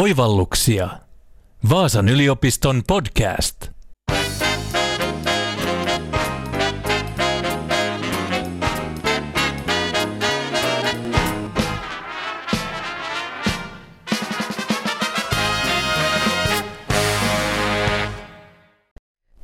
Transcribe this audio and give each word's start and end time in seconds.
Oivalluksia. 0.00 0.88
Vaasan 1.70 2.08
yliopiston 2.08 2.82
podcast. 2.86 3.56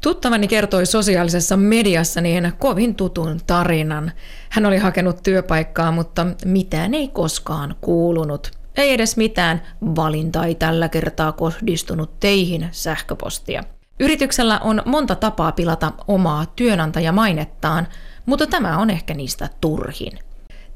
Tuttavani 0.03 0.49
kertoi 0.49 0.87
sosiaalisessa 0.87 1.57
mediassa 1.57 2.21
niin 2.21 2.53
kovin 2.59 2.95
tutun 2.95 3.41
tarinan. 3.47 4.13
Hän 4.51 4.67
oli 4.67 4.79
hakenut 4.79 5.23
työpaikkaa, 5.23 5.93
mutta 5.93 6.27
mitään 6.45 6.95
ei 6.95 7.09
koskaan 7.09 7.75
kuulunut. 7.81 8.66
Ei 8.77 8.93
edes 8.93 9.17
mitään 9.17 9.63
valinta 9.97 10.45
ei 10.45 10.55
tällä 10.55 10.89
kertaa 10.89 11.33
kohdistunut 11.33 12.21
teihin 12.21 12.69
sähköpostia. 12.73 13.65
Yrityksellä 14.01 14.59
on 14.59 14.83
monta 14.85 15.15
tapaa 15.15 15.53
pilata 15.53 15.93
omaa 16.09 16.47
työnantajamainettaan, 16.57 17.89
mutta 18.27 18.47
tämä 18.47 18.79
on 18.79 18.91
ehkä 18.91 19.15
niistä 19.15 19.49
turhin. 19.61 20.19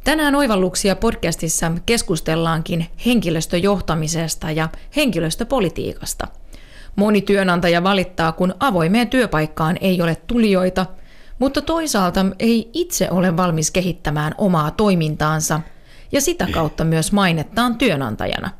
Tänään 0.04 0.34
Oivalluksia 0.34 0.96
podcastissa 0.96 1.73
keskustellaankin 1.86 2.86
henkilöstöjohtamisesta 3.06 4.51
ja 4.51 4.68
henkilöstöpolitiikasta. 4.96 6.26
Moni 6.96 7.20
työnantaja 7.20 7.82
valittaa, 7.82 8.32
kun 8.32 8.54
avoimeen 8.60 9.09
työpaikkaan 9.09 9.76
ei 9.80 10.02
ole 10.02 10.16
tulijoita, 10.26 10.87
mutta 11.38 11.62
toisaalta 11.62 12.26
ei 12.38 12.70
itse 12.73 13.10
ole 13.10 13.37
valmis 13.37 13.70
kehittämään 13.70 14.34
omaa 14.38 14.70
toimintaansa– 14.70 15.60
ja 16.12 16.20
sitä 16.20 16.46
kautta 16.50 16.84
myös 16.84 17.12
mainettaan 17.12 17.78
työnantajana. 17.78 18.51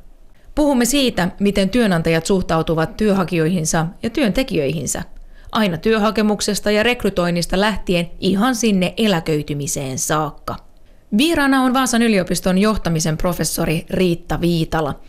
Puhumme 0.55 0.85
siitä, 0.85 1.29
miten 1.41 1.71
työnantajat 1.71 2.27
suhtautuvat 2.27 2.97
työhakijoihinsa 2.97 3.87
ja 4.03 4.11
työntekijöihinsä, 4.11 5.03
aina 5.53 5.77
työhakemuksesta 5.77 6.71
ja 6.71 6.83
rekrytoinnista 6.83 7.61
lähtien 7.61 8.11
ihan 8.21 8.57
sinne 8.57 8.95
eläköitymiseen 8.97 9.99
saakka. 9.99 10.57
Vieraana 11.19 11.63
on 11.63 11.75
Vaasan 11.75 12.03
yliopiston 12.03 12.59
johtamisen 12.59 13.17
professori 13.17 13.87
Riitta 13.91 14.41
Viitala. 14.41 15.01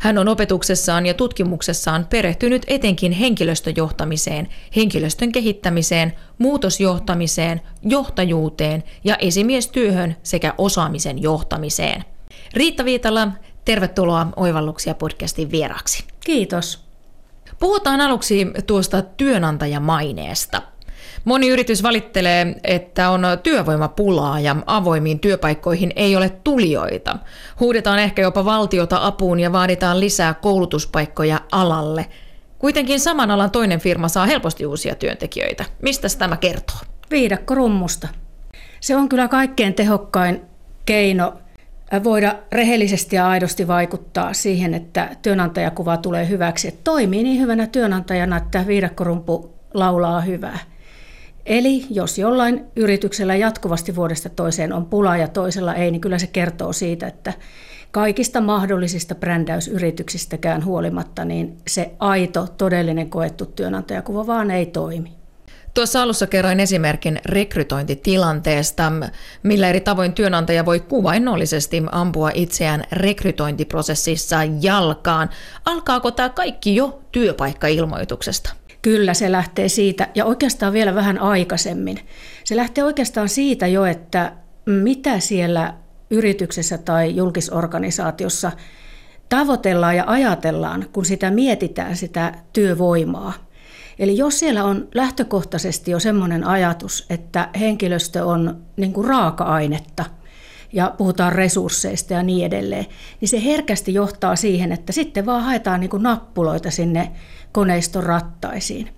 Hän 0.00 0.18
on 0.18 0.28
opetuksessaan 0.28 1.06
ja 1.06 1.14
tutkimuksessaan 1.14 2.06
perehtynyt 2.10 2.62
etenkin 2.66 3.12
henkilöstöjohtamiseen, 3.12 4.48
henkilöstön 4.76 5.32
kehittämiseen, 5.32 6.12
muutosjohtamiseen, 6.38 7.60
johtajuuteen 7.82 8.84
ja 9.04 9.16
esimiestyöhön 9.16 10.16
sekä 10.22 10.54
osaamisen 10.58 11.22
johtamiseen. 11.22 12.04
Riitta 12.54 12.84
Viitala, 12.84 13.28
tervetuloa 13.64 14.26
Oivalluksia 14.36 14.94
podcastin 14.94 15.50
vieraksi. 15.50 16.04
Kiitos. 16.24 16.84
Puhutaan 17.58 18.00
aluksi 18.00 18.46
tuosta 18.66 19.02
työnantajamaineesta. 19.02 20.62
Moni 21.24 21.48
yritys 21.48 21.82
valittelee, 21.82 22.54
että 22.64 23.10
on 23.10 23.22
työvoimapulaa 23.42 24.40
ja 24.40 24.56
avoimiin 24.66 25.20
työpaikkoihin 25.20 25.92
ei 25.96 26.16
ole 26.16 26.28
tulijoita. 26.44 27.18
Huudetaan 27.60 27.98
ehkä 27.98 28.22
jopa 28.22 28.44
valtiota 28.44 28.98
apuun 29.02 29.40
ja 29.40 29.52
vaaditaan 29.52 30.00
lisää 30.00 30.34
koulutuspaikkoja 30.34 31.40
alalle. 31.52 32.06
Kuitenkin 32.58 33.00
saman 33.00 33.30
alan 33.30 33.50
toinen 33.50 33.80
firma 33.80 34.08
saa 34.08 34.26
helposti 34.26 34.66
uusia 34.66 34.94
työntekijöitä. 34.94 35.64
Mistä 35.82 36.08
tämä 36.18 36.36
kertoo? 36.36 36.76
Viidakko 37.10 37.54
rummusta. 37.54 38.08
Se 38.80 38.96
on 38.96 39.08
kyllä 39.08 39.28
kaikkein 39.28 39.74
tehokkain 39.74 40.40
keino 40.86 41.34
voida 42.04 42.34
rehellisesti 42.52 43.16
ja 43.16 43.28
aidosti 43.28 43.68
vaikuttaa 43.68 44.32
siihen, 44.32 44.74
että 44.74 45.16
työnantajakuva 45.22 45.96
tulee 45.96 46.28
hyväksi. 46.28 46.68
Että 46.68 46.80
toimii 46.84 47.22
niin 47.22 47.40
hyvänä 47.40 47.66
työnantajana, 47.66 48.36
että 48.36 48.66
viidakkorumpu 48.66 49.54
laulaa 49.74 50.20
hyvää. 50.20 50.58
Eli 51.46 51.86
jos 51.90 52.18
jollain 52.18 52.64
yrityksellä 52.76 53.36
jatkuvasti 53.36 53.96
vuodesta 53.96 54.28
toiseen 54.28 54.72
on 54.72 54.86
pula 54.86 55.16
ja 55.16 55.28
toisella 55.28 55.74
ei, 55.74 55.90
niin 55.90 56.00
kyllä 56.00 56.18
se 56.18 56.26
kertoo 56.26 56.72
siitä, 56.72 57.06
että 57.06 57.32
kaikista 57.90 58.40
mahdollisista 58.40 59.14
brändäysyrityksistäkään 59.14 60.64
huolimatta, 60.64 61.24
niin 61.24 61.56
se 61.66 61.90
aito, 61.98 62.46
todellinen 62.58 63.10
koettu 63.10 63.46
työnantajakuva 63.46 64.26
vaan 64.26 64.50
ei 64.50 64.66
toimi. 64.66 65.18
Tuossa 65.74 66.02
alussa 66.02 66.26
kerroin 66.26 66.60
esimerkin 66.60 67.20
rekrytointitilanteesta, 67.24 68.92
millä 69.42 69.68
eri 69.68 69.80
tavoin 69.80 70.12
työnantaja 70.12 70.66
voi 70.66 70.80
kuvainnollisesti 70.80 71.82
ampua 71.92 72.30
itseään 72.34 72.84
rekrytointiprosessissa 72.92 74.36
jalkaan. 74.60 75.30
Alkaako 75.64 76.10
tämä 76.10 76.28
kaikki 76.28 76.76
jo 76.76 77.02
työpaikkailmoituksesta? 77.12 78.57
Kyllä 78.82 79.14
se 79.14 79.32
lähtee 79.32 79.68
siitä, 79.68 80.08
ja 80.14 80.24
oikeastaan 80.24 80.72
vielä 80.72 80.94
vähän 80.94 81.18
aikaisemmin. 81.18 81.98
Se 82.44 82.56
lähtee 82.56 82.84
oikeastaan 82.84 83.28
siitä 83.28 83.66
jo, 83.66 83.84
että 83.84 84.32
mitä 84.66 85.20
siellä 85.20 85.74
yrityksessä 86.10 86.78
tai 86.78 87.16
julkisorganisaatiossa 87.16 88.52
tavoitellaan 89.28 89.96
ja 89.96 90.04
ajatellaan, 90.06 90.86
kun 90.92 91.04
sitä 91.04 91.30
mietitään, 91.30 91.96
sitä 91.96 92.34
työvoimaa. 92.52 93.32
Eli 93.98 94.16
jos 94.16 94.38
siellä 94.38 94.64
on 94.64 94.88
lähtökohtaisesti 94.94 95.90
jo 95.90 96.00
semmoinen 96.00 96.44
ajatus, 96.44 97.06
että 97.10 97.48
henkilöstö 97.60 98.24
on 98.24 98.62
niin 98.76 98.92
kuin 98.92 99.08
raaka-ainetta 99.08 100.04
ja 100.72 100.94
puhutaan 100.98 101.32
resursseista 101.32 102.14
ja 102.14 102.22
niin 102.22 102.46
edelleen, 102.46 102.86
niin 103.20 103.28
se 103.28 103.44
herkästi 103.44 103.94
johtaa 103.94 104.36
siihen, 104.36 104.72
että 104.72 104.92
sitten 104.92 105.26
vaan 105.26 105.42
haetaan 105.42 105.80
niin 105.80 105.90
kuin 105.90 106.02
nappuloita 106.02 106.70
sinne 106.70 107.10
koneiston 107.52 108.02
rattaisiin. 108.02 108.88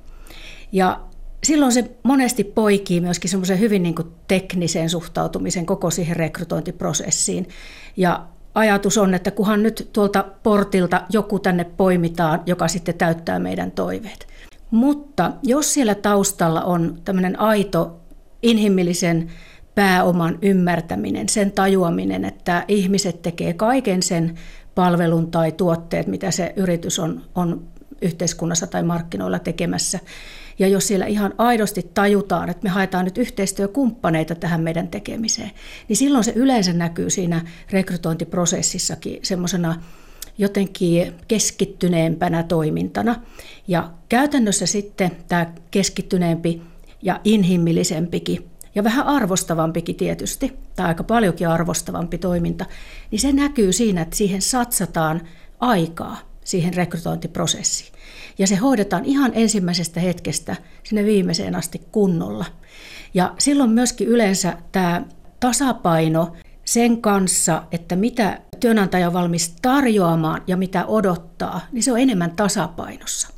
Ja 0.72 1.00
silloin 1.44 1.72
se 1.72 1.90
monesti 2.02 2.44
poikii 2.44 3.00
myöskin 3.00 3.30
semmoisen 3.30 3.60
hyvin 3.60 3.82
niin 3.82 3.94
kuin 3.94 4.08
teknisen 4.28 4.90
suhtautumisen 4.90 5.66
koko 5.66 5.90
siihen 5.90 6.16
rekrytointiprosessiin. 6.16 7.48
Ja 7.96 8.26
ajatus 8.54 8.98
on, 8.98 9.14
että 9.14 9.30
kunhan 9.30 9.62
nyt 9.62 9.90
tuolta 9.92 10.24
portilta 10.42 11.02
joku 11.10 11.38
tänne 11.38 11.64
poimitaan, 11.64 12.42
joka 12.46 12.68
sitten 12.68 12.94
täyttää 12.94 13.38
meidän 13.38 13.70
toiveet. 13.70 14.26
Mutta 14.70 15.32
jos 15.42 15.74
siellä 15.74 15.94
taustalla 15.94 16.62
on 16.62 16.98
tämmöinen 17.04 17.40
aito 17.40 18.00
inhimillisen 18.42 19.30
pääoman 19.74 20.38
ymmärtäminen, 20.42 21.28
sen 21.28 21.52
tajuaminen, 21.52 22.24
että 22.24 22.64
ihmiset 22.68 23.22
tekee 23.22 23.52
kaiken 23.52 24.02
sen 24.02 24.34
palvelun 24.74 25.30
tai 25.30 25.52
tuotteet, 25.52 26.06
mitä 26.06 26.30
se 26.30 26.52
yritys 26.56 26.98
on, 26.98 27.22
on 27.34 27.68
yhteiskunnassa 28.02 28.66
tai 28.66 28.82
markkinoilla 28.82 29.38
tekemässä. 29.38 29.98
Ja 30.58 30.68
jos 30.68 30.86
siellä 30.88 31.06
ihan 31.06 31.34
aidosti 31.38 31.90
tajutaan, 31.94 32.48
että 32.48 32.62
me 32.62 32.70
haetaan 32.70 33.04
nyt 33.04 33.18
yhteistyökumppaneita 33.18 34.34
tähän 34.34 34.60
meidän 34.60 34.88
tekemiseen, 34.88 35.50
niin 35.88 35.96
silloin 35.96 36.24
se 36.24 36.32
yleensä 36.36 36.72
näkyy 36.72 37.10
siinä 37.10 37.40
rekrytointiprosessissakin 37.70 39.18
semmoisena 39.22 39.82
jotenkin 40.38 41.14
keskittyneempänä 41.28 42.42
toimintana. 42.42 43.16
Ja 43.68 43.90
käytännössä 44.08 44.66
sitten 44.66 45.10
tämä 45.28 45.52
keskittyneempi 45.70 46.62
ja 47.02 47.20
inhimillisempikin 47.24 48.50
ja 48.74 48.84
vähän 48.84 49.06
arvostavampikin 49.06 49.96
tietysti, 49.96 50.52
tai 50.76 50.86
aika 50.86 51.04
paljonkin 51.04 51.48
arvostavampi 51.48 52.18
toiminta, 52.18 52.66
niin 53.10 53.20
se 53.20 53.32
näkyy 53.32 53.72
siinä, 53.72 54.02
että 54.02 54.16
siihen 54.16 54.42
satsataan 54.42 55.20
aikaa 55.60 56.29
siihen 56.44 56.74
rekrytointiprosessiin. 56.74 57.92
Ja 58.38 58.46
se 58.46 58.56
hoidetaan 58.56 59.04
ihan 59.04 59.32
ensimmäisestä 59.34 60.00
hetkestä 60.00 60.56
sinne 60.82 61.04
viimeiseen 61.04 61.54
asti 61.54 61.82
kunnolla. 61.92 62.44
Ja 63.14 63.34
silloin 63.38 63.70
myöskin 63.70 64.08
yleensä 64.08 64.56
tämä 64.72 65.02
tasapaino 65.40 66.32
sen 66.64 67.02
kanssa, 67.02 67.62
että 67.72 67.96
mitä 67.96 68.40
työnantaja 68.60 69.06
on 69.06 69.12
valmis 69.12 69.54
tarjoamaan 69.62 70.42
ja 70.46 70.56
mitä 70.56 70.86
odottaa, 70.86 71.60
niin 71.72 71.82
se 71.82 71.92
on 71.92 72.00
enemmän 72.00 72.30
tasapainossa. 72.30 73.28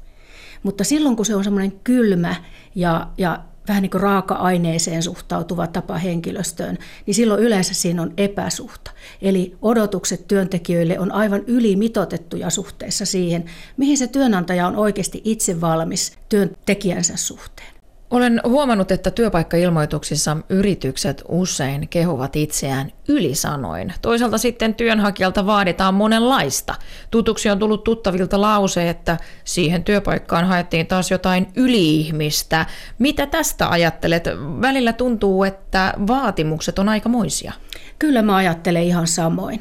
Mutta 0.63 0.85
silloin 0.85 1.17
kun 1.17 1.27
se 1.27 1.37
on 1.37 1.45
semmoinen 1.45 1.73
kylmä 1.85 2.35
ja, 2.75 3.09
ja 3.19 3.45
vähän 3.69 3.83
niin 3.83 3.91
kuin 3.91 4.01
raaka-aineeseen 4.01 5.03
suhtautuva 5.03 5.67
tapa 5.67 5.99
henkilöstöön, 5.99 6.79
niin 7.07 7.15
silloin 7.15 7.43
yleensä 7.43 7.75
siinä 7.75 8.03
on 8.03 8.13
epäsuhta. 8.17 8.91
Eli 9.23 9.57
odotukset 9.63 10.29
työntekijöille 10.29 10.99
on 10.99 11.13
aivan 11.13 11.43
ylimitotettuja 11.47 12.51
suhteessa 12.51 13.07
siihen, 13.07 13.45
mihin 13.77 13.99
se 13.99 14.07
työnantaja 14.07 14.67
on 14.67 14.77
oikeasti 14.77 15.21
itse 15.25 15.61
valmis 15.61 16.13
työntekijänsä 16.29 17.17
suhteen. 17.17 17.72
Olen 18.13 18.41
huomannut, 18.45 18.91
että 18.91 19.11
työpaikkailmoituksissa 19.11 20.37
yritykset 20.49 21.23
usein 21.29 21.89
kehuvat 21.89 22.37
itseään 22.37 22.93
ylisanoin. 23.09 23.93
Toisaalta 24.03 24.39
sitten 24.39 24.75
työnhakijalta 24.75 25.47
vaaditaan 25.47 25.95
monenlaista. 25.95 26.75
Tutuksi 27.11 27.51
on 27.51 27.59
tullut 27.59 27.85
tuttavilta 27.85 28.41
lause, 28.41 28.89
että 28.89 29.17
siihen 29.45 29.85
työpaikkaan 29.85 30.45
haettiin 30.45 30.87
taas 30.87 31.11
jotain 31.11 31.47
yliihmistä. 31.57 32.67
Mitä 32.99 33.27
tästä 33.27 33.69
ajattelet? 33.69 34.25
Välillä 34.61 34.93
tuntuu, 34.93 35.45
että 35.45 35.95
vaatimukset 36.07 36.79
on 36.79 36.89
aikamoisia. 36.89 37.53
Kyllä 37.99 38.23
mä 38.23 38.37
ajattelen 38.37 38.83
ihan 38.83 39.07
samoin. 39.07 39.61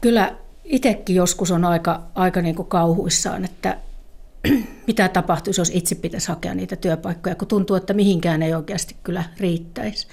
Kyllä 0.00 0.36
itsekin 0.64 1.16
joskus 1.16 1.50
on 1.50 1.64
aika, 1.64 2.02
aika 2.14 2.42
niin 2.42 2.54
kuin 2.54 2.68
kauhuissaan, 2.68 3.44
että 3.44 3.76
mitä 4.86 5.08
tapahtuisi, 5.08 5.60
jos 5.60 5.70
itse 5.74 5.94
pitäisi 5.94 6.28
hakea 6.28 6.54
niitä 6.54 6.76
työpaikkoja, 6.76 7.34
kun 7.34 7.48
tuntuu, 7.48 7.76
että 7.76 7.94
mihinkään 7.94 8.42
ei 8.42 8.54
oikeasti 8.54 8.96
kyllä 9.02 9.24
riittäisi. 9.40 10.06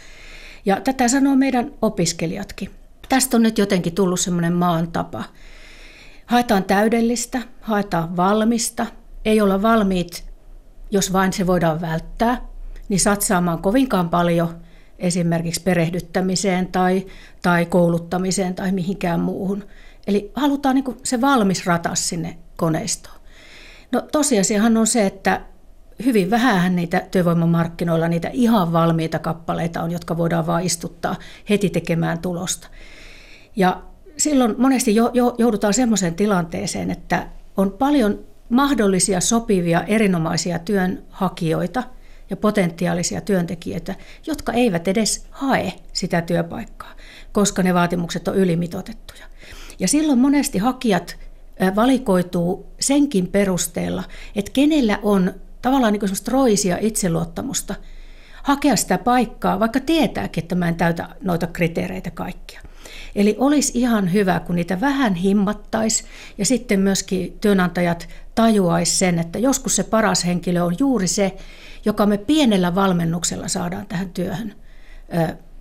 Ja 0.66 0.82
tätä 0.82 1.08
sanoo 1.08 1.36
meidän 1.36 1.72
opiskelijatkin. 1.82 2.70
Tästä 3.10 3.38
on 3.38 3.44
nyt 3.44 3.58
jotenkin 3.58 3.96
tullut 3.96 4.20
semmoinen 4.20 4.54
maan 4.54 4.92
tapa. 4.92 5.24
Haetaan 6.26 6.64
täydellistä, 6.64 7.42
haetaan 7.62 8.18
valmista, 8.18 8.86
ei 9.26 9.42
olla 9.42 9.62
valmiit, 9.62 10.26
jos 10.92 11.14
vain 11.14 11.34
se 11.34 11.48
voidaan 11.48 11.82
välttää, 11.82 12.42
niin 12.90 13.00
satsaamaan 13.00 13.62
kovinkaan 13.62 14.10
paljon 14.10 14.58
esimerkiksi 15.00 15.62
perehdyttämiseen 15.62 16.68
tai, 16.68 17.06
tai 17.42 17.66
kouluttamiseen 17.66 18.56
tai 18.56 18.72
mihinkään 18.72 19.20
muuhun. 19.20 19.64
Eli 20.08 20.32
halutaan 20.36 20.76
niin 20.76 20.98
se 21.04 21.22
valmis 21.22 21.66
ratas 21.66 22.10
sinne 22.10 22.38
koneistoon. 22.58 23.21
No 23.92 24.02
tosiasiahan 24.12 24.78
on 24.78 24.88
se, 24.88 25.06
että 25.06 25.42
hyvin 26.06 26.30
vähän 26.30 26.76
niitä 26.76 27.02
työvoimamarkkinoilla 27.12 28.08
niitä 28.08 28.30
ihan 28.34 28.74
valmiita 28.74 29.20
kappaleita 29.20 29.82
on, 29.82 29.92
jotka 29.92 30.18
voidaan 30.18 30.48
vain 30.48 30.66
istuttaa 30.66 31.16
heti 31.50 31.70
tekemään 31.70 32.20
tulosta. 32.20 32.68
Ja 33.56 33.82
silloin 34.18 34.56
monesti 34.58 34.96
jo, 34.96 35.12
jo, 35.14 35.36
joudutaan 35.38 35.74
sellaiseen 35.74 36.16
tilanteeseen, 36.16 36.92
että 36.92 37.28
on 37.58 37.72
paljon 37.72 38.20
mahdollisia 38.50 39.22
sopivia 39.22 39.84
erinomaisia 39.84 40.60
työnhakijoita 40.60 41.84
ja 42.30 42.38
potentiaalisia 42.38 43.22
työntekijöitä, 43.22 43.96
jotka 44.28 44.54
eivät 44.54 44.88
edes 44.88 45.26
hae 45.30 45.74
sitä 45.94 46.22
työpaikkaa, 46.22 46.92
koska 47.32 47.64
ne 47.64 47.74
vaatimukset 47.74 48.28
on 48.28 48.36
ylimitotettuja. 48.36 49.26
Ja 49.80 49.88
silloin 49.88 50.20
monesti 50.20 50.58
hakijat 50.58 51.18
valikoituu 51.76 52.72
senkin 52.80 53.28
perusteella, 53.28 54.04
että 54.36 54.52
kenellä 54.52 55.00
on 55.04 55.34
tavallaan 55.62 55.94
niin 55.94 56.28
roisia 56.28 56.78
itseluottamusta 56.82 57.76
hakea 58.44 58.76
sitä 58.76 58.98
paikkaa, 58.98 59.60
vaikka 59.60 59.80
tietääkin, 59.80 60.44
että 60.44 60.56
mä 60.56 60.68
en 60.68 60.76
täytä 60.76 61.10
noita 61.22 61.48
kriteereitä 61.48 62.12
kaikkia. 62.12 62.62
Eli 63.16 63.36
olisi 63.40 63.72
ihan 63.76 64.14
hyvä, 64.14 64.40
kun 64.40 64.56
niitä 64.56 64.82
vähän 64.82 65.16
himmattaisi 65.16 66.04
ja 66.38 66.46
sitten 66.46 66.80
myöskin 66.80 67.38
työnantajat 67.42 68.10
tajuaisi 68.36 68.98
sen, 68.98 69.20
että 69.20 69.40
joskus 69.40 69.76
se 69.76 69.84
paras 69.84 70.26
henkilö 70.26 70.64
on 70.64 70.76
juuri 70.80 71.08
se, 71.08 71.36
joka 71.86 72.06
me 72.06 72.18
pienellä 72.18 72.76
valmennuksella 72.76 73.48
saadaan 73.48 73.86
tähän 73.86 74.10
työhön 74.10 74.56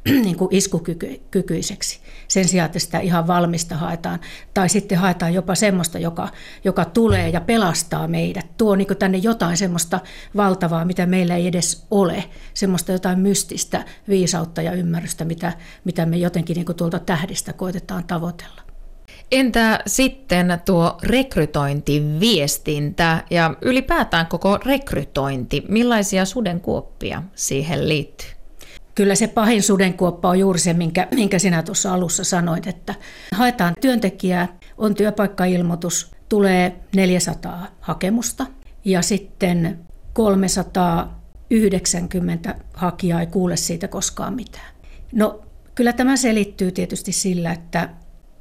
niin 0.25 0.37
kuin 0.37 0.55
iskukykyiseksi 0.55 2.01
sen 2.31 2.49
sijaan, 2.49 2.67
että 2.67 2.79
sitä 2.79 2.99
ihan 2.99 3.27
valmista 3.27 3.77
haetaan. 3.77 4.21
Tai 4.55 4.69
sitten 4.69 4.99
haetaan 4.99 5.35
jopa 5.35 5.55
semmoista, 5.55 5.99
joka, 5.99 6.29
joka 6.65 6.85
tulee 6.85 7.29
ja 7.29 7.41
pelastaa 7.41 8.09
meidät, 8.09 8.57
tuo 8.57 8.77
niin 8.77 8.97
tänne 8.99 9.19
jotain 9.19 9.57
semmoista 9.57 10.01
valtavaa, 10.37 10.85
mitä 10.85 11.07
meillä 11.07 11.37
ei 11.37 11.47
edes 11.47 11.87
ole, 11.91 12.25
semmoista 12.55 12.93
jotain 12.93 13.19
mystistä 13.19 13.85
viisautta 14.09 14.63
ja 14.63 14.73
ymmärrystä, 14.73 15.25
mitä, 15.25 15.53
mitä 15.85 16.07
me 16.07 16.17
jotenkin 16.17 16.55
niin 16.55 16.77
tuolta 16.77 16.99
tähdistä 16.99 17.53
koitetaan 17.53 18.05
tavoitella. 18.05 18.61
Entä 19.33 19.79
sitten 19.87 20.61
tuo 20.65 20.99
rekrytointiviestintä 21.03 23.25
ja 23.31 23.55
ylipäätään 23.63 24.27
koko 24.27 24.59
rekrytointi? 24.59 25.65
Millaisia 25.69 26.25
sudenkuoppia 26.25 27.23
siihen 27.35 27.89
liittyy? 27.89 28.40
Kyllä 28.95 29.15
se 29.15 29.29
pahin 29.29 29.63
sudenkuoppa 29.63 30.29
on 30.29 30.39
juuri 30.39 30.59
se, 30.59 30.73
minkä, 30.73 31.09
minkä 31.15 31.39
sinä 31.39 31.63
tuossa 31.63 31.95
alussa 31.95 32.25
sanoit, 32.25 32.67
että 32.67 32.95
haetaan 33.33 33.75
työntekijää, 33.81 34.49
on 34.79 34.95
työpaikkailmoitus, 34.95 36.11
tulee 36.29 36.77
400 36.97 37.67
hakemusta 37.81 38.47
ja 38.85 39.03
sitten 39.03 39.79
390 40.13 42.55
hakijaa 42.75 43.21
ei 43.21 43.27
kuule 43.27 43.57
siitä 43.57 43.89
koskaan 43.89 44.35
mitään. 44.35 44.75
No 45.13 45.43
kyllä 45.75 45.93
tämä 45.93 46.17
selittyy 46.17 46.73
tietysti 46.73 47.13
sillä, 47.13 47.53
että 47.53 47.89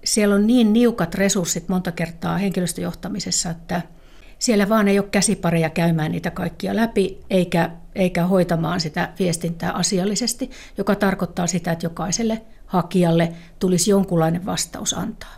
siellä 0.03 0.35
on 0.35 0.47
niin 0.47 0.73
niukat 0.73 1.15
resurssit 1.15 1.69
monta 1.69 1.91
kertaa 1.91 2.37
henkilöstöjohtamisessa, 2.37 3.49
että 3.49 3.81
siellä 4.39 4.69
vaan 4.69 4.87
ei 4.87 4.99
ole 4.99 5.07
käsipareja 5.11 5.69
käymään 5.69 6.11
niitä 6.11 6.31
kaikkia 6.31 6.75
läpi, 6.75 7.19
eikä, 7.29 7.69
eikä 7.95 8.25
hoitamaan 8.25 8.79
sitä 8.79 9.09
viestintää 9.19 9.71
asiallisesti, 9.71 10.49
joka 10.77 10.95
tarkoittaa 10.95 11.47
sitä, 11.47 11.71
että 11.71 11.85
jokaiselle 11.85 12.41
hakijalle 12.65 13.33
tulisi 13.59 13.91
jonkunlainen 13.91 14.45
vastaus 14.45 14.93
antaa. 14.93 15.35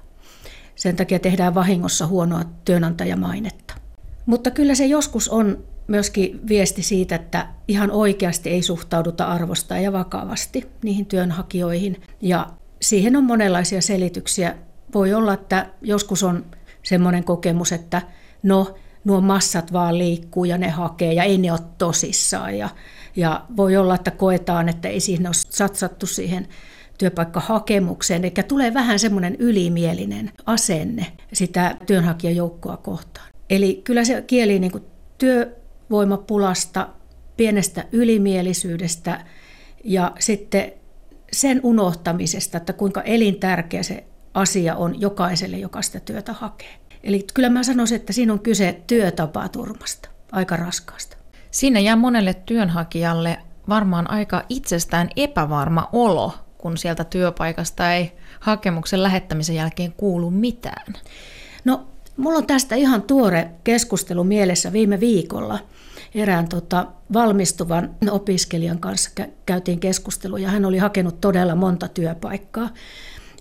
Sen 0.76 0.96
takia 0.96 1.20
tehdään 1.20 1.56
vahingossa 1.56 2.08
huonoa 2.08 2.44
työnantajamainetta. 2.66 3.74
Mutta 4.26 4.52
kyllä 4.52 4.76
se 4.76 4.86
joskus 4.86 5.30
on 5.30 5.64
myöskin 5.88 6.48
viesti 6.48 6.84
siitä, 6.84 7.16
että 7.16 7.48
ihan 7.68 7.92
oikeasti 7.92 8.50
ei 8.50 8.62
suhtauduta 8.62 9.26
arvosta 9.26 9.78
ja 9.78 9.94
vakavasti 9.94 10.68
niihin 10.84 11.06
työnhakijoihin. 11.06 12.02
Ja 12.22 12.48
siihen 12.82 13.16
on 13.16 13.24
monenlaisia 13.24 13.82
selityksiä. 13.82 14.56
Voi 14.94 15.14
olla, 15.14 15.34
että 15.34 15.66
joskus 15.82 16.24
on 16.24 16.46
semmoinen 16.84 17.24
kokemus, 17.24 17.72
että 17.72 18.02
no, 18.44 18.76
nuo 19.04 19.22
massat 19.22 19.74
vaan 19.74 19.98
liikkuu 19.98 20.46
ja 20.46 20.58
ne 20.58 20.70
hakee 20.70 21.14
ja 21.14 21.24
ei 21.24 21.38
ne 21.38 21.52
ole 21.52 21.60
tosissaan. 21.78 22.58
Ja, 22.58 22.70
ja 23.16 23.46
voi 23.58 23.78
olla, 23.78 23.96
että 23.96 24.12
koetaan, 24.12 24.70
että 24.70 24.88
ei 24.88 25.00
siihen 25.00 25.28
ole 25.28 25.34
satsattu 25.34 26.06
siihen 26.06 26.48
työpaikkahakemukseen, 26.98 28.26
eli 28.26 28.34
tulee 28.48 28.74
vähän 28.74 29.00
semmoinen 29.00 29.36
ylimielinen 29.40 30.32
asenne 30.46 31.06
sitä 31.34 31.76
työnhakijajoukkoa 31.86 32.78
kohtaan. 32.78 33.28
Eli 33.50 33.82
kyllä 33.84 34.06
se 34.06 34.22
kieli 34.22 34.60
niin 34.60 34.72
kuin 34.72 34.84
työvoimapulasta, 35.18 36.90
pienestä 37.38 37.86
ylimielisyydestä 37.92 39.26
ja 39.84 40.12
sitten 40.20 40.72
sen 41.34 41.60
unohtamisesta, 41.64 42.58
että 42.58 42.74
kuinka 42.74 43.02
elintärkeä 43.02 43.84
se 43.84 44.04
asia 44.34 44.76
on 44.76 45.02
jokaiselle, 45.02 45.58
joka 45.58 45.82
sitä 45.82 46.00
työtä 46.00 46.34
hakee. 46.34 46.81
Eli 47.04 47.26
kyllä 47.34 47.50
mä 47.50 47.64
sanoisin, 47.64 47.96
että 47.96 48.14
siinä 48.14 48.34
on 48.34 48.40
kyse 48.40 48.82
työtapaturmasta, 48.88 50.10
aika 50.32 50.56
raskaasta. 50.56 51.18
Siinä 51.52 51.80
jää 51.80 51.96
monelle 51.96 52.34
työnhakijalle 52.34 53.38
varmaan 53.70 54.12
aika 54.12 54.44
itsestään 54.50 55.10
epävarma 55.16 55.90
olo, 55.94 56.34
kun 56.58 56.78
sieltä 56.78 57.04
työpaikasta 57.04 57.94
ei 57.94 58.12
hakemuksen 58.40 59.04
lähettämisen 59.04 59.56
jälkeen 59.56 59.94
kuulu 59.94 60.32
mitään. 60.32 60.94
No, 61.66 61.88
mulla 62.18 62.38
on 62.38 62.48
tästä 62.48 62.76
ihan 62.76 63.02
tuore 63.02 63.52
keskustelu 63.64 64.24
mielessä 64.24 64.74
viime 64.74 65.00
viikolla. 65.00 65.60
Erään 66.16 66.50
tota, 66.50 66.88
valmistuvan 67.14 67.96
opiskelijan 68.12 68.80
kanssa 68.80 69.10
käytiin 69.46 69.80
keskustelu 69.80 70.38
ja 70.38 70.50
hän 70.50 70.66
oli 70.66 70.78
hakenut 70.78 71.22
todella 71.22 71.56
monta 71.56 71.88
työpaikkaa. 71.88 72.70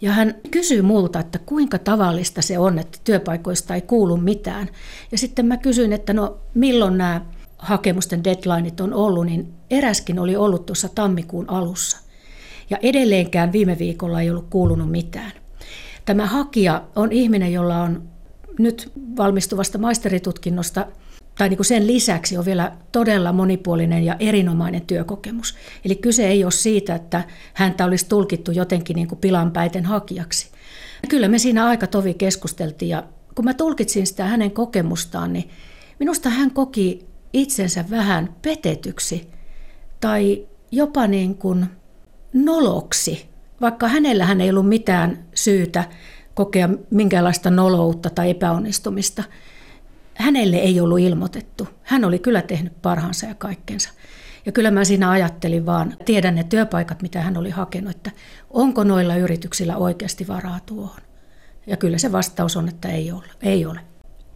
Ja 0.00 0.12
hän 0.12 0.34
kysyy 0.50 0.82
multa, 0.82 1.20
että 1.20 1.38
kuinka 1.38 1.78
tavallista 1.78 2.42
se 2.42 2.58
on, 2.58 2.78
että 2.78 2.98
työpaikoista 3.04 3.74
ei 3.74 3.80
kuulu 3.80 4.16
mitään. 4.16 4.68
Ja 5.12 5.18
sitten 5.18 5.46
mä 5.46 5.56
kysyin, 5.56 5.92
että 5.92 6.12
no 6.12 6.38
milloin 6.54 6.98
nämä 6.98 7.20
hakemusten 7.58 8.24
deadlineit 8.24 8.80
on 8.80 8.94
ollut, 8.94 9.26
niin 9.26 9.54
eräskin 9.70 10.18
oli 10.18 10.36
ollut 10.36 10.66
tuossa 10.66 10.88
tammikuun 10.94 11.50
alussa. 11.50 11.98
Ja 12.70 12.78
edelleenkään 12.82 13.52
viime 13.52 13.78
viikolla 13.78 14.20
ei 14.20 14.30
ollut 14.30 14.46
kuulunut 14.50 14.90
mitään. 14.90 15.32
Tämä 16.04 16.26
hakija 16.26 16.84
on 16.96 17.12
ihminen, 17.12 17.52
jolla 17.52 17.82
on 17.82 18.08
nyt 18.58 18.92
valmistuvasta 19.16 19.78
maisteritutkinnosta 19.78 20.86
tai 21.40 21.48
niin 21.48 21.58
kuin 21.58 21.66
sen 21.66 21.86
lisäksi 21.86 22.36
on 22.36 22.44
vielä 22.44 22.72
todella 22.92 23.32
monipuolinen 23.32 24.04
ja 24.04 24.16
erinomainen 24.18 24.82
työkokemus. 24.82 25.54
Eli 25.84 25.94
kyse 25.94 26.28
ei 26.28 26.44
ole 26.44 26.52
siitä, 26.52 26.94
että 26.94 27.24
häntä 27.54 27.84
olisi 27.84 28.08
tulkittu 28.08 28.50
jotenkin 28.50 28.94
niin 28.94 29.08
kuin 29.08 29.18
pilanpäiten 29.18 29.84
hakijaksi. 29.84 30.50
Kyllä 31.08 31.28
me 31.28 31.38
siinä 31.38 31.66
aika 31.66 31.86
tovi 31.86 32.14
keskusteltiin 32.14 32.88
ja 32.88 33.04
kun 33.34 33.44
mä 33.44 33.54
tulkitsin 33.54 34.06
sitä 34.06 34.24
hänen 34.24 34.50
kokemustaan, 34.50 35.32
niin 35.32 35.50
minusta 35.98 36.28
hän 36.28 36.50
koki 36.50 37.06
itsensä 37.32 37.84
vähän 37.90 38.36
petetyksi 38.42 39.30
tai 40.00 40.46
jopa 40.70 41.06
niin 41.06 41.34
kuin 41.34 41.66
noloksi, 42.32 43.28
vaikka 43.60 43.88
hänellähän 43.88 44.40
ei 44.40 44.50
ollut 44.50 44.68
mitään 44.68 45.24
syytä 45.34 45.84
kokea 46.34 46.68
minkäänlaista 46.90 47.50
noloutta 47.50 48.10
tai 48.10 48.30
epäonnistumista– 48.30 49.24
hänelle 50.20 50.56
ei 50.56 50.80
ollut 50.80 51.00
ilmoitettu. 51.00 51.68
Hän 51.82 52.04
oli 52.04 52.18
kyllä 52.18 52.42
tehnyt 52.42 52.82
parhaansa 52.82 53.26
ja 53.26 53.34
kaikkensa. 53.34 53.90
Ja 54.46 54.52
kyllä 54.52 54.70
mä 54.70 54.84
siinä 54.84 55.10
ajattelin 55.10 55.66
vaan, 55.66 55.96
tiedän 56.04 56.34
ne 56.34 56.44
työpaikat, 56.44 57.02
mitä 57.02 57.20
hän 57.20 57.36
oli 57.36 57.50
hakenut, 57.50 57.96
että 57.96 58.10
onko 58.50 58.84
noilla 58.84 59.16
yrityksillä 59.16 59.76
oikeasti 59.76 60.28
varaa 60.28 60.60
tuohon. 60.66 61.00
Ja 61.66 61.76
kyllä 61.76 61.98
se 61.98 62.12
vastaus 62.12 62.56
on, 62.56 62.68
että 62.68 62.88
ei 62.88 63.12
ole. 63.12 63.26
Ei 63.42 63.66
ole. 63.66 63.80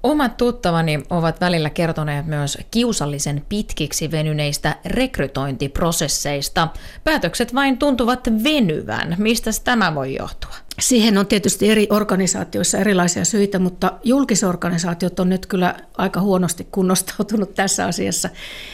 Omat 0.02 0.36
tuttavani 0.36 1.02
ovat 1.10 1.40
välillä 1.40 1.70
kertoneet 1.70 2.26
myös 2.26 2.58
kiusallisen 2.70 3.44
pitkiksi 3.48 4.10
venyneistä 4.10 4.76
rekrytointiprosesseista. 4.84 6.68
Päätökset 7.04 7.54
vain 7.54 7.78
tuntuvat 7.78 8.28
venyvän. 8.44 9.16
Mistä 9.18 9.50
tämä 9.64 9.94
voi 9.94 10.14
johtua? 10.14 10.54
Siihen 10.80 11.18
on 11.18 11.26
tietysti 11.26 11.70
eri 11.70 11.86
organisaatioissa 11.90 12.78
erilaisia 12.78 13.24
syitä, 13.24 13.58
mutta 13.58 13.92
julkisorganisaatiot 14.04 15.20
on 15.20 15.28
nyt 15.28 15.46
kyllä 15.46 15.74
aika 15.98 16.20
huonosti 16.20 16.68
kunnostautunut 16.70 17.54
tässä 17.54 17.86
asiassa. 17.86 18.30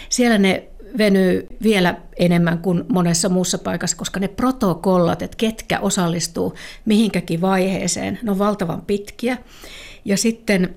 Siellä 0.08 0.38
ne 0.38 0.68
venyy 0.98 1.46
vielä 1.62 1.94
enemmän 2.16 2.58
kuin 2.58 2.84
monessa 2.88 3.28
muussa 3.28 3.58
paikassa, 3.58 3.96
koska 3.96 4.20
ne 4.20 4.28
protokollat, 4.28 5.22
että 5.22 5.36
ketkä 5.36 5.80
osallistuu 5.80 6.54
mihinkäkin 6.84 7.40
vaiheeseen, 7.40 8.18
ne 8.22 8.30
on 8.30 8.38
valtavan 8.38 8.82
pitkiä. 8.82 9.38
Ja 10.04 10.16
sitten 10.16 10.74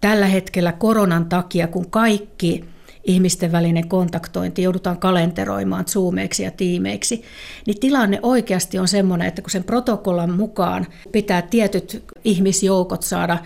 tällä 0.00 0.26
hetkellä 0.26 0.72
koronan 0.72 1.26
takia, 1.26 1.66
kun 1.66 1.90
kaikki 1.90 2.64
ihmisten 3.04 3.52
välinen 3.52 3.88
kontaktointi 3.88 4.62
joudutaan 4.62 4.98
kalenteroimaan 4.98 5.84
zoomeiksi 5.88 6.42
ja 6.42 6.50
tiimeiksi, 6.50 7.22
niin 7.66 7.80
tilanne 7.80 8.18
oikeasti 8.22 8.78
on 8.78 8.88
sellainen, 8.88 9.28
että 9.28 9.42
kun 9.42 9.50
sen 9.50 9.64
protokollan 9.64 10.30
mukaan 10.30 10.86
pitää 11.12 11.42
tietyt 11.42 12.04
ihmisjoukot 12.24 13.02
saada 13.02 13.38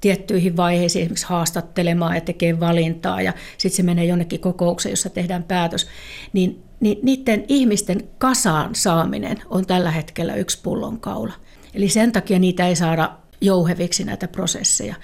tiettyihin 0.00 0.56
vaiheisiin 0.56 1.02
esimerkiksi 1.02 1.26
haastattelemaan 1.26 2.14
ja 2.14 2.20
tekemään 2.20 2.60
valintaa 2.60 3.22
ja 3.22 3.32
sitten 3.58 3.76
se 3.76 3.82
menee 3.82 4.04
jonnekin 4.04 4.40
kokoukseen, 4.40 4.92
jossa 4.92 5.10
tehdään 5.10 5.42
päätös, 5.42 5.86
niin, 6.32 6.62
niin 6.80 6.98
niiden 7.02 7.44
ihmisten 7.48 8.08
kasaan 8.18 8.74
saaminen 8.74 9.42
on 9.50 9.66
tällä 9.66 9.90
hetkellä 9.90 10.34
yksi 10.34 10.58
pullonkaula. 10.62 11.32
Eli 11.74 11.88
sen 11.88 12.12
takia 12.12 12.38
niitä 12.38 12.68
ei 12.68 12.76
saada 12.76 13.10
jouheviksi 13.40 14.04
näitä 14.04 14.28
prosesseja. 14.28 14.94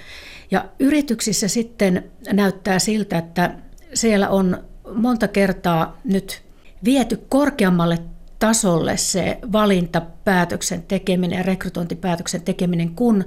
Ja 0.50 0.64
yrityksissä 0.78 1.48
sitten 1.48 2.04
näyttää 2.32 2.78
siltä, 2.78 3.18
että 3.18 3.54
siellä 3.94 4.28
on 4.28 4.64
monta 4.94 5.28
kertaa 5.28 5.98
nyt 6.04 6.42
viety 6.84 7.24
korkeammalle 7.28 7.98
tasolle 8.38 8.96
se 8.96 9.38
valintapäätöksen 9.52 10.82
tekeminen 10.82 11.36
ja 11.36 11.42
rekrytointipäätöksen 11.42 12.42
tekeminen 12.42 12.90
kuin, 12.94 13.24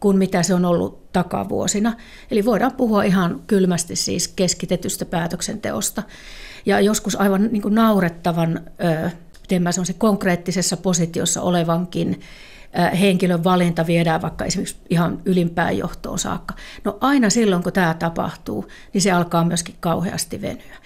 kuin 0.00 0.18
mitä 0.18 0.42
se 0.42 0.54
on 0.54 0.64
ollut 0.64 1.12
takavuosina. 1.12 1.96
Eli 2.30 2.44
voidaan 2.44 2.72
puhua 2.76 3.02
ihan 3.02 3.42
kylmästi 3.46 3.96
siis 3.96 4.28
keskitetystä 4.28 5.04
päätöksenteosta. 5.04 6.02
Ja 6.66 6.80
joskus 6.80 7.20
aivan 7.20 7.48
niin 7.52 7.62
kuin 7.62 7.74
naurettavan, 7.74 8.60
miten 9.40 9.62
mä 9.62 9.72
se 9.72 9.92
konkreettisessa 9.92 10.76
positiossa 10.76 11.42
olevankin 11.42 12.20
henkilön 13.00 13.44
valinta 13.44 13.86
viedään 13.86 14.22
vaikka 14.22 14.44
esimerkiksi 14.44 14.76
ihan 14.90 15.22
ylimpään 15.24 15.78
johtoon 15.78 16.18
saakka. 16.18 16.54
No 16.84 16.98
aina 17.00 17.30
silloin, 17.30 17.62
kun 17.62 17.72
tämä 17.72 17.94
tapahtuu, 17.94 18.68
niin 18.92 19.02
se 19.02 19.12
alkaa 19.12 19.44
myöskin 19.44 19.74
kauheasti 19.80 20.42
venyä. 20.42 20.76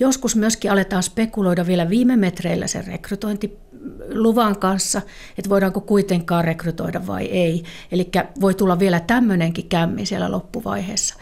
Joskus 0.00 0.36
myöskin 0.36 0.72
aletaan 0.72 1.02
spekuloida 1.02 1.66
vielä 1.66 1.88
viime 1.90 2.16
metreillä 2.16 2.66
sen 2.66 2.86
rekrytointiluvan 2.86 4.58
kanssa, 4.58 5.02
että 5.38 5.50
voidaanko 5.50 5.80
kuitenkaan 5.80 6.44
rekrytoida 6.44 7.06
vai 7.06 7.24
ei. 7.24 7.64
Eli 7.92 8.10
voi 8.40 8.54
tulla 8.54 8.78
vielä 8.78 9.00
tämmöinenkin 9.00 9.68
kämmi 9.68 10.06
siellä 10.06 10.30
loppuvaiheessa. 10.30 11.14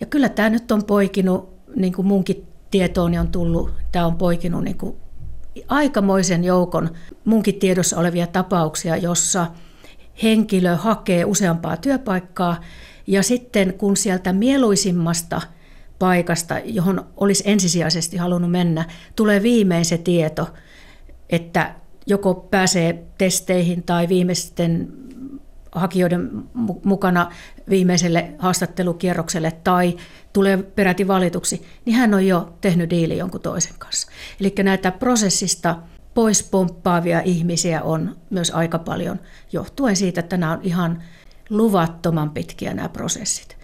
Ja 0.00 0.06
kyllä 0.06 0.28
tämä 0.28 0.50
nyt 0.50 0.72
on 0.72 0.84
poikinut, 0.84 1.54
niin 1.76 1.92
kuin 1.92 2.06
munkin 2.06 2.46
tietooni 2.70 3.18
on 3.18 3.28
tullut, 3.28 3.70
tämä 3.92 4.06
on 4.06 4.16
poikinut 4.16 4.64
niin 4.64 4.78
kuin 4.78 4.96
aikamoisen 5.68 6.44
joukon 6.44 6.90
munkin 7.24 7.54
tiedossa 7.54 7.98
olevia 7.98 8.26
tapauksia, 8.26 8.96
jossa 8.96 9.46
henkilö 10.22 10.76
hakee 10.76 11.24
useampaa 11.24 11.76
työpaikkaa 11.76 12.60
ja 13.06 13.22
sitten 13.22 13.74
kun 13.74 13.96
sieltä 13.96 14.32
mieluisimmasta 14.32 15.40
paikasta, 15.98 16.58
johon 16.64 17.06
olisi 17.16 17.44
ensisijaisesti 17.46 18.16
halunnut 18.16 18.50
mennä, 18.50 18.84
tulee 19.16 19.42
viimein 19.42 19.84
se 19.84 19.98
tieto, 19.98 20.48
että 21.30 21.74
joko 22.06 22.34
pääsee 22.34 23.04
testeihin 23.18 23.82
tai 23.82 24.08
viimeisten 24.08 24.92
hakijoiden 25.72 26.30
mukana 26.84 27.30
viimeiselle 27.68 28.34
haastattelukierrokselle 28.38 29.52
tai 29.64 29.96
tulee 30.34 30.56
peräti 30.56 31.08
valituksi, 31.08 31.66
niin 31.84 31.96
hän 31.96 32.14
on 32.14 32.26
jo 32.26 32.54
tehnyt 32.60 32.90
diili 32.90 33.18
jonkun 33.18 33.40
toisen 33.40 33.74
kanssa. 33.78 34.10
Eli 34.40 34.54
näitä 34.62 34.90
prosessista 34.90 35.76
pois 36.14 36.42
pomppaavia 36.42 37.20
ihmisiä 37.20 37.82
on 37.82 38.16
myös 38.30 38.50
aika 38.50 38.78
paljon, 38.78 39.20
johtuen 39.52 39.96
siitä, 39.96 40.20
että 40.20 40.36
nämä 40.36 40.52
on 40.52 40.60
ihan 40.62 41.02
luvattoman 41.50 42.30
pitkiä 42.30 42.74
nämä 42.74 42.88
prosessit. 42.88 43.56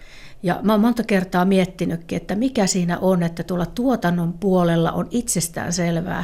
Ja 0.43 0.59
mä 0.63 0.73
oon 0.73 0.81
monta 0.81 1.03
kertaa 1.03 1.45
miettinytkin, 1.45 2.17
että 2.17 2.35
mikä 2.35 2.67
siinä 2.67 2.99
on, 2.99 3.23
että 3.23 3.43
tuolla 3.43 3.65
tuotannon 3.65 4.33
puolella 4.33 4.91
on 4.91 5.07
itsestään 5.11 5.73
selvää, 5.73 6.23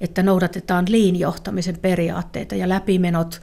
että 0.00 0.22
noudatetaan 0.22 0.84
liinjohtamisen 0.88 1.78
periaatteita 1.78 2.54
ja 2.54 2.68
läpimenot 2.68 3.40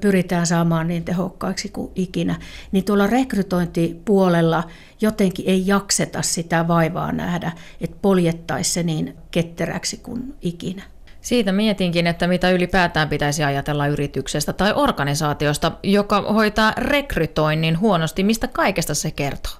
pyritään 0.00 0.46
saamaan 0.46 0.88
niin 0.88 1.04
tehokkaiksi 1.04 1.68
kuin 1.68 1.92
ikinä, 1.94 2.38
niin 2.72 2.84
tuolla 2.84 3.06
rekrytointipuolella 3.06 4.64
jotenkin 5.00 5.44
ei 5.48 5.66
jakseta 5.66 6.22
sitä 6.22 6.68
vaivaa 6.68 7.12
nähdä, 7.12 7.52
että 7.80 7.96
poljettaisi 8.02 8.72
se 8.72 8.82
niin 8.82 9.16
ketteräksi 9.30 9.96
kuin 9.96 10.34
ikinä. 10.42 10.82
Siitä 11.20 11.52
mietinkin, 11.52 12.06
että 12.06 12.26
mitä 12.26 12.50
ylipäätään 12.50 13.08
pitäisi 13.08 13.44
ajatella 13.44 13.86
yrityksestä 13.86 14.52
tai 14.52 14.72
organisaatiosta, 14.72 15.72
joka 15.82 16.20
hoitaa 16.20 16.72
rekrytoinnin 16.76 17.80
huonosti. 17.80 18.24
Mistä 18.24 18.48
kaikesta 18.48 18.94
se 18.94 19.10
kertoo? 19.10 19.52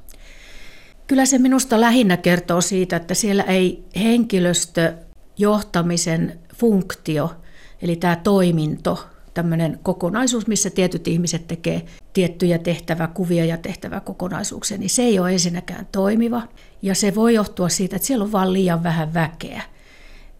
Kyllä 1.06 1.26
se 1.26 1.38
minusta 1.38 1.80
lähinnä 1.80 2.16
kertoo 2.16 2.60
siitä, 2.60 2.96
että 2.96 3.14
siellä 3.14 3.42
ei 3.42 3.84
henkilöstöjohtamisen 3.96 6.38
funktio, 6.54 7.36
eli 7.82 7.96
tämä 7.96 8.16
toiminto, 8.16 9.06
tämmöinen 9.34 9.78
kokonaisuus, 9.82 10.46
missä 10.46 10.70
tietyt 10.70 11.08
ihmiset 11.08 11.46
tekee 11.46 11.82
tiettyjä 12.12 12.58
tehtäväkuvia 12.58 13.44
ja 13.44 13.56
tehtäväkokonaisuuksia, 13.56 14.78
niin 14.78 14.90
se 14.90 15.02
ei 15.02 15.18
ole 15.18 15.32
ensinnäkään 15.32 15.88
toimiva. 15.92 16.42
Ja 16.82 16.94
se 16.94 17.14
voi 17.14 17.34
johtua 17.34 17.68
siitä, 17.68 17.96
että 17.96 18.06
siellä 18.06 18.24
on 18.24 18.32
vain 18.32 18.52
liian 18.52 18.82
vähän 18.82 19.14
väkeä. 19.14 19.62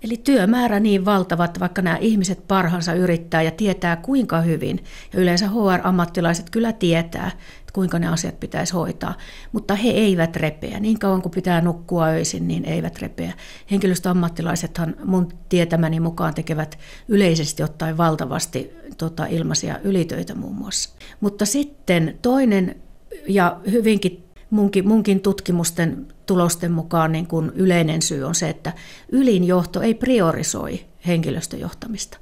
Eli 0.02 0.16
työmäärä 0.16 0.80
niin 0.80 1.04
valtava, 1.04 1.44
että 1.44 1.60
vaikka 1.60 1.82
nämä 1.82 1.96
ihmiset 1.96 2.48
parhansa 2.48 2.92
yrittää 2.94 3.42
ja 3.42 3.50
tietää 3.50 3.96
kuinka 3.96 4.40
hyvin, 4.40 4.84
ja 5.12 5.20
yleensä 5.20 5.48
HR-ammattilaiset 5.48 6.50
kyllä 6.50 6.72
tietää, 6.72 7.30
että 7.70 7.74
kuinka 7.74 7.98
ne 7.98 8.08
asiat 8.08 8.40
pitäisi 8.40 8.72
hoitaa, 8.72 9.14
mutta 9.52 9.74
he 9.74 9.90
eivät 9.90 10.36
repeä. 10.36 10.80
Niin 10.80 10.98
kauan 10.98 11.22
kuin 11.22 11.32
pitää 11.32 11.60
nukkua 11.60 12.06
öisin, 12.06 12.48
niin 12.48 12.64
eivät 12.64 12.98
repeä. 12.98 13.32
Henkilöstöammattilaisethan 13.70 14.94
mun 15.04 15.28
tietämäni 15.48 16.00
mukaan 16.00 16.34
tekevät 16.34 16.78
yleisesti 17.08 17.62
ottaen 17.62 17.96
valtavasti 17.96 18.70
tota, 18.98 19.26
ilmaisia 19.26 19.78
ylitöitä 19.84 20.34
muun 20.34 20.54
muassa. 20.54 20.90
Mutta 21.20 21.46
sitten 21.46 22.18
toinen 22.22 22.76
ja 23.28 23.60
hyvinkin 23.70 24.24
munkin, 24.50 24.88
munkin 24.88 25.20
tutkimusten 25.20 26.06
tulosten 26.26 26.72
mukaan 26.72 27.12
niin 27.12 27.26
kuin 27.26 27.52
yleinen 27.54 28.02
syy 28.02 28.24
on 28.24 28.34
se, 28.34 28.48
että 28.48 28.72
ylin 29.12 29.44
johto 29.44 29.80
ei 29.80 29.94
priorisoi 29.94 30.80
henkilöstöjohtamista. 31.06 32.18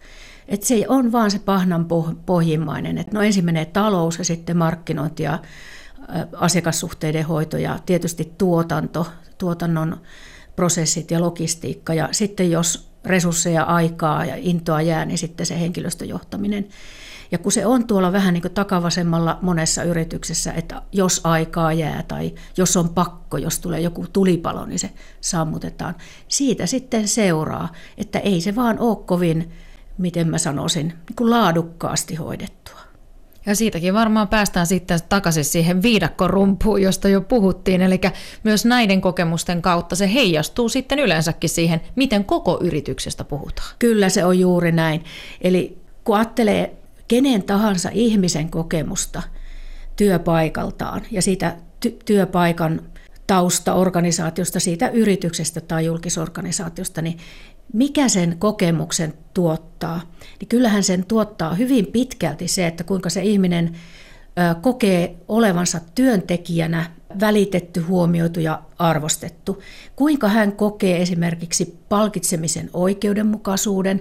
Et 0.48 0.62
se 0.62 0.84
on 0.88 1.12
vaan 1.12 1.30
se 1.30 1.38
pahnan 1.38 1.86
pohjimmainen, 2.26 2.98
että 2.98 3.16
no 3.16 3.22
ensin 3.22 3.44
menee 3.44 3.64
talous 3.64 4.18
ja 4.18 4.24
sitten 4.24 4.56
markkinointi 4.56 5.22
ja 5.22 5.38
asiakassuhteiden 6.36 7.24
hoito 7.24 7.56
ja 7.56 7.78
tietysti 7.86 8.32
tuotanto, 8.38 9.06
tuotannon 9.38 10.00
prosessit 10.56 11.10
ja 11.10 11.20
logistiikka. 11.20 11.94
Ja 11.94 12.08
sitten 12.12 12.50
jos 12.50 12.90
resursseja, 13.04 13.62
aikaa 13.62 14.24
ja 14.24 14.34
intoa 14.38 14.82
jää, 14.82 15.04
niin 15.04 15.18
sitten 15.18 15.46
se 15.46 15.60
henkilöstöjohtaminen. 15.60 16.68
Ja 17.32 17.38
kun 17.38 17.52
se 17.52 17.66
on 17.66 17.86
tuolla 17.86 18.12
vähän 18.12 18.34
niin 18.34 18.42
kuin 18.42 18.54
takavasemmalla 18.54 19.38
monessa 19.42 19.82
yrityksessä, 19.82 20.52
että 20.52 20.82
jos 20.92 21.20
aikaa 21.24 21.72
jää 21.72 22.02
tai 22.08 22.34
jos 22.56 22.76
on 22.76 22.88
pakko, 22.88 23.36
jos 23.36 23.58
tulee 23.58 23.80
joku 23.80 24.06
tulipalo, 24.12 24.66
niin 24.66 24.78
se 24.78 24.90
sammutetaan. 25.20 25.94
Siitä 26.28 26.66
sitten 26.66 27.08
seuraa, 27.08 27.72
että 27.98 28.18
ei 28.18 28.40
se 28.40 28.54
vaan 28.54 28.78
ole 28.78 28.96
kovin, 28.96 29.52
miten 29.98 30.28
mä 30.28 30.38
sanoisin, 30.38 30.86
niin 30.86 31.16
kuin 31.16 31.30
laadukkaasti 31.30 32.14
hoidettua. 32.14 32.78
Ja 33.46 33.54
siitäkin 33.54 33.94
varmaan 33.94 34.28
päästään 34.28 34.66
sitten 34.66 34.98
takaisin 35.08 35.44
siihen 35.44 35.82
viidakkorumpuun, 35.82 36.82
josta 36.82 37.08
jo 37.08 37.20
puhuttiin. 37.20 37.82
Eli 37.82 38.00
myös 38.44 38.64
näiden 38.64 39.00
kokemusten 39.00 39.62
kautta 39.62 39.96
se 39.96 40.14
heijastuu 40.14 40.68
sitten 40.68 40.98
yleensäkin 40.98 41.50
siihen, 41.50 41.80
miten 41.96 42.24
koko 42.24 42.58
yrityksestä 42.62 43.24
puhutaan. 43.24 43.68
Kyllä 43.78 44.08
se 44.08 44.24
on 44.24 44.38
juuri 44.38 44.72
näin. 44.72 45.04
Eli 45.40 45.78
kun 46.04 46.16
ajattelee 46.16 46.76
kenen 47.08 47.42
tahansa 47.42 47.90
ihmisen 47.92 48.50
kokemusta 48.50 49.22
työpaikaltaan 49.96 51.02
ja 51.10 51.22
siitä 51.22 51.56
ty- 51.86 51.96
työpaikan 52.04 52.82
taustaorganisaatiosta, 53.26 54.60
siitä 54.60 54.88
yrityksestä 54.88 55.60
tai 55.60 55.84
julkisorganisaatiosta, 55.84 57.02
niin 57.02 57.18
mikä 57.72 58.08
sen 58.08 58.37
kokemuksen 58.38 59.14
tuottaa, 59.34 60.00
niin 60.40 60.48
kyllähän 60.48 60.82
sen 60.82 61.04
tuottaa 61.04 61.54
hyvin 61.54 61.87
pitkälti 61.87 62.48
se, 62.48 62.66
että 62.66 62.84
kuinka 62.84 63.10
se 63.10 63.22
ihminen 63.22 63.76
kokee 64.60 65.16
olevansa 65.28 65.80
työntekijänä 65.94 66.90
välitetty, 67.20 67.80
huomioitu 67.80 68.40
ja 68.40 68.62
arvostettu. 68.78 69.62
Kuinka 69.96 70.28
hän 70.28 70.52
kokee 70.52 71.02
esimerkiksi 71.02 71.78
palkitsemisen 71.88 72.70
oikeudenmukaisuuden, 72.72 74.00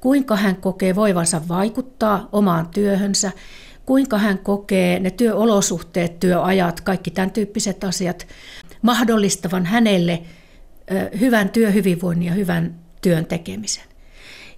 kuinka 0.00 0.36
hän 0.36 0.56
kokee 0.56 0.94
voivansa 0.94 1.48
vaikuttaa 1.48 2.28
omaan 2.32 2.68
työhönsä, 2.68 3.32
kuinka 3.86 4.18
hän 4.18 4.38
kokee 4.38 4.98
ne 4.98 5.10
työolosuhteet, 5.10 6.20
työajat, 6.20 6.80
kaikki 6.80 7.10
tämän 7.10 7.30
tyyppiset 7.30 7.84
asiat 7.84 8.26
mahdollistavan 8.82 9.66
hänelle 9.66 10.22
hyvän 11.20 11.48
työhyvinvoinnin 11.48 12.26
ja 12.26 12.34
hyvän 12.34 12.83
työn 13.04 13.26
tekemisen. 13.26 13.84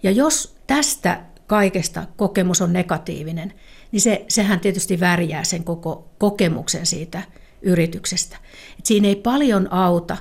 Ja 0.03 0.11
jos 0.11 0.57
tästä 0.67 1.23
kaikesta 1.47 2.07
kokemus 2.17 2.63
on 2.63 2.73
negatiivinen, 2.73 3.53
niin 3.93 4.01
se, 4.01 4.25
sehän 4.29 4.61
tietysti 4.61 5.01
värjää 5.01 5.45
sen 5.45 5.65
koko 5.65 6.09
kokemuksen 6.19 6.87
siitä 6.87 7.23
yrityksestä. 7.63 8.37
Et 8.79 8.87
siinä 8.87 9.09
ei 9.09 9.17
paljon 9.17 9.73
auta, 9.73 10.17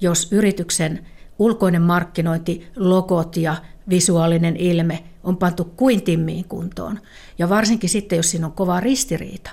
jos 0.00 0.32
yrityksen 0.32 1.06
ulkoinen 1.38 1.82
markkinointi, 1.82 2.66
logot 2.76 3.36
ja 3.36 3.56
visuaalinen 3.88 4.56
ilme 4.56 5.04
on 5.24 5.36
pantu 5.36 5.64
kuin 5.64 6.02
timmiin 6.02 6.44
kuntoon. 6.44 7.00
Ja 7.38 7.48
varsinkin 7.48 7.90
sitten, 7.90 8.16
jos 8.16 8.30
siinä 8.30 8.46
on 8.46 8.52
kova 8.52 8.80
ristiriita, 8.80 9.50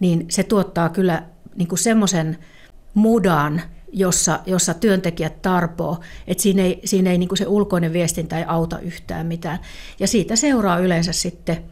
niin 0.00 0.26
se 0.28 0.42
tuottaa 0.42 0.88
kyllä 0.88 1.22
niin 1.56 1.78
semmoisen 1.78 2.38
mudan, 2.94 3.62
jossa, 3.94 4.40
jossa 4.46 4.74
työntekijät 4.74 5.42
tarpoo, 5.42 6.00
että 6.26 6.42
siinä 6.42 6.62
ei, 6.62 6.80
siinä 6.84 7.10
ei 7.10 7.18
niin 7.18 7.36
se 7.36 7.46
ulkoinen 7.46 7.92
viestintä 7.92 8.38
ei 8.38 8.44
auta 8.46 8.78
yhtään 8.78 9.26
mitään. 9.26 9.58
Ja 10.00 10.08
siitä 10.08 10.36
seuraa 10.36 10.78
yleensä 10.78 11.12
sitten 11.12 11.64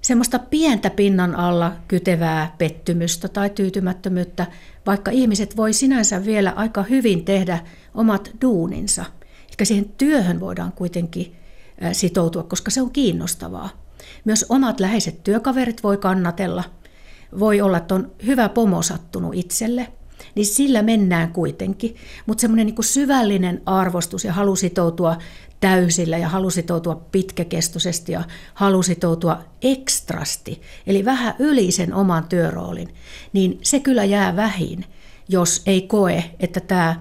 semmoista 0.00 0.38
pientä 0.38 0.90
pinnan 0.90 1.34
alla 1.34 1.72
kytevää 1.88 2.54
pettymystä 2.58 3.28
tai 3.28 3.50
tyytymättömyyttä, 3.50 4.46
vaikka 4.86 5.10
ihmiset 5.10 5.56
voi 5.56 5.72
sinänsä 5.72 6.24
vielä 6.24 6.52
aika 6.56 6.82
hyvin 6.82 7.24
tehdä 7.24 7.58
omat 7.94 8.30
duuninsa. 8.42 9.04
Eli 9.58 9.66
siihen 9.66 9.88
työhön 9.88 10.40
voidaan 10.40 10.72
kuitenkin 10.72 11.36
sitoutua, 11.92 12.42
koska 12.42 12.70
se 12.70 12.82
on 12.82 12.90
kiinnostavaa. 12.90 13.68
Myös 14.24 14.46
omat 14.48 14.80
läheiset 14.80 15.24
työkaverit 15.24 15.82
voi 15.82 15.96
kannatella. 15.96 16.64
Voi 17.38 17.60
olla, 17.60 17.76
että 17.76 17.94
on 17.94 18.12
hyvä 18.26 18.48
pomo 18.48 18.82
sattunut 18.82 19.34
itselle– 19.34 19.92
niin 20.34 20.46
sillä 20.46 20.82
mennään 20.82 21.32
kuitenkin. 21.32 21.96
Mutta 22.26 22.40
semmoinen 22.40 22.66
niin 22.66 22.84
syvällinen 22.84 23.62
arvostus 23.66 24.24
ja 24.24 24.32
halu 24.32 24.56
sitoutua 24.56 25.16
täysillä 25.60 26.18
ja 26.18 26.28
halu 26.28 26.50
sitoutua 26.50 26.94
pitkäkestoisesti 27.12 28.12
ja 28.12 28.24
halu 28.54 28.82
sitoutua 28.82 29.38
ekstrasti, 29.62 30.62
eli 30.86 31.04
vähän 31.04 31.34
yli 31.38 31.70
sen 31.70 31.94
oman 31.94 32.24
työroolin, 32.24 32.94
niin 33.32 33.58
se 33.62 33.80
kyllä 33.80 34.04
jää 34.04 34.36
vähin, 34.36 34.84
jos 35.28 35.62
ei 35.66 35.82
koe, 35.82 36.24
että 36.40 36.60
tämä, 36.60 37.00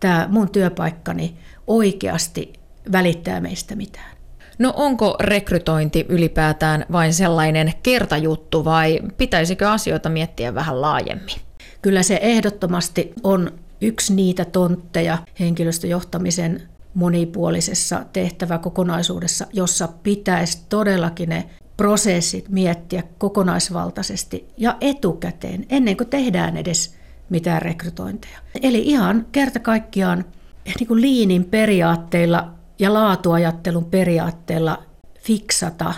tämä 0.00 0.28
mun 0.30 0.50
työpaikkani 0.50 1.36
oikeasti 1.66 2.52
välittää 2.92 3.40
meistä 3.40 3.76
mitään. 3.76 4.16
No 4.58 4.72
onko 4.76 5.16
rekrytointi 5.20 6.06
ylipäätään 6.08 6.86
vain 6.92 7.14
sellainen 7.14 7.72
kertajuttu 7.82 8.64
vai 8.64 9.00
pitäisikö 9.18 9.70
asioita 9.70 10.08
miettiä 10.08 10.54
vähän 10.54 10.80
laajemmin? 10.80 11.45
Kyllä 11.86 12.02
se 12.02 12.18
ehdottomasti 12.22 13.12
on 13.22 13.52
yksi 13.80 14.14
niitä 14.14 14.44
tontteja 14.44 15.18
henkilöstöjohtamisen 15.40 16.62
monipuolisessa 16.94 18.04
tehtäväkokonaisuudessa, 18.12 19.46
jossa 19.52 19.88
pitäisi 20.02 20.58
todellakin 20.68 21.28
ne 21.28 21.50
prosessit 21.76 22.48
miettiä 22.48 23.02
kokonaisvaltaisesti 23.18 24.48
ja 24.56 24.76
etukäteen, 24.80 25.66
ennen 25.68 25.96
kuin 25.96 26.08
tehdään 26.08 26.56
edes 26.56 26.94
mitään 27.28 27.62
rekrytointeja. 27.62 28.38
Eli 28.62 28.82
ihan 28.82 29.26
kerta 29.32 29.60
kaikkiaan 29.60 30.24
niin 30.78 30.88
kuin 30.88 31.00
liinin 31.00 31.44
periaatteilla 31.44 32.52
ja 32.78 32.94
laatuajattelun 32.94 33.84
periaatteella 33.84 34.82
fiksata 35.20 35.94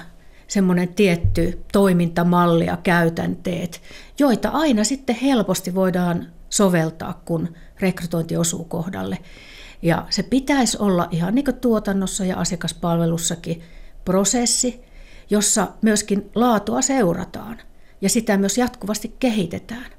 semmoinen 0.49 0.89
tietty 0.89 1.65
toimintamalli 1.73 2.67
ja 2.67 2.77
käytänteet, 2.77 3.83
joita 4.19 4.49
aina 4.49 4.85
sitten 4.85 5.17
helposti 5.17 5.75
voidaan 5.75 6.27
soveltaa, 6.51 7.23
kun 7.25 7.49
rekrytointi 7.81 8.37
osuu 8.37 8.65
kohdalle. 8.65 9.19
Ja 9.83 10.07
se 10.11 10.23
pitäisi 10.23 10.79
olla 10.81 11.09
ihan 11.11 11.35
niin 11.35 11.45
kuin 11.45 11.57
tuotannossa 11.57 12.25
ja 12.25 12.37
asiakaspalvelussakin 12.37 13.63
prosessi, 14.05 14.81
jossa 15.31 15.69
myöskin 15.83 16.31
laatua 16.35 16.83
seurataan 16.83 17.59
ja 18.01 18.09
sitä 18.09 18.37
myös 18.37 18.59
jatkuvasti 18.59 19.17
kehitetään. 19.19 19.91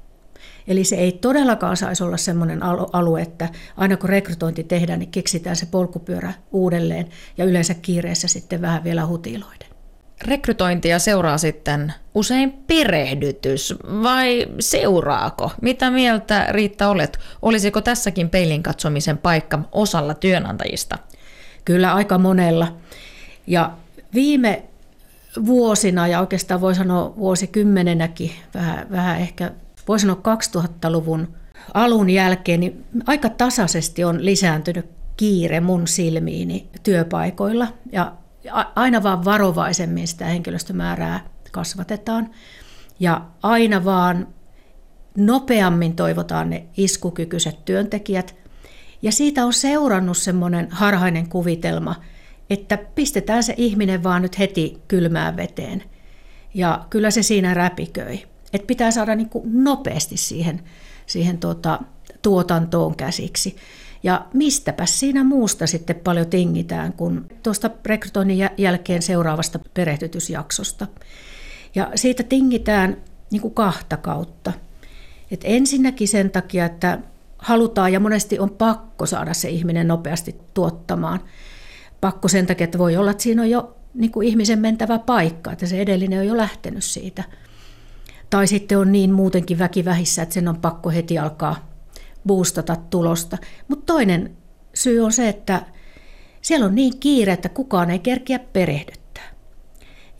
Eli 0.68 0.84
se 0.84 0.96
ei 0.96 1.12
todellakaan 1.12 1.76
saisi 1.76 2.04
olla 2.04 2.16
sellainen 2.16 2.62
alue, 2.92 3.22
että 3.22 3.48
aina 3.76 3.96
kun 3.96 4.08
rekrytointi 4.08 4.64
tehdään, 4.64 4.98
niin 4.98 5.10
keksitään 5.10 5.56
se 5.56 5.66
polkupyörä 5.66 6.32
uudelleen 6.52 7.08
ja 7.38 7.44
yleensä 7.44 7.74
kiireessä 7.74 8.28
sitten 8.28 8.62
vähän 8.62 8.84
vielä 8.84 9.06
hutiloiden. 9.06 9.69
Rekrytointia 10.24 10.98
seuraa 10.98 11.38
sitten 11.38 11.92
usein 12.14 12.52
perehdytys 12.52 13.74
vai 14.02 14.46
seuraako? 14.60 15.52
Mitä 15.62 15.90
mieltä 15.90 16.46
Riitta 16.50 16.88
olet? 16.88 17.18
Olisiko 17.42 17.80
tässäkin 17.80 18.30
peilin 18.30 18.62
katsomisen 18.62 19.18
paikka 19.18 19.58
osalla 19.72 20.14
työnantajista? 20.14 20.98
Kyllä 21.64 21.94
aika 21.94 22.18
monella. 22.18 22.76
Ja 23.46 23.72
viime 24.14 24.62
vuosina 25.46 26.08
ja 26.08 26.20
oikeastaan 26.20 26.60
voi 26.60 26.74
sanoa 26.74 27.16
vuosikymmenenäkin, 27.16 28.30
vähän, 28.54 28.86
vähän 28.90 29.20
ehkä 29.20 29.50
voi 29.88 30.00
sanoa 30.00 30.20
2000-luvun 30.56 31.28
alun 31.74 32.10
jälkeen, 32.10 32.60
niin 32.60 32.84
aika 33.06 33.28
tasaisesti 33.28 34.04
on 34.04 34.24
lisääntynyt 34.24 34.86
kiire 35.16 35.60
mun 35.60 35.88
silmiini 35.88 36.66
työpaikoilla. 36.82 37.68
Ja 37.92 38.12
aina 38.76 39.02
vaan 39.02 39.24
varovaisemmin 39.24 40.08
sitä 40.08 40.24
henkilöstömäärää 40.24 41.24
kasvatetaan 41.52 42.30
ja 43.00 43.26
aina 43.42 43.84
vaan 43.84 44.28
nopeammin 45.16 45.96
toivotaan 45.96 46.50
ne 46.50 46.64
iskukykyiset 46.76 47.64
työntekijät. 47.64 48.34
Ja 49.02 49.12
siitä 49.12 49.44
on 49.44 49.52
seurannut 49.52 50.18
semmoinen 50.18 50.68
harhainen 50.70 51.28
kuvitelma, 51.28 51.94
että 52.50 52.78
pistetään 52.94 53.42
se 53.42 53.54
ihminen 53.56 54.02
vaan 54.02 54.22
nyt 54.22 54.38
heti 54.38 54.82
kylmään 54.88 55.36
veteen. 55.36 55.82
Ja 56.54 56.86
kyllä 56.90 57.10
se 57.10 57.22
siinä 57.22 57.54
räpiköi. 57.54 58.26
Että 58.52 58.66
pitää 58.66 58.90
saada 58.90 59.14
niin 59.14 59.28
kuin 59.28 59.64
nopeasti 59.64 60.16
siihen, 60.16 60.62
siihen 61.06 61.38
tuota, 61.38 61.80
tuotantoon 62.22 62.96
käsiksi. 62.96 63.56
Ja 64.02 64.26
mistäpä 64.34 64.86
siinä 64.86 65.24
muusta 65.24 65.66
sitten 65.66 65.96
paljon 65.96 66.26
tingitään 66.26 66.92
kuin 66.92 67.24
tuosta 67.42 67.70
rekrytoinnin 67.86 68.48
jälkeen 68.58 69.02
seuraavasta 69.02 69.58
perehdytysjaksosta. 69.74 70.86
Ja 71.74 71.90
siitä 71.94 72.22
tingitään 72.22 72.96
niin 73.30 73.42
kuin 73.42 73.54
kahta 73.54 73.96
kautta. 73.96 74.52
Et 75.30 75.40
ensinnäkin 75.44 76.08
sen 76.08 76.30
takia, 76.30 76.64
että 76.64 76.98
halutaan 77.38 77.92
ja 77.92 78.00
monesti 78.00 78.38
on 78.38 78.50
pakko 78.50 79.06
saada 79.06 79.34
se 79.34 79.48
ihminen 79.48 79.88
nopeasti 79.88 80.36
tuottamaan. 80.54 81.20
Pakko 82.00 82.28
sen 82.28 82.46
takia, 82.46 82.64
että 82.64 82.78
voi 82.78 82.96
olla, 82.96 83.10
että 83.10 83.22
siinä 83.22 83.42
on 83.42 83.50
jo 83.50 83.76
niin 83.94 84.12
kuin 84.12 84.28
ihmisen 84.28 84.58
mentävä 84.58 84.98
paikka, 84.98 85.52
että 85.52 85.66
se 85.66 85.80
edellinen 85.80 86.18
on 86.18 86.26
jo 86.26 86.36
lähtenyt 86.36 86.84
siitä. 86.84 87.24
Tai 88.30 88.46
sitten 88.46 88.78
on 88.78 88.92
niin 88.92 89.12
muutenkin 89.12 89.58
väkivähissä, 89.58 90.22
että 90.22 90.34
sen 90.34 90.48
on 90.48 90.56
pakko 90.56 90.90
heti 90.90 91.18
alkaa 91.18 91.69
boostata 92.26 92.76
tulosta. 92.76 93.38
Mutta 93.68 93.92
toinen 93.92 94.36
syy 94.74 95.00
on 95.00 95.12
se, 95.12 95.28
että 95.28 95.62
siellä 96.42 96.66
on 96.66 96.74
niin 96.74 96.98
kiire, 97.00 97.32
että 97.32 97.48
kukaan 97.48 97.90
ei 97.90 97.98
kerkiä 97.98 98.38
perehdyttää. 98.38 99.30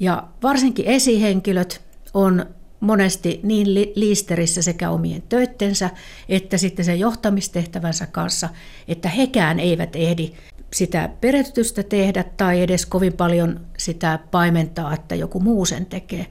Ja 0.00 0.28
varsinkin 0.42 0.86
esihenkilöt 0.86 1.82
on 2.14 2.46
monesti 2.80 3.40
niin 3.42 3.74
liisterissä 3.94 4.62
sekä 4.62 4.90
omien 4.90 5.22
töittensä 5.22 5.90
että 6.28 6.58
sitten 6.58 6.84
sen 6.84 7.00
johtamistehtävänsä 7.00 8.06
kanssa, 8.06 8.48
että 8.88 9.08
hekään 9.08 9.60
eivät 9.60 9.96
ehdi 9.96 10.32
sitä 10.74 11.10
perehdytystä 11.20 11.82
tehdä 11.82 12.24
tai 12.36 12.62
edes 12.62 12.86
kovin 12.86 13.12
paljon 13.12 13.60
sitä 13.78 14.18
paimentaa, 14.30 14.94
että 14.94 15.14
joku 15.14 15.40
muu 15.40 15.64
sen 15.64 15.86
tekee. 15.86 16.26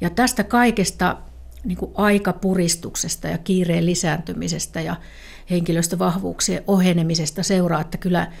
Ja 0.00 0.10
tästä 0.10 0.44
kaikesta 0.44 1.16
niin 1.64 1.78
kuin 1.78 1.90
aikapuristuksesta 1.94 3.28
ja 3.28 3.38
kiireen 3.38 3.86
lisääntymisestä 3.86 4.80
ja 4.80 4.96
henkilöstövahvuuksien 5.50 6.64
ohenemisesta 6.66 7.42
seuraa, 7.42 7.80
että 7.80 7.98
kyllä 7.98 8.32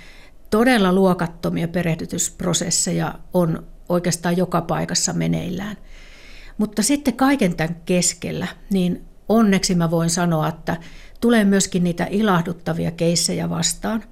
todella 0.50 0.92
luokattomia 0.92 1.68
perehdytysprosesseja 1.68 3.14
on 3.32 3.66
oikeastaan 3.88 4.36
joka 4.36 4.60
paikassa 4.60 5.12
meneillään. 5.12 5.76
Mutta 6.58 6.82
sitten 6.82 7.16
kaiken 7.16 7.56
tämän 7.56 7.76
keskellä, 7.86 8.46
niin 8.70 9.04
onneksi 9.28 9.74
mä 9.74 9.90
voin 9.90 10.10
sanoa, 10.10 10.48
että 10.48 10.76
tulee 11.20 11.44
myöskin 11.44 11.84
niitä 11.84 12.06
ilahduttavia 12.10 12.90
keissejä 12.90 13.50
vastaan, 13.50 14.04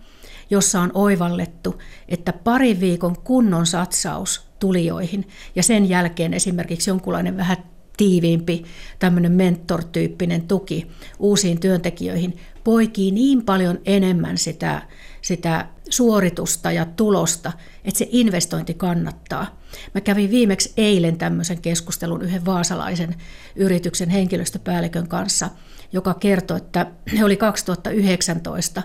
jossa 0.50 0.80
on 0.80 0.90
oivallettu, 0.94 1.82
että 2.08 2.32
pari 2.32 2.80
viikon 2.80 3.16
kunnon 3.18 3.66
satsaus 3.66 4.46
tulijoihin 4.58 5.28
ja 5.54 5.62
sen 5.62 5.88
jälkeen 5.88 6.34
esimerkiksi 6.34 6.90
jonkunlainen 6.90 7.36
vähän 7.36 7.56
tiiviimpi 7.96 8.64
tämmöinen 8.98 9.32
mentor-tyyppinen 9.32 10.42
tuki 10.42 10.86
uusiin 11.18 11.60
työntekijöihin 11.60 12.36
poikii 12.64 13.10
niin 13.10 13.42
paljon 13.42 13.78
enemmän 13.84 14.38
sitä, 14.38 14.82
sitä 15.22 15.68
suoritusta 15.90 16.72
ja 16.72 16.84
tulosta, 16.84 17.52
että 17.84 17.98
se 17.98 18.08
investointi 18.10 18.74
kannattaa. 18.74 19.62
Mä 19.94 20.00
kävin 20.00 20.30
viimeksi 20.30 20.72
eilen 20.76 21.18
tämmöisen 21.18 21.60
keskustelun 21.60 22.22
yhden 22.22 22.44
vaasalaisen 22.44 23.14
yrityksen 23.56 24.10
henkilöstöpäällikön 24.10 25.08
kanssa, 25.08 25.50
joka 25.92 26.14
kertoi, 26.14 26.56
että 26.56 26.86
he 27.18 27.24
oli 27.24 27.36
2019 27.36 28.82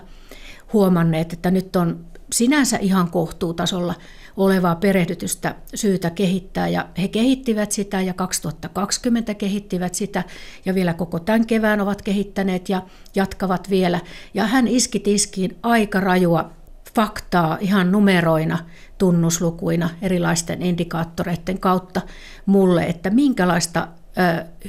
huomanneet, 0.72 1.32
että 1.32 1.50
nyt 1.50 1.76
on 1.76 2.04
sinänsä 2.32 2.76
ihan 2.76 3.10
kohtuutasolla 3.10 3.94
olevaa 4.38 4.76
perehdytystä 4.76 5.54
syytä 5.74 6.10
kehittää 6.10 6.68
ja 6.68 6.88
he 6.98 7.08
kehittivät 7.08 7.72
sitä 7.72 8.00
ja 8.00 8.14
2020 8.14 9.34
kehittivät 9.34 9.94
sitä 9.94 10.24
ja 10.64 10.74
vielä 10.74 10.94
koko 10.94 11.18
tämän 11.18 11.46
kevään 11.46 11.80
ovat 11.80 12.02
kehittäneet 12.02 12.68
ja 12.68 12.82
jatkavat 13.14 13.70
vielä. 13.70 14.00
Ja 14.34 14.46
hän 14.46 14.68
iski 14.68 15.00
tiskiin 15.00 15.58
aika 15.62 16.00
rajua 16.00 16.50
faktaa 16.94 17.58
ihan 17.60 17.92
numeroina, 17.92 18.58
tunnuslukuina, 18.98 19.90
erilaisten 20.02 20.62
indikaattoreiden 20.62 21.60
kautta 21.60 22.00
mulle, 22.46 22.82
että 22.82 23.10
minkälaista 23.10 23.88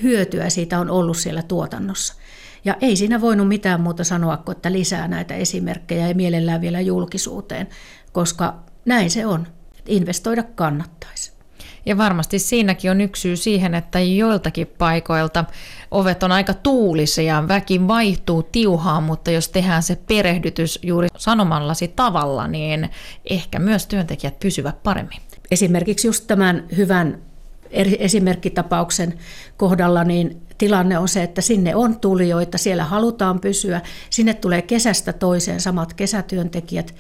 hyötyä 0.04 0.50
siitä 0.50 0.80
on 0.80 0.90
ollut 0.90 1.18
siellä 1.18 1.44
tuotannossa. 1.44 2.16
Ja 2.66 2.76
ei 2.82 2.96
siinä 2.96 3.22
voinut 3.22 3.48
mitään 3.48 3.82
muuta 3.82 4.04
sanoa 4.04 4.38
kuin, 4.38 4.56
että 4.56 4.72
lisää 4.72 5.08
näitä 5.08 5.36
esimerkkejä 5.36 6.08
ja 6.08 6.16
mielellään 6.16 6.62
vielä 6.62 6.82
julkisuuteen, 6.82 7.68
koska 8.12 8.60
näin 8.86 9.10
se 9.10 9.26
on. 9.26 9.48
Investoida 9.90 10.44
kannattaisi. 10.44 11.32
Ja 11.86 11.98
varmasti 11.98 12.40
siinäkin 12.40 12.92
on 12.92 13.02
yksi 13.02 13.22
syy 13.22 13.36
siihen, 13.36 13.76
että 13.76 14.00
joiltakin 14.00 14.68
paikoilta 14.78 15.46
ovet 15.92 16.24
on 16.24 16.32
aika 16.32 16.54
tuulisia, 16.54 17.48
väki 17.48 17.88
vaihtuu 17.88 18.44
tiuhaan, 18.44 19.04
mutta 19.04 19.32
jos 19.32 19.50
tehdään 19.50 19.84
se 19.84 19.96
perehdytys 20.08 20.80
juuri 20.84 21.08
sanomallasi 21.18 21.88
tavalla, 21.88 22.48
niin 22.48 22.90
ehkä 23.30 23.60
myös 23.60 23.88
työntekijät 23.88 24.40
pysyvät 24.40 24.84
paremmin. 24.84 25.20
Esimerkiksi 25.52 26.08
just 26.08 26.28
tämän 26.28 26.64
hyvän 26.78 27.22
esimerkkitapauksen 28.00 29.14
kohdalla, 29.58 30.04
niin 30.04 30.42
tilanne 30.60 30.98
on 30.98 31.08
se, 31.08 31.24
että 31.24 31.42
sinne 31.42 31.76
on 31.76 32.00
tulijoita, 32.00 32.58
siellä 32.58 32.84
halutaan 32.84 33.40
pysyä, 33.40 33.82
sinne 34.10 34.34
tulee 34.34 34.62
kesästä 34.62 35.14
toiseen 35.14 35.62
samat 35.62 35.94
kesätyöntekijät, 35.94 36.96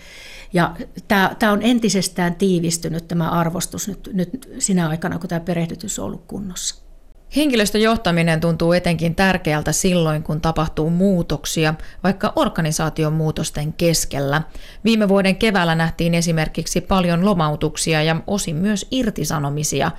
ja 0.54 0.76
tämä, 1.08 1.36
tämä 1.39 1.52
on 1.52 1.62
entisestään 1.62 2.36
tiivistynyt 2.36 3.08
tämä 3.08 3.30
arvostus 3.30 3.88
nyt, 3.88 4.10
nyt 4.13 4.50
sinä 4.60 4.89
aikana, 4.89 5.19
kun 5.19 5.30
tämä 5.30 5.39
perehdytys 5.39 6.00
on 6.00 6.06
ollut 6.06 6.24
kunnossa. 6.28 6.89
Henkilöstöjohtaminen 7.36 8.39
tuntuu 8.39 8.74
etenkin 8.74 9.15
tärkeältä 9.15 9.72
silloin, 9.72 10.24
kun 10.24 10.41
tapahtuu 10.41 10.89
muutoksia, 10.89 11.74
vaikka 12.04 12.34
organisaation 12.36 13.13
muutosten 13.13 13.74
keskellä. 13.74 14.41
Viime 14.84 15.10
vuoden 15.10 15.36
keväällä 15.36 15.76
nähtiin 15.76 16.13
esimerkiksi 16.13 16.82
paljon 16.82 17.26
lomautuksia 17.26 18.04
ja 18.04 18.22
osin 18.28 18.56
myös 18.56 18.88
irtisanomisia. 18.91 19.91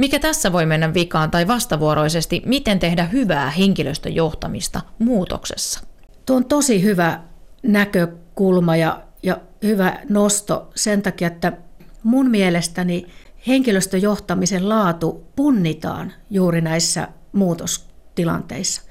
Mikä 0.00 0.18
tässä 0.18 0.52
voi 0.52 0.66
mennä 0.66 0.94
vikaan 0.94 1.30
tai 1.30 1.46
vastavuoroisesti, 1.46 2.42
miten 2.46 2.78
tehdä 2.78 3.04
hyvää 3.04 3.50
henkilöstöjohtamista 3.50 4.80
muutoksessa? 4.98 5.80
Tuo 6.26 6.36
on 6.36 6.44
tosi 6.44 6.82
hyvä 6.82 7.20
näkökulma 7.62 8.76
ja, 8.76 9.02
ja 9.22 9.40
hyvä 9.62 9.98
nosto 10.08 10.70
sen 10.74 11.02
takia, 11.02 11.28
että 11.28 11.52
mun 12.02 12.30
mielestäni 12.30 13.06
henkilöstöjohtamisen 13.46 14.68
laatu 14.68 15.26
punnitaan 15.36 16.12
juuri 16.30 16.60
näissä 16.60 17.08
muutostilanteissa. 17.32 18.82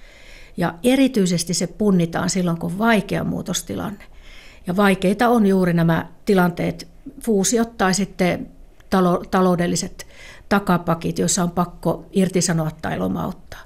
Ja 0.57 0.73
erityisesti 0.83 1.53
se 1.53 1.67
punnitaan 1.67 2.29
silloin, 2.29 2.57
kun 2.57 2.71
on 2.71 2.77
vaikea 2.77 3.23
muutostilanne. 3.23 4.03
Ja 4.67 4.75
vaikeita 4.75 5.29
on 5.29 5.45
juuri 5.45 5.73
nämä 5.73 6.07
tilanteet, 6.25 6.87
fuusiot 7.23 7.77
tai 7.77 7.93
sitten 7.93 8.51
taloudelliset 9.31 10.08
takapakit, 10.49 11.19
joissa 11.19 11.43
on 11.43 11.51
pakko 11.51 12.05
irtisanoa 12.11 12.71
tai 12.81 12.99
lomauttaa. 12.99 13.59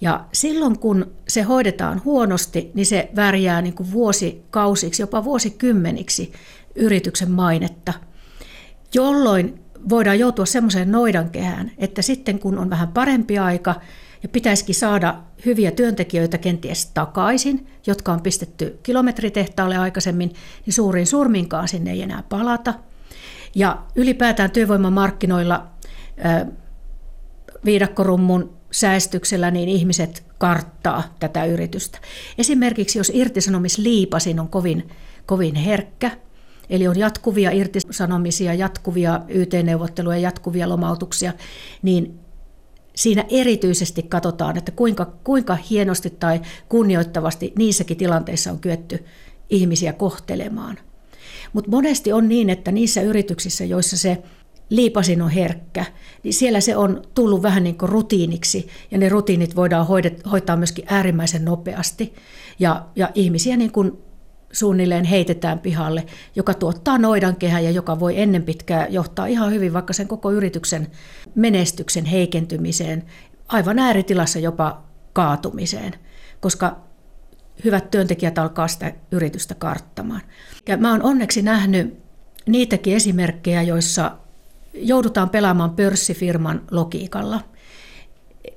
Ja 0.00 0.24
silloin 0.32 0.78
kun 0.78 1.12
se 1.28 1.42
hoidetaan 1.42 2.02
huonosti, 2.04 2.70
niin 2.74 2.86
se 2.86 3.10
värjää 3.16 3.62
niin 3.62 3.74
kuin 3.74 3.92
vuosikausiksi, 3.92 5.02
jopa 5.02 5.24
vuosikymmeniksi 5.24 6.32
yrityksen 6.74 7.30
mainetta, 7.30 7.92
jolloin 8.94 9.60
voidaan 9.88 10.18
joutua 10.18 10.46
semmoiseen 10.46 10.92
noidankehään, 10.92 11.70
että 11.78 12.02
sitten 12.02 12.38
kun 12.38 12.58
on 12.58 12.70
vähän 12.70 12.88
parempi 12.88 13.38
aika 13.38 13.74
ja 14.22 14.28
pitäisikin 14.28 14.74
saada 14.74 15.18
hyviä 15.46 15.70
työntekijöitä 15.70 16.38
kenties 16.38 16.86
takaisin, 16.86 17.66
jotka 17.86 18.12
on 18.12 18.22
pistetty 18.22 18.78
kilometritehtaalle 18.82 19.76
aikaisemmin, 19.76 20.32
niin 20.66 20.74
suurin 20.74 21.06
surminkaan 21.06 21.68
sinne 21.68 21.90
ei 21.90 22.02
enää 22.02 22.22
palata. 22.28 22.74
Ja 23.54 23.82
ylipäätään 23.94 24.50
työvoimamarkkinoilla 24.50 25.71
viidakkorummun 27.64 28.56
säästyksellä 28.70 29.50
niin 29.50 29.68
ihmiset 29.68 30.24
karttaa 30.38 31.14
tätä 31.20 31.44
yritystä. 31.44 31.98
Esimerkiksi 32.38 32.98
jos 32.98 33.12
irtisanomisliipasin 33.14 34.40
on 34.40 34.48
kovin, 34.48 34.88
kovin 35.26 35.54
herkkä, 35.54 36.10
eli 36.70 36.88
on 36.88 36.98
jatkuvia 36.98 37.50
irtisanomisia, 37.50 38.54
jatkuvia 38.54 39.20
YT-neuvotteluja, 39.28 40.18
jatkuvia 40.18 40.68
lomautuksia, 40.68 41.32
niin 41.82 42.18
siinä 42.96 43.24
erityisesti 43.28 44.02
katsotaan, 44.02 44.56
että 44.56 44.72
kuinka, 44.72 45.12
kuinka 45.24 45.58
hienosti 45.70 46.10
tai 46.10 46.40
kunnioittavasti 46.68 47.52
niissäkin 47.58 47.96
tilanteissa 47.96 48.50
on 48.50 48.58
kyetty 48.58 49.04
ihmisiä 49.50 49.92
kohtelemaan. 49.92 50.78
Mutta 51.52 51.70
monesti 51.70 52.12
on 52.12 52.28
niin, 52.28 52.50
että 52.50 52.72
niissä 52.72 53.00
yrityksissä, 53.00 53.64
joissa 53.64 53.96
se 53.96 54.22
liipasin 54.72 55.22
on 55.22 55.30
herkkä, 55.30 55.84
niin 56.22 56.34
siellä 56.34 56.60
se 56.60 56.76
on 56.76 57.02
tullut 57.14 57.42
vähän 57.42 57.64
niin 57.64 57.78
kuin 57.78 57.88
rutiiniksi 57.88 58.68
ja 58.90 58.98
ne 58.98 59.08
rutiinit 59.08 59.56
voidaan 59.56 59.86
hoitaa 60.30 60.56
myöskin 60.56 60.84
äärimmäisen 60.88 61.44
nopeasti 61.44 62.14
ja, 62.58 62.86
ja 62.96 63.10
ihmisiä 63.14 63.56
niin 63.56 63.72
kuin 63.72 63.92
suunnilleen 64.52 65.04
heitetään 65.04 65.58
pihalle, 65.58 66.06
joka 66.36 66.54
tuottaa 66.54 66.98
noidankehän 66.98 67.64
ja 67.64 67.70
joka 67.70 68.00
voi 68.00 68.20
ennen 68.20 68.42
pitkää 68.42 68.86
johtaa 68.90 69.26
ihan 69.26 69.52
hyvin 69.52 69.72
vaikka 69.72 69.92
sen 69.92 70.08
koko 70.08 70.30
yrityksen 70.32 70.88
menestyksen 71.34 72.04
heikentymiseen, 72.04 73.04
aivan 73.48 73.78
ääritilassa 73.78 74.38
jopa 74.38 74.82
kaatumiseen, 75.12 75.92
koska 76.40 76.80
hyvät 77.64 77.90
työntekijät 77.90 78.38
alkaa 78.38 78.68
sitä 78.68 78.92
yritystä 79.10 79.54
karttamaan. 79.54 80.22
Ja 80.68 80.76
mä 80.76 80.90
oon 80.90 81.02
onneksi 81.02 81.42
nähnyt 81.42 81.98
niitäkin 82.46 82.96
esimerkkejä, 82.96 83.62
joissa 83.62 84.21
joudutaan 84.74 85.30
pelaamaan 85.30 85.76
pörssifirman 85.76 86.62
logiikalla. 86.70 87.40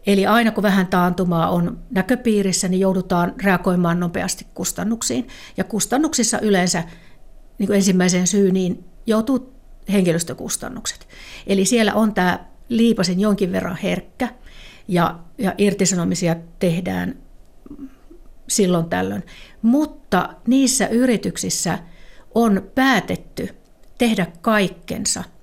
Eli 0.08 0.26
aina 0.26 0.52
kun 0.52 0.64
vähän 0.64 0.88
taantumaa 0.88 1.50
on 1.50 1.80
näköpiirissä, 1.92 2.68
niin 2.68 2.80
joudutaan 2.80 3.34
reagoimaan 3.44 4.00
nopeasti 4.00 4.48
kustannuksiin. 4.54 5.28
Ja 5.58 5.64
kustannuksissa 5.64 6.40
yleensä 6.40 6.84
niin 7.58 7.68
kuin 7.68 7.76
ensimmäiseen 7.76 8.28
syyniin 8.28 8.84
joutuu 9.06 9.54
henkilöstökustannukset. 9.92 11.08
Eli 11.48 11.66
siellä 11.66 11.94
on 11.94 12.14
tämä 12.14 12.46
liipasin 12.70 13.20
jonkin 13.20 13.52
verran 13.52 13.78
herkkä 13.84 14.30
ja, 14.88 15.20
ja 15.38 15.54
irtisanomisia 15.58 16.36
tehdään 16.60 17.16
silloin 18.48 18.90
tällöin. 18.90 19.24
Mutta 19.62 20.30
niissä 20.48 20.88
yrityksissä 20.88 21.80
on 22.36 22.72
päätetty 22.76 23.50
tehdä 23.98 24.28
kaikkensa– 24.42 25.24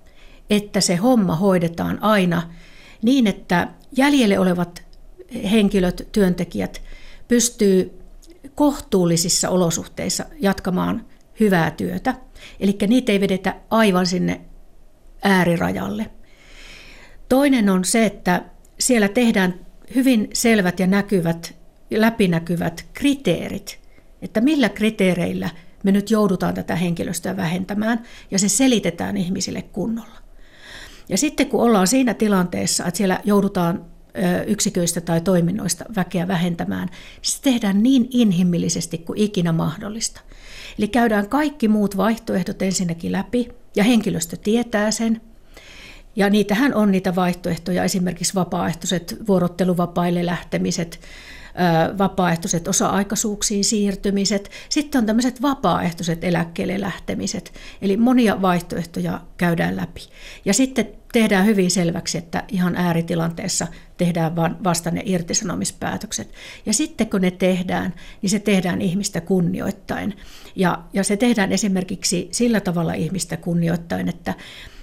että 0.50 0.80
se 0.80 0.96
homma 0.96 1.36
hoidetaan 1.36 2.02
aina 2.02 2.50
niin, 3.02 3.26
että 3.26 3.68
jäljelle 3.96 4.38
olevat 4.38 4.82
henkilöt, 5.50 6.08
työntekijät 6.12 6.82
pystyy 7.28 7.98
kohtuullisissa 8.54 9.48
olosuhteissa 9.48 10.24
jatkamaan 10.40 11.06
hyvää 11.40 11.70
työtä. 11.70 12.14
Eli 12.60 12.78
niitä 12.88 13.12
ei 13.12 13.20
vedetä 13.20 13.56
aivan 13.70 14.06
sinne 14.06 14.40
äärirajalle. 15.22 16.10
Toinen 17.28 17.68
on 17.68 17.84
se, 17.84 18.06
että 18.06 18.44
siellä 18.78 19.08
tehdään 19.08 19.60
hyvin 19.94 20.28
selvät 20.34 20.80
ja 20.80 20.86
näkyvät 20.86 21.54
läpinäkyvät 21.90 22.86
kriteerit, 22.94 23.80
että 24.22 24.40
millä 24.40 24.68
kriteereillä 24.68 25.50
me 25.84 25.92
nyt 25.92 26.10
joudutaan 26.10 26.54
tätä 26.54 26.76
henkilöstöä 26.76 27.36
vähentämään, 27.36 28.02
ja 28.30 28.38
se 28.38 28.48
selitetään 28.48 29.16
ihmisille 29.16 29.62
kunnolla. 29.62 30.22
Ja 31.08 31.18
sitten 31.18 31.46
kun 31.46 31.60
ollaan 31.60 31.86
siinä 31.86 32.14
tilanteessa, 32.14 32.84
että 32.86 32.98
siellä 32.98 33.20
joudutaan 33.24 33.84
yksiköistä 34.46 35.00
tai 35.00 35.20
toiminnoista 35.20 35.84
väkeä 35.96 36.28
vähentämään, 36.28 36.88
niin 36.88 36.96
se 37.22 37.42
tehdään 37.42 37.82
niin 37.82 38.08
inhimillisesti 38.10 38.98
kuin 38.98 39.18
ikinä 39.18 39.52
mahdollista. 39.52 40.20
Eli 40.78 40.88
käydään 40.88 41.28
kaikki 41.28 41.68
muut 41.68 41.96
vaihtoehdot 41.96 42.62
ensinnäkin 42.62 43.12
läpi, 43.12 43.48
ja 43.76 43.84
henkilöstö 43.84 44.36
tietää 44.36 44.90
sen. 44.90 45.20
Ja 46.16 46.30
niitähän 46.30 46.74
on 46.74 46.90
niitä 46.90 47.14
vaihtoehtoja, 47.14 47.84
esimerkiksi 47.84 48.34
vapaaehtoiset 48.34 49.16
vuorotteluvapaille 49.28 50.26
lähtemiset, 50.26 51.00
vapaaehtoiset 51.98 52.68
osa-aikaisuuksiin 52.68 53.64
siirtymiset. 53.64 54.50
Sitten 54.68 54.98
on 54.98 55.06
tämmöiset 55.06 55.42
vapaaehtoiset 55.42 56.24
eläkkeelle 56.24 56.80
lähtemiset. 56.80 57.52
Eli 57.82 57.96
monia 57.96 58.42
vaihtoehtoja 58.42 59.20
käydään 59.36 59.76
läpi. 59.76 60.00
Ja 60.44 60.54
sitten 60.54 60.88
tehdään 61.12 61.46
hyvin 61.46 61.70
selväksi, 61.70 62.18
että 62.18 62.44
ihan 62.48 62.76
ääritilanteessa 62.76 63.66
tehdään 63.96 64.36
vasta 64.64 64.90
ne 64.90 65.02
irtisanomispäätökset. 65.04 66.32
Ja 66.66 66.72
sitten 66.72 67.10
kun 67.10 67.20
ne 67.20 67.30
tehdään, 67.30 67.94
niin 68.22 68.30
se 68.30 68.38
tehdään 68.38 68.82
ihmistä 68.82 69.20
kunnioittain. 69.20 70.16
Ja, 70.56 70.82
ja 70.92 71.04
se 71.04 71.16
tehdään 71.16 71.52
esimerkiksi 71.52 72.28
sillä 72.30 72.60
tavalla 72.60 72.94
ihmistä 72.94 73.36
kunnioittain, 73.36 74.08
että 74.08 74.34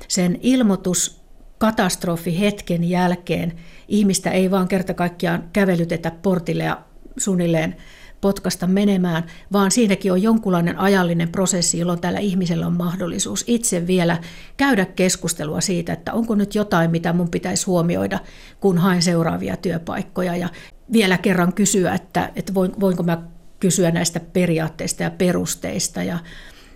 sen 0.07 0.39
ilmoitus 0.41 1.18
katastrofi 1.59 2.39
hetken 2.39 2.83
jälkeen 2.83 3.53
ihmistä 3.87 4.31
ei 4.31 4.51
vaan 4.51 4.67
kerta 4.67 4.93
kaikkiaan 4.93 5.49
kävelytetä 5.53 6.11
portille 6.11 6.63
ja 6.63 6.81
suunnilleen 7.17 7.75
potkasta 8.21 8.67
menemään, 8.67 9.23
vaan 9.51 9.71
siinäkin 9.71 10.11
on 10.11 10.21
jonkunlainen 10.21 10.77
ajallinen 10.77 11.29
prosessi, 11.29 11.79
jolloin 11.79 12.01
tällä 12.01 12.19
ihmisellä 12.19 12.67
on 12.67 12.73
mahdollisuus 12.73 13.43
itse 13.47 13.87
vielä 13.87 14.17
käydä 14.57 14.85
keskustelua 14.85 15.61
siitä, 15.61 15.93
että 15.93 16.13
onko 16.13 16.35
nyt 16.35 16.55
jotain, 16.55 16.91
mitä 16.91 17.13
mun 17.13 17.29
pitäisi 17.29 17.65
huomioida, 17.65 18.19
kun 18.59 18.77
haen 18.77 19.01
seuraavia 19.01 19.57
työpaikkoja. 19.57 20.35
Ja 20.35 20.49
vielä 20.93 21.17
kerran 21.17 21.53
kysyä, 21.53 21.93
että, 21.93 22.31
että 22.35 22.53
voinko 22.53 23.03
mä 23.03 23.23
kysyä 23.59 23.91
näistä 23.91 24.19
periaatteista 24.19 25.03
ja 25.03 25.11
perusteista 25.11 26.03
ja, 26.03 26.19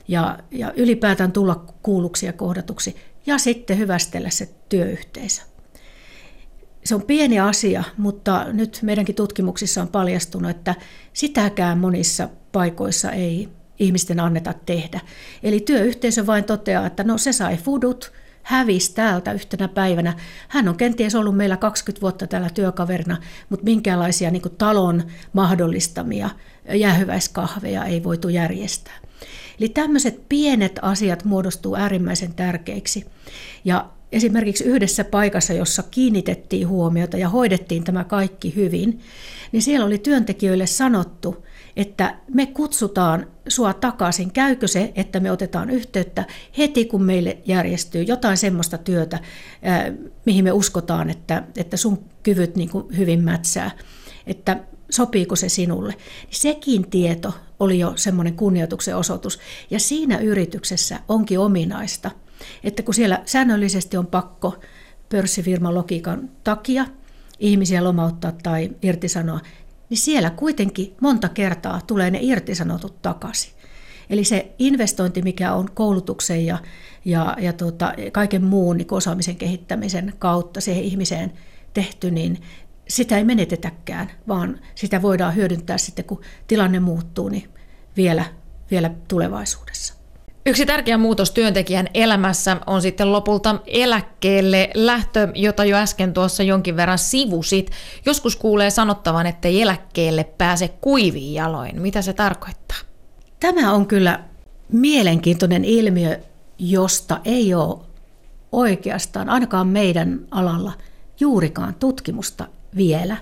ja, 0.08 0.40
ja 0.52 0.74
ylipäätään 0.76 1.32
tulla 1.32 1.66
kuulluksi 1.84 2.26
ja 2.26 2.34
kohdatuksi 2.34 2.96
ja 3.26 3.38
sitten 3.38 3.78
hyvästellä 3.78 4.30
se 4.30 4.50
työyhteisö. 4.70 5.42
Se 6.86 6.96
on 6.96 7.02
pieni 7.04 7.40
asia, 7.40 7.84
mutta 7.98 8.46
nyt 8.54 8.80
meidänkin 8.82 9.16
tutkimuksissa 9.16 9.82
on 9.82 9.88
paljastunut, 9.88 10.52
että 10.52 10.76
sitäkään 11.14 11.78
monissa 11.78 12.30
paikoissa 12.52 13.12
ei 13.12 13.50
ihmisten 13.80 14.20
anneta 14.20 14.54
tehdä. 14.66 15.00
Eli 15.44 15.60
työyhteisö 15.60 16.26
vain 16.26 16.44
toteaa, 16.44 16.86
että 16.86 17.04
no 17.04 17.18
se 17.18 17.34
sai 17.34 17.58
fudut, 17.58 18.12
hävisi 18.44 18.96
täältä 18.96 19.34
yhtenä 19.34 19.68
päivänä. 19.68 20.14
Hän 20.48 20.68
on 20.68 20.78
kenties 20.78 21.16
ollut 21.16 21.38
meillä 21.38 21.58
20 21.58 22.02
vuotta 22.02 22.28
täällä 22.28 22.50
työkaverina, 22.50 23.18
mutta 23.50 23.64
minkälaisia 23.64 24.32
niin 24.32 24.42
talon 24.58 25.04
mahdollistamia 25.34 26.30
jäähyväiskahveja 26.74 27.86
ei 27.86 28.04
voitu 28.04 28.30
järjestää. 28.30 28.94
Eli 29.60 29.70
tämmöiset 29.70 30.30
pienet 30.30 30.80
asiat 30.82 31.26
muodostuu 31.26 31.76
äärimmäisen 31.76 32.34
tärkeiksi. 32.34 33.06
Ja 33.66 33.90
esimerkiksi 34.12 34.64
yhdessä 34.64 35.04
paikassa, 35.04 35.54
jossa 35.54 35.84
kiinnitettiin 35.84 36.68
huomiota 36.68 37.18
ja 37.18 37.30
hoidettiin 37.30 37.84
tämä 37.84 38.04
kaikki 38.04 38.56
hyvin, 38.56 39.00
niin 39.52 39.62
siellä 39.62 39.86
oli 39.86 39.98
työntekijöille 39.98 40.68
sanottu, 40.68 41.46
että 41.76 42.16
me 42.34 42.46
kutsutaan 42.46 43.28
sua 43.48 43.74
takaisin. 43.74 44.32
Käykö 44.32 44.68
se, 44.68 44.92
että 44.96 45.20
me 45.20 45.32
otetaan 45.32 45.70
yhteyttä 45.70 46.26
heti, 46.58 46.86
kun 46.86 47.04
meille 47.04 47.38
järjestyy 47.46 48.04
jotain 48.04 48.38
semmoista 48.38 48.78
työtä, 48.78 49.20
mihin 50.26 50.44
me 50.44 50.52
uskotaan, 50.52 51.10
että, 51.10 51.44
että 51.58 51.78
sun 51.78 52.04
kyvyt 52.24 52.56
niin 52.56 52.70
hyvin 52.98 53.24
mätsää, 53.24 53.72
että 54.28 54.60
sopiiko 54.94 55.36
se 55.36 55.50
sinulle. 55.50 55.96
Sekin 56.30 56.90
tieto 56.90 57.34
oli 57.60 57.80
jo 57.80 57.94
semmoinen 57.96 58.36
kunnioituksen 58.36 58.98
osoitus. 58.98 59.40
Ja 59.70 59.80
siinä 59.80 60.18
yrityksessä 60.18 61.00
onkin 61.08 61.40
ominaista, 61.40 62.12
että 62.64 62.84
kun 62.84 62.94
siellä 62.94 63.22
säännöllisesti 63.26 63.98
on 63.98 64.08
pakko 64.08 64.60
pörssifirman 65.10 65.76
logiikan 65.76 66.30
takia 66.44 66.86
ihmisiä 67.40 67.84
lomauttaa 67.84 68.32
tai 68.44 68.70
irtisanoa, 68.82 69.40
niin 69.90 69.98
siellä 69.98 70.30
kuitenkin 70.30 70.96
monta 71.02 71.30
kertaa 71.30 71.82
tulee 71.88 72.12
ne 72.12 72.20
irtisanotut 72.22 73.02
takaisin. 73.02 73.54
Eli 74.10 74.24
se 74.24 74.52
investointi, 74.60 75.22
mikä 75.22 75.54
on 75.54 75.70
koulutuksen 75.74 76.46
ja, 76.46 76.58
ja, 77.06 77.38
ja 77.40 77.54
tuota, 77.54 77.94
kaiken 78.12 78.44
muun 78.44 78.78
niin 78.78 78.88
osaamisen 78.92 79.36
kehittämisen 79.36 80.14
kautta 80.20 80.62
siihen 80.62 80.84
ihmiseen 80.84 81.34
tehty, 81.74 82.12
niin 82.12 82.42
sitä 82.90 83.18
ei 83.18 83.24
menetetäkään, 83.24 84.12
vaan 84.28 84.60
sitä 84.76 85.02
voidaan 85.02 85.36
hyödyntää 85.36 85.78
sitten, 85.78 86.06
kun 86.06 86.22
tilanne 86.48 86.80
muuttuu, 86.80 87.30
niin 87.30 87.50
vielä, 87.98 88.26
vielä 88.72 88.92
tulevaisuudessa. 89.08 89.94
Yksi 90.46 90.66
tärkeä 90.66 90.98
muutos 90.98 91.32
työntekijän 91.32 91.88
elämässä 91.94 92.58
on 92.68 92.82
sitten 92.82 93.12
lopulta 93.12 93.60
eläkkeelle 93.68 94.70
lähtö, 94.74 95.28
jota 95.36 95.66
jo 95.66 95.78
äsken 95.78 96.14
tuossa 96.14 96.44
jonkin 96.44 96.76
verran 96.76 96.98
sivusit. 96.98 97.72
Joskus 98.06 98.36
kuulee 98.36 98.70
sanottavan, 98.70 99.26
että 99.26 99.48
ei 99.48 99.62
eläkkeelle 99.62 100.24
pääse 100.24 100.68
kuiviin 100.68 101.34
jaloin. 101.34 101.82
Mitä 101.82 102.02
se 102.02 102.14
tarkoittaa? 102.14 102.78
Tämä 103.40 103.74
on 103.74 103.88
kyllä 103.88 104.20
mielenkiintoinen 104.72 105.66
ilmiö, 105.66 106.20
josta 106.60 107.20
ei 107.26 107.54
ole 107.54 107.80
oikeastaan 108.52 109.30
ainakaan 109.30 109.68
meidän 109.68 110.20
alalla 110.32 110.72
juurikaan 111.20 111.76
tutkimusta 111.76 112.48
vielä. 112.76 113.18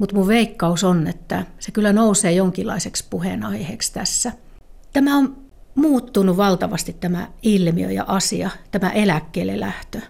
Mutta 0.00 0.14
mun 0.14 0.28
veikkaus 0.28 0.84
on, 0.84 1.06
että 1.06 1.46
se 1.58 1.72
kyllä 1.72 1.92
nousee 1.92 2.32
jonkinlaiseksi 2.32 3.04
puheenaiheeksi 3.10 3.92
tässä. 3.92 4.32
Tämä 4.92 5.16
on 5.16 5.36
muuttunut 5.74 6.36
valtavasti 6.36 6.96
tämä 7.00 7.28
ilmiö 7.42 7.90
ja 7.90 8.04
asia, 8.08 8.50
tämä 8.70 8.90
eläkkeelle 8.90 9.60
lähtö. 9.60 10.00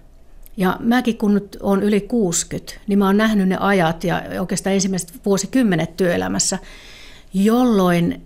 Ja 0.57 0.77
mäkin 0.81 1.19
kun 1.19 1.35
nyt 1.35 1.57
olen 1.61 1.83
yli 1.83 2.01
60, 2.01 2.73
niin 2.87 2.99
mä 2.99 3.07
oon 3.07 3.17
nähnyt 3.17 3.49
ne 3.49 3.57
ajat 3.61 4.05
ja 4.05 4.23
oikeastaan 4.41 4.75
ensimmäiset 4.75 5.21
vuosikymmenet 5.27 5.97
työelämässä, 5.97 6.59
jolloin 7.35 8.23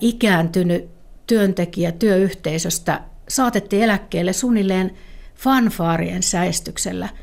ikääntynyt 0.00 0.88
työntekijä 1.26 1.92
työyhteisöstä 1.92 3.00
saatettiin 3.28 3.82
eläkkeelle 3.82 4.32
suunnilleen 4.32 4.94
fanfaarien 5.34 6.22
säestyksellä– 6.22 7.08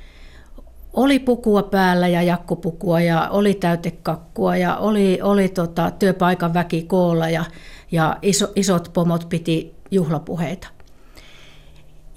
oli 0.93 1.19
pukua 1.19 1.63
päällä 1.63 2.07
ja 2.07 2.21
jakkupukua 2.21 3.01
ja 3.01 3.29
oli 3.29 3.53
täytekakkua 3.53 4.57
ja 4.57 4.77
oli, 4.77 5.19
oli 5.21 5.49
tota, 5.49 5.91
työpaikan 5.91 6.53
väki 6.53 6.83
koolla 6.83 7.29
ja, 7.29 7.45
ja 7.91 8.17
iso, 8.21 8.51
isot 8.55 8.89
pomot 8.93 9.29
piti 9.29 9.75
juhlapuheita. 9.91 10.67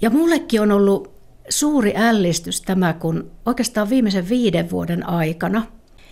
Ja 0.01 0.09
mullekin 0.09 0.61
on 0.61 0.71
ollut 0.71 1.15
suuri 1.49 1.93
ällistys 1.95 2.61
tämä, 2.61 2.93
kun 2.93 3.31
oikeastaan 3.45 3.89
viimeisen 3.89 4.29
viiden 4.29 4.71
vuoden 4.71 5.09
aikana, 5.09 5.63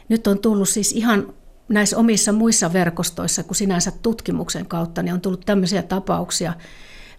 nyt 0.10 0.28
on 0.28 0.40
tullut 0.40 0.70
siis 0.70 0.92
ihan 0.92 1.34
näissä 1.70 1.98
omissa 1.98 2.32
muissa 2.32 2.74
verkostoissa 2.74 3.44
kuin 3.44 3.56
sinänsä 3.56 3.92
tutkimuksen 4.02 4.66
kautta, 4.66 5.04
niin 5.04 5.14
on 5.14 5.22
tullut 5.22 5.46
tämmöisiä 5.46 5.84
tapauksia 5.84 6.54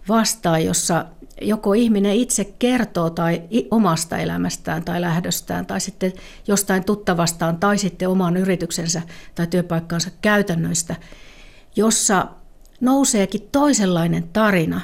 vastaan, 0.09 0.65
jossa 0.65 1.05
joko 1.41 1.73
ihminen 1.73 2.15
itse 2.15 2.53
kertoo 2.59 3.09
tai 3.09 3.41
omasta 3.71 4.17
elämästään 4.17 4.83
tai 4.83 5.01
lähdöstään 5.01 5.65
tai 5.65 5.81
sitten 5.81 6.13
jostain 6.47 6.85
tuttavastaan 6.85 7.57
tai 7.57 7.77
sitten 7.77 8.09
oman 8.09 8.37
yrityksensä 8.37 9.01
tai 9.35 9.47
työpaikkansa 9.47 10.09
käytännöistä, 10.21 10.95
jossa 11.75 12.27
nouseekin 12.81 13.49
toisenlainen 13.51 14.29
tarina. 14.33 14.81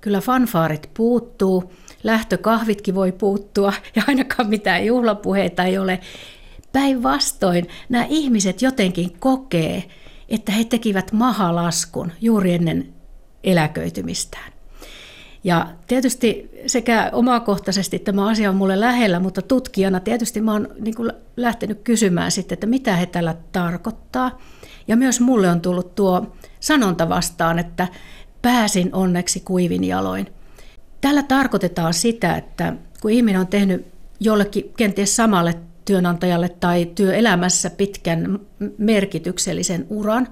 Kyllä 0.00 0.20
fanfaarit 0.20 0.90
puuttuu, 0.94 1.72
lähtökahvitkin 2.04 2.94
voi 2.94 3.12
puuttua 3.12 3.72
ja 3.96 4.02
ainakaan 4.08 4.48
mitään 4.48 4.86
juhlapuheita 4.86 5.64
ei 5.64 5.78
ole. 5.78 6.00
Päinvastoin 6.72 7.68
nämä 7.88 8.06
ihmiset 8.08 8.62
jotenkin 8.62 9.18
kokee, 9.20 9.84
että 10.28 10.52
he 10.52 10.64
tekivät 10.64 11.12
mahalaskun 11.12 12.12
juuri 12.20 12.54
ennen 12.54 12.94
eläköitymistään. 13.44 14.57
Ja 15.44 15.66
tietysti 15.86 16.50
sekä 16.66 17.10
omakohtaisesti 17.12 17.98
tämä 17.98 18.28
asia 18.28 18.50
on 18.50 18.56
mulle 18.56 18.80
lähellä, 18.80 19.20
mutta 19.20 19.42
tutkijana 19.42 20.00
tietysti 20.00 20.40
mä 20.40 20.52
oon 20.52 20.68
niin 20.80 20.94
kuin 20.94 21.12
lähtenyt 21.36 21.80
kysymään 21.84 22.30
sitten, 22.30 22.56
että 22.56 22.66
mitä 22.66 22.96
he 22.96 23.06
tällä 23.06 23.34
tarkoittaa. 23.52 24.38
Ja 24.88 24.96
myös 24.96 25.20
mulle 25.20 25.50
on 25.50 25.60
tullut 25.60 25.94
tuo 25.94 26.36
sanonta 26.60 27.08
vastaan, 27.08 27.58
että 27.58 27.88
pääsin 28.42 28.90
onneksi 28.92 29.40
kuivin 29.40 29.84
jaloin. 29.84 30.26
Tällä 31.00 31.22
tarkoitetaan 31.22 31.94
sitä, 31.94 32.36
että 32.36 32.74
kun 33.02 33.10
ihminen 33.10 33.40
on 33.40 33.46
tehnyt 33.46 33.86
jollekin 34.20 34.72
kenties 34.76 35.16
samalle 35.16 35.54
työnantajalle 35.84 36.48
tai 36.48 36.86
työelämässä 36.94 37.70
pitkän 37.70 38.38
merkityksellisen 38.78 39.86
uran, 39.90 40.28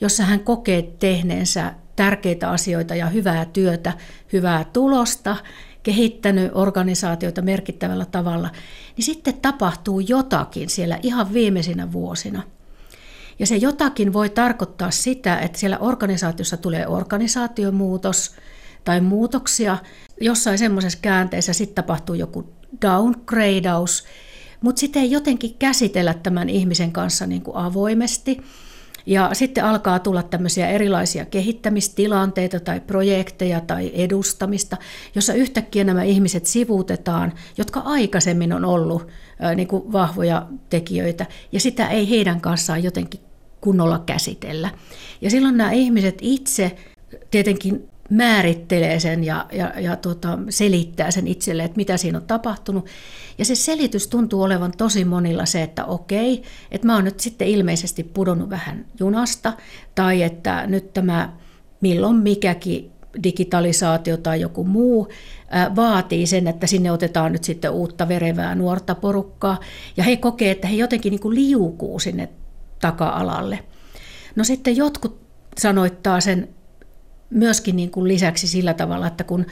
jossa 0.00 0.22
hän 0.22 0.40
kokee 0.40 0.82
tehneensä 0.82 1.74
tärkeitä 1.98 2.50
asioita 2.50 2.94
ja 2.94 3.06
hyvää 3.06 3.44
työtä, 3.44 3.92
hyvää 4.32 4.64
tulosta, 4.72 5.36
kehittänyt 5.82 6.50
organisaatioita 6.54 7.42
merkittävällä 7.42 8.04
tavalla, 8.04 8.50
niin 8.96 9.04
sitten 9.04 9.34
tapahtuu 9.34 10.00
jotakin 10.00 10.68
siellä 10.68 10.98
ihan 11.02 11.32
viimeisinä 11.32 11.92
vuosina. 11.92 12.42
Ja 13.38 13.46
se 13.46 13.56
jotakin 13.56 14.12
voi 14.12 14.30
tarkoittaa 14.30 14.90
sitä, 14.90 15.38
että 15.38 15.58
siellä 15.58 15.78
organisaatiossa 15.78 16.56
tulee 16.56 16.86
organisaatiomuutos, 16.86 18.34
tai 18.84 19.00
muutoksia. 19.00 19.78
Jossain 20.20 20.58
semmoisessa 20.58 20.98
käänteessä 21.02 21.52
sitten 21.52 21.74
tapahtuu 21.74 22.14
joku 22.14 22.52
downgradeaus, 22.82 24.04
mutta 24.60 24.80
sitten 24.80 25.02
ei 25.02 25.10
jotenkin 25.10 25.54
käsitellä 25.58 26.14
tämän 26.14 26.48
ihmisen 26.48 26.92
kanssa 26.92 27.26
niin 27.26 27.42
kuin 27.42 27.56
avoimesti. 27.56 28.42
Ja 29.08 29.30
sitten 29.32 29.64
alkaa 29.64 29.98
tulla 29.98 30.22
tämmöisiä 30.22 30.68
erilaisia 30.68 31.24
kehittämistilanteita 31.24 32.60
tai 32.60 32.80
projekteja 32.80 33.60
tai 33.60 33.90
edustamista, 33.94 34.76
jossa 35.14 35.34
yhtäkkiä 35.34 35.84
nämä 35.84 36.02
ihmiset 36.02 36.46
sivuutetaan, 36.46 37.32
jotka 37.58 37.80
aikaisemmin 37.80 38.52
on 38.52 38.64
ollut 38.64 39.06
niin 39.56 39.68
kuin 39.68 39.92
vahvoja 39.92 40.46
tekijöitä, 40.70 41.26
ja 41.52 41.60
sitä 41.60 41.88
ei 41.88 42.10
heidän 42.10 42.40
kanssaan 42.40 42.82
jotenkin 42.82 43.20
kunnolla 43.60 43.98
käsitellä. 44.06 44.70
Ja 45.20 45.30
silloin 45.30 45.56
nämä 45.56 45.72
ihmiset 45.72 46.18
itse 46.20 46.76
tietenkin 47.30 47.88
määrittelee 48.10 49.00
sen 49.00 49.24
ja, 49.24 49.46
ja, 49.52 49.80
ja 49.80 49.96
tuota, 49.96 50.38
selittää 50.48 51.10
sen 51.10 51.26
itselle, 51.26 51.64
että 51.64 51.76
mitä 51.76 51.96
siinä 51.96 52.18
on 52.18 52.26
tapahtunut. 52.26 52.86
Ja 53.38 53.44
se 53.44 53.54
selitys 53.54 54.06
tuntuu 54.06 54.42
olevan 54.42 54.72
tosi 54.76 55.04
monilla 55.04 55.46
se, 55.46 55.62
että 55.62 55.84
okei, 55.84 56.42
että 56.70 56.86
mä 56.86 56.94
oon 56.94 57.04
nyt 57.04 57.20
sitten 57.20 57.48
ilmeisesti 57.48 58.04
pudonnut 58.04 58.50
vähän 58.50 58.86
junasta, 59.00 59.52
tai 59.94 60.22
että 60.22 60.66
nyt 60.66 60.92
tämä 60.92 61.32
milloin 61.80 62.16
mikäkin 62.16 62.90
digitalisaatio 63.22 64.16
tai 64.16 64.40
joku 64.40 64.64
muu 64.64 65.08
vaatii 65.76 66.26
sen, 66.26 66.46
että 66.46 66.66
sinne 66.66 66.92
otetaan 66.92 67.32
nyt 67.32 67.44
sitten 67.44 67.70
uutta 67.70 68.08
verevää 68.08 68.54
nuorta 68.54 68.94
porukkaa, 68.94 69.60
ja 69.96 70.04
he 70.04 70.16
kokee, 70.16 70.50
että 70.50 70.68
he 70.68 70.76
jotenkin 70.76 71.10
niin 71.10 71.20
kuin 71.20 71.34
liukuu 71.34 71.98
sinne 71.98 72.28
taka-alalle. 72.80 73.58
No 74.36 74.44
sitten 74.44 74.76
jotkut 74.76 75.20
sanoittaa 75.58 76.20
sen 76.20 76.48
myöskin 77.30 77.76
niin 77.76 77.90
kuin 77.90 78.08
lisäksi 78.08 78.48
sillä 78.48 78.74
tavalla, 78.74 79.06
että 79.06 79.24
kun 79.24 79.46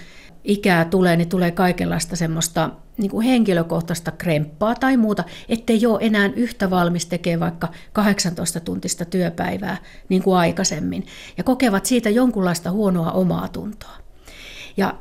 ikää 0.45 0.85
tulee, 0.85 1.17
niin 1.17 1.29
tulee 1.29 1.51
kaikenlaista 1.51 2.17
semmoista 2.17 2.71
niin 2.99 3.11
kuin 3.11 3.27
henkilökohtaista 3.27 4.11
kremppaa 4.11 4.75
tai 4.75 4.97
muuta, 4.97 5.25
ettei 5.49 5.87
ole 5.87 5.99
enää 6.01 6.31
yhtä 6.37 6.71
valmis 6.71 7.07
tekemään 7.07 7.41
vaikka 7.41 7.69
18 7.93 8.61
tuntista 8.61 9.05
työpäivää 9.05 9.77
niin 10.09 10.23
kuin 10.23 10.37
aikaisemmin, 10.37 11.07
ja 11.37 11.45
kokevat 11.45 11.87
siitä 11.87 12.11
jonkunlaista 12.11 12.71
huonoa 12.71 13.13
omaa 13.13 13.49
tuntoa. 13.49 13.97
Ja 14.77 14.95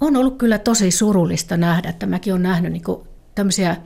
on 0.00 0.16
ollut 0.16 0.38
kyllä 0.38 0.58
tosi 0.58 0.90
surullista 0.90 1.56
nähdä, 1.56 1.88
että 1.88 2.06
mäkin 2.06 2.32
olen 2.32 2.42
nähnyt 2.42 2.72
niin 2.72 2.84
kuin 2.84 3.00
tämmöisiä 3.34 3.76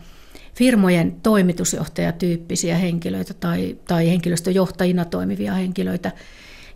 firmojen 0.54 1.20
toimitusjohtajatyyppisiä 1.22 2.78
henkilöitä 2.78 3.34
tai, 3.34 3.76
tai 3.88 4.08
henkilöstöjohtajina 4.08 5.04
toimivia 5.04 5.54
henkilöitä, 5.54 6.12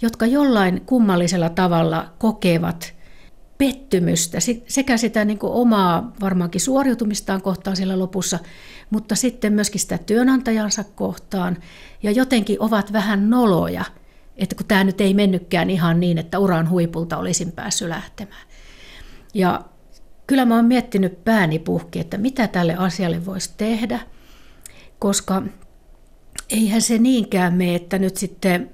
jotka 0.02 0.26
jollain 0.26 0.82
kummallisella 0.86 1.48
tavalla 1.48 2.12
kokevat 2.18 2.94
pettymystä 3.58 4.38
sekä 4.68 4.96
sitä 4.96 5.24
niin 5.24 5.38
kuin 5.38 5.52
omaa 5.52 6.12
varmaankin 6.20 6.60
suoriutumistaan 6.60 7.42
kohtaan 7.42 7.76
siellä 7.76 7.98
lopussa, 7.98 8.38
mutta 8.90 9.14
sitten 9.14 9.52
myöskin 9.52 9.80
sitä 9.80 9.98
työnantajansa 9.98 10.84
kohtaan 10.84 11.56
ja 12.02 12.10
jotenkin 12.10 12.56
ovat 12.60 12.92
vähän 12.92 13.30
noloja, 13.30 13.84
että 14.36 14.56
kun 14.56 14.66
tämä 14.66 14.84
nyt 14.84 15.00
ei 15.00 15.14
mennytkään 15.14 15.70
ihan 15.70 16.00
niin, 16.00 16.18
että 16.18 16.38
uran 16.38 16.70
huipulta 16.70 17.18
olisin 17.18 17.52
päässyt 17.52 17.88
lähtemään. 17.88 18.46
Ja 19.34 19.64
kyllä 20.26 20.44
mä 20.44 20.56
oon 20.56 20.64
miettinyt 20.64 21.24
pääni 21.24 21.58
puhki, 21.58 22.00
että 22.00 22.18
mitä 22.18 22.48
tälle 22.48 22.74
asialle 22.74 23.26
voisi 23.26 23.50
tehdä, 23.56 24.00
koska 24.98 25.42
eihän 26.50 26.82
se 26.82 26.98
niinkään 26.98 27.54
mene, 27.54 27.74
että 27.74 27.98
nyt 27.98 28.16
sitten 28.16 28.70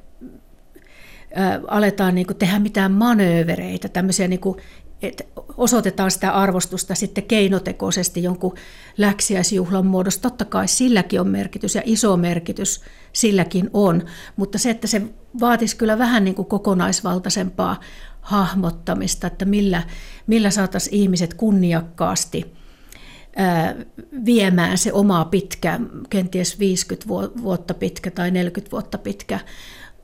aletaan 1.69 2.15
niin 2.15 2.27
kuin 2.27 2.37
tehdä 2.37 2.59
mitään 2.59 2.93
manöövereitä, 2.93 3.89
tämmöisiä 3.89 4.29
niin 4.29 4.41
kuin, 4.41 4.59
että 5.03 5.25
osoitetaan 5.57 6.11
sitä 6.11 6.31
arvostusta 6.31 6.95
sitten 6.95 7.25
keinotekoisesti 7.25 8.23
jonkun 8.23 8.55
läksiäisjuhlan 8.99 9.87
muodossa. 9.87 10.23
Totta 10.23 10.45
kai 10.45 10.69
silläkin 10.69 11.21
on 11.21 11.29
merkitys 11.29 11.75
ja 11.75 11.83
iso 11.85 12.17
merkitys 12.17 12.81
silläkin 13.13 13.71
on, 13.73 14.07
mutta 14.37 14.59
se, 14.59 14.71
että 14.71 14.87
se 14.87 15.03
vaatisi 15.41 15.77
kyllä 15.77 15.99
vähän 15.99 16.25
niin 16.25 16.35
kuin 16.35 16.49
kokonaisvaltaisempaa 16.49 17.81
hahmottamista, 18.21 19.27
että 19.27 19.45
millä, 19.45 19.83
millä 20.27 20.51
saataisiin 20.51 21.01
ihmiset 21.01 21.35
kunniakkaasti 21.35 22.59
viemään 24.25 24.79
se 24.79 24.93
oma 24.93 25.25
pitkä, 25.25 25.81
kenties 26.11 26.59
50 26.59 27.07
vuotta 27.43 27.75
pitkä 27.75 28.11
tai 28.11 28.31
40 28.31 28.71
vuotta 28.71 28.99
pitkä 28.99 29.41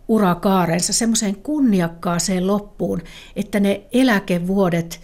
urakaarensa 0.09 0.93
semmoiseen 0.93 1.37
kunniakkaaseen 1.37 2.47
loppuun, 2.47 3.03
että 3.37 3.61
ne 3.61 3.83
eläkevuodet 3.93 5.01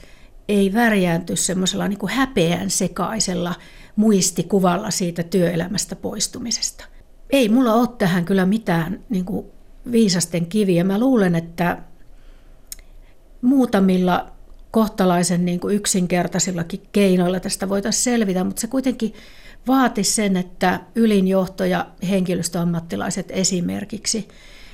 ei 0.48 0.74
värjäänty 0.74 1.36
semmoisella 1.36 1.88
niin 1.88 1.98
kuin 1.98 2.12
häpeän 2.12 2.70
sekaisella 2.70 3.54
muistikuvalla 3.96 4.90
siitä 4.90 5.22
työelämästä 5.22 5.96
poistumisesta. 5.96 6.84
Ei 7.30 7.48
mulla 7.48 7.74
ole 7.74 7.88
tähän 7.98 8.24
kyllä 8.24 8.46
mitään 8.46 9.00
niin 9.08 9.24
kuin 9.24 9.46
viisasten 9.92 10.46
kiviä. 10.46 10.84
Mä 10.84 10.98
luulen, 10.98 11.34
että 11.34 11.78
muutamilla 13.42 14.32
kohtalaisen 14.70 15.44
niin 15.44 15.60
kuin 15.60 15.76
yksinkertaisillakin 15.76 16.82
keinoilla 16.92 17.40
tästä 17.40 17.68
voitaisiin 17.68 18.04
selvitä, 18.04 18.44
mutta 18.44 18.60
se 18.60 18.66
kuitenkin 18.66 19.14
vaatisi 19.66 20.12
sen, 20.12 20.36
että 20.36 20.80
ylinjohto 20.94 21.64
ja 21.64 21.86
henkilöstöammattilaiset 22.10 23.26
esimerkiksi 23.30 24.28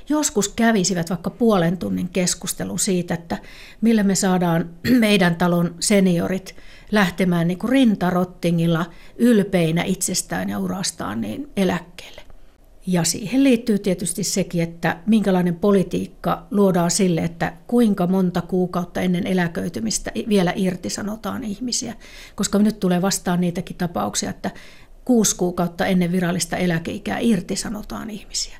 joskus 0.09 0.49
kävisivät 0.49 1.09
vaikka 1.09 1.29
puolen 1.29 1.77
tunnin 1.77 2.09
keskustelun 2.09 2.79
siitä, 2.79 3.13
että 3.13 3.37
millä 3.81 4.03
me 4.03 4.15
saadaan 4.15 4.69
meidän 4.99 5.35
talon 5.35 5.75
seniorit 5.79 6.55
lähtemään 6.91 7.47
niin 7.47 7.59
kuin 7.59 7.71
rintarottingilla 7.71 8.85
ylpeinä 9.17 9.83
itsestään 9.83 10.49
ja 10.49 10.59
urastaan 10.59 11.21
niin 11.21 11.49
eläkkeelle. 11.57 12.21
Ja 12.87 13.03
siihen 13.03 13.43
liittyy 13.43 13.79
tietysti 13.79 14.23
sekin, 14.23 14.63
että 14.63 14.97
minkälainen 15.05 15.55
politiikka 15.55 16.47
luodaan 16.51 16.91
sille, 16.91 17.21
että 17.21 17.53
kuinka 17.67 18.07
monta 18.07 18.41
kuukautta 18.41 19.01
ennen 19.01 19.27
eläköitymistä 19.27 20.11
vielä 20.29 20.53
irtisanotaan 20.55 21.43
ihmisiä. 21.43 21.93
Koska 22.35 22.59
nyt 22.59 22.79
tulee 22.79 23.01
vastaan 23.01 23.41
niitäkin 23.41 23.77
tapauksia, 23.77 24.29
että 24.29 24.51
kuusi 25.05 25.35
kuukautta 25.35 25.85
ennen 25.85 26.11
virallista 26.11 26.57
eläkeikää 26.57 27.19
irtisanotaan 27.19 28.09
ihmisiä. 28.09 28.57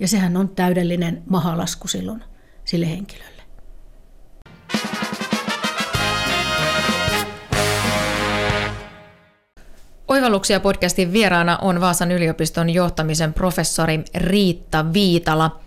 Ja 0.00 0.08
sehän 0.08 0.36
on 0.36 0.48
täydellinen 0.48 1.22
mahalasku 1.28 1.88
silloin 1.88 2.24
sille 2.64 2.90
henkilölle. 2.90 3.42
Oivalluksia 10.08 10.60
podcastin 10.60 11.12
vieraana 11.12 11.58
on 11.58 11.80
Vaasan 11.80 12.10
yliopiston 12.12 12.70
johtamisen 12.70 13.34
professori 13.34 14.04
Riitta 14.14 14.92
Viitala. 14.92 15.60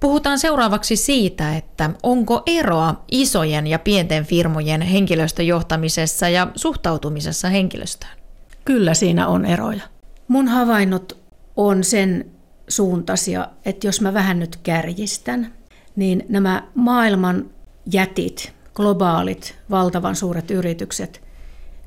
Puhutaan 0.00 0.38
seuraavaksi 0.38 0.96
siitä, 0.96 1.56
että 1.56 1.90
onko 2.02 2.42
eroa 2.46 3.04
isojen 3.10 3.66
ja 3.66 3.78
pienten 3.78 4.24
firmojen 4.24 4.80
henkilöstöjohtamisessa 4.82 6.28
ja 6.28 6.48
suhtautumisessa 6.54 7.48
henkilöstöön? 7.48 8.18
Kyllä 8.64 8.94
siinä 8.94 9.26
on 9.28 9.44
eroja. 9.44 9.82
Mun 10.28 10.48
havainnot 10.48 11.18
on 11.56 11.84
sen 11.84 12.37
suuntaisia, 12.68 13.48
että 13.64 13.86
jos 13.86 14.00
mä 14.00 14.14
vähän 14.14 14.38
nyt 14.38 14.56
kärjistän, 14.62 15.54
niin 15.96 16.26
nämä 16.28 16.68
maailman 16.74 17.50
jätit, 17.92 18.52
globaalit, 18.74 19.58
valtavan 19.70 20.16
suuret 20.16 20.50
yritykset, 20.50 21.22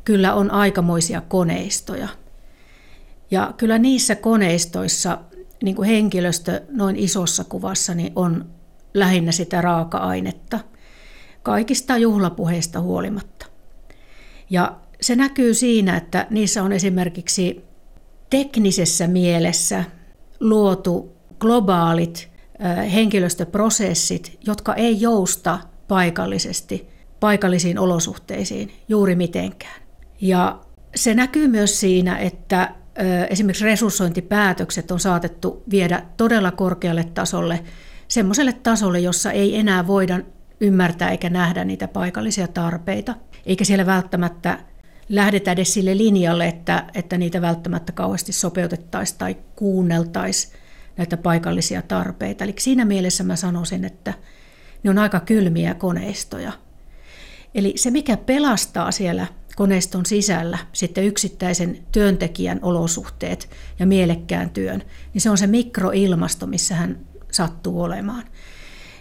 kyllä 0.06 0.34
on 0.34 0.52
aikamoisia 0.52 1.22
koneistoja. 1.22 2.08
Ja 3.32 3.54
kyllä 3.58 3.78
niissä 3.78 4.16
koneistoissa 4.16 5.18
niin 5.64 5.76
kuin 5.76 5.88
henkilöstö 5.88 6.62
noin 6.70 6.96
isossa 6.96 7.44
kuvassa 7.44 7.94
niin 7.94 8.12
on 8.16 8.50
lähinnä 8.94 9.32
sitä 9.32 9.62
raaka-ainetta, 9.62 10.60
kaikista 11.44 11.98
juhlapuheista 11.98 12.82
huolimatta. 12.82 13.46
Ja 14.50 14.78
se 15.02 15.16
näkyy 15.16 15.54
siinä, 15.54 15.98
että 15.98 16.28
niissä 16.30 16.64
on 16.64 16.72
esimerkiksi 16.72 17.66
teknisessä 18.30 19.08
mielessä 19.08 19.84
luotu 20.42 21.18
globaalit 21.40 22.32
henkilöstöprosessit, 22.94 24.38
jotka 24.48 24.74
ei 24.74 25.02
jousta 25.02 25.60
paikallisesti 25.88 26.90
paikallisiin 27.20 27.80
olosuhteisiin 27.80 28.72
juuri 28.90 29.16
mitenkään. 29.16 29.82
Ja 30.22 30.60
se 30.96 31.14
näkyy 31.14 31.48
myös 31.48 31.80
siinä, 31.80 32.18
että 32.18 32.76
esimerkiksi 33.30 33.66
resurssointipäätökset 33.66 34.92
on 34.92 35.00
saatettu 35.00 35.64
viedä 35.70 36.06
todella 36.18 36.52
korkealle 36.52 37.04
tasolle, 37.04 37.64
semmoiselle 38.08 38.54
tasolle, 38.54 39.00
jossa 39.00 39.32
ei 39.32 39.56
enää 39.56 39.88
voida 39.88 40.20
ymmärtää 40.62 41.12
eikä 41.12 41.30
nähdä 41.30 41.64
niitä 41.64 41.88
paikallisia 41.88 42.48
tarpeita, 42.48 43.16
eikä 43.46 43.64
siellä 43.64 43.86
välttämättä 43.86 44.60
lähdetä 45.12 45.52
edes 45.52 45.74
sille 45.74 45.98
linjalle, 45.98 46.48
että, 46.48 46.88
että 46.94 47.18
niitä 47.18 47.42
välttämättä 47.42 47.92
kauheasti 47.92 48.32
sopeutettaisiin 48.32 49.18
tai 49.18 49.38
kuunneltaisiin 49.56 50.54
näitä 50.98 51.18
paikallisia 51.18 51.82
tarpeita. 51.82 52.44
Eli 52.44 52.54
siinä 52.60 52.86
mielessä 52.86 53.24
mä 53.24 53.36
sanoisin, 53.36 53.86
että 53.86 54.14
ne 54.84 54.90
on 54.90 54.98
aika 54.98 55.20
kylmiä 55.20 55.74
koneistoja. 55.74 56.52
Eli 57.56 57.74
se, 57.76 57.92
mikä 57.92 58.18
pelastaa 58.18 58.92
siellä 58.92 59.28
koneiston 59.56 60.06
sisällä 60.06 60.58
sitten 60.74 61.04
yksittäisen 61.04 61.80
työntekijän 61.92 62.60
olosuhteet 62.62 63.50
ja 63.80 63.86
mielekkään 63.86 64.50
työn, 64.50 64.84
niin 65.14 65.22
se 65.22 65.30
on 65.30 65.38
se 65.38 65.48
mikroilmasto, 65.48 66.48
missä 66.48 66.76
hän 66.76 67.00
sattuu 67.32 67.82
olemaan. 67.82 68.24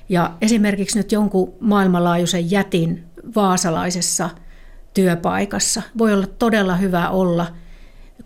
Ja 0.09 0.37
esimerkiksi 0.41 0.99
nyt 0.99 1.13
jonkun 1.13 1.55
maailmanlaajuisen 1.61 2.51
jätin 2.51 3.05
vaasalaisessa 3.35 4.31
työpaikassa 4.95 5.83
voi 5.99 6.13
olla 6.13 6.27
todella 6.27 6.77
hyvä 6.77 7.09
olla, 7.09 7.47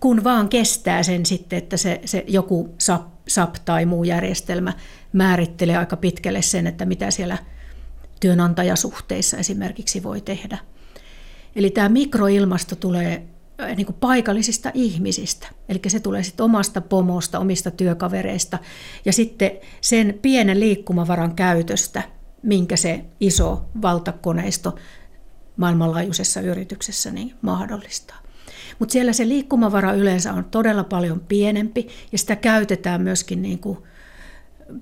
kun 0.01 0.25
vaan 0.25 0.49
kestää 0.49 1.03
sen 1.03 1.27
sitten, 1.27 1.59
että 1.59 1.77
se, 1.77 2.01
se 2.05 2.25
joku 2.29 2.75
SAP, 2.79 3.03
SAP 3.29 3.55
tai 3.65 3.87
muu 3.87 4.05
järjestelmä 4.05 4.73
määrittelee 5.13 5.77
aika 5.77 5.97
pitkälle 5.97 6.43
sen, 6.43 6.67
että 6.67 6.85
mitä 6.85 7.11
siellä 7.11 7.39
työnantajasuhteissa 8.21 9.37
esimerkiksi 9.37 10.03
voi 10.03 10.21
tehdä. 10.21 10.59
Eli 11.57 11.71
tämä 11.71 11.89
mikroilmasto 11.89 12.77
tulee 12.77 13.27
niin 13.77 13.87
kuin 13.87 13.97
paikallisista 14.01 14.71
ihmisistä. 14.75 15.49
Eli 15.69 15.81
se 15.87 16.01
tulee 16.01 16.23
sitten 16.23 16.45
omasta 16.45 16.81
pomosta, 16.81 17.39
omista 17.39 17.71
työkavereista 17.71 18.59
ja 19.05 19.13
sitten 19.13 19.51
sen 19.81 20.19
pienen 20.23 20.61
liikkumavaran 20.61 21.35
käytöstä, 21.35 22.03
minkä 22.43 22.77
se 22.77 23.05
iso 23.21 23.65
valtakoneisto 23.83 24.75
maailmanlaajuisessa 25.57 26.41
yrityksessä 26.41 27.11
niin 27.11 27.35
mahdollistaa. 27.43 28.25
Mutta 28.79 28.93
siellä 28.93 29.13
se 29.13 29.29
liikkumavara 29.29 29.93
yleensä 29.93 30.33
on 30.33 30.45
todella 30.45 30.85
paljon 30.85 31.21
pienempi 31.21 31.89
ja 32.13 32.19
sitä 32.19 32.37
käytetään 32.37 33.03
myöskin, 33.03 33.43
niin 33.43 33.59
kuin, 33.59 33.79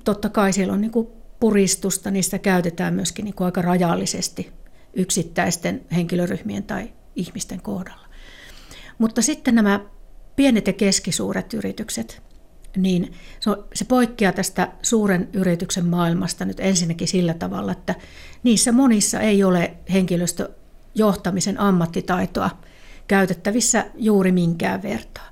totta 0.04 0.28
kai 0.28 0.52
siellä 0.52 0.72
on 0.72 0.80
niin 0.80 0.90
kuin 0.90 1.08
puristusta, 1.40 2.10
niin 2.10 2.24
sitä 2.24 2.38
käytetään 2.38 2.94
myöskin 2.94 3.24
niin 3.24 3.34
kuin 3.34 3.46
aika 3.46 3.62
rajallisesti 3.62 4.52
yksittäisten 4.94 5.82
henkilöryhmien 5.94 6.62
tai 6.62 6.92
ihmisten 7.16 7.62
kohdalla. 7.62 8.06
Mutta 8.98 9.22
sitten 9.22 9.54
nämä 9.54 9.80
pienet 10.36 10.66
ja 10.66 10.72
keskisuuret 10.72 11.54
yritykset, 11.54 12.22
niin 12.76 13.12
se 13.74 13.84
poikkeaa 13.84 14.32
tästä 14.32 14.68
suuren 14.82 15.28
yrityksen 15.32 15.86
maailmasta 15.86 16.44
nyt 16.44 16.60
ensinnäkin 16.60 17.08
sillä 17.08 17.34
tavalla, 17.34 17.72
että 17.72 17.94
niissä 18.42 18.72
monissa 18.72 19.20
ei 19.20 19.44
ole 19.44 19.76
henkilöstöjohtamisen 20.92 21.60
ammattitaitoa 21.60 22.50
käytettävissä 23.08 23.86
juuri 23.94 24.32
minkään 24.32 24.82
vertaa. 24.82 25.30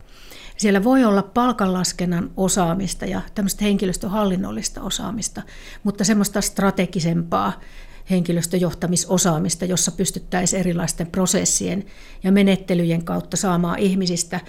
Siellä 0.57 0.85
voi 0.85 1.05
olla 1.05 1.23
palkanlaskennan 1.23 2.31
osaamista 2.37 3.07
ja 3.07 3.21
tämmöistä 3.35 3.65
henkilöstöhallinnollista 3.65 4.83
osaamista, 4.83 5.43
mutta 5.85 6.05
semmoista 6.05 6.41
strategisempaa 6.41 7.61
henkilöstöjohtamisosaamista, 8.11 9.65
jossa 9.65 9.93
pystyttäisiin 9.93 10.61
erilaisten 10.61 11.07
prosessien 11.07 11.85
ja 12.23 12.33
menettelyjen 12.33 13.05
kautta 13.05 13.37
saamaan 13.37 13.79
ihmisistä 13.79 14.41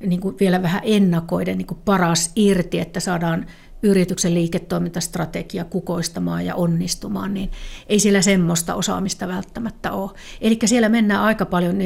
niin 0.00 0.20
kuin 0.20 0.36
vielä 0.40 0.62
vähän 0.62 0.82
ennakoiden 0.84 1.58
niin 1.58 1.66
kuin 1.66 1.80
paras 1.84 2.32
irti, 2.36 2.80
että 2.80 3.00
saadaan 3.00 3.46
yrityksen 3.82 4.34
liiketoimintastrategia 4.34 5.64
kukoistamaan 5.64 6.46
ja 6.46 6.54
onnistumaan, 6.54 7.34
niin 7.34 7.50
ei 7.86 7.98
siellä 7.98 8.22
semmoista 8.22 8.74
osaamista 8.74 9.28
välttämättä 9.28 9.92
ole. 9.92 10.10
Eli 10.40 10.58
siellä 10.64 10.88
mennään 10.88 11.22
aika 11.22 11.46
paljon 11.46 11.78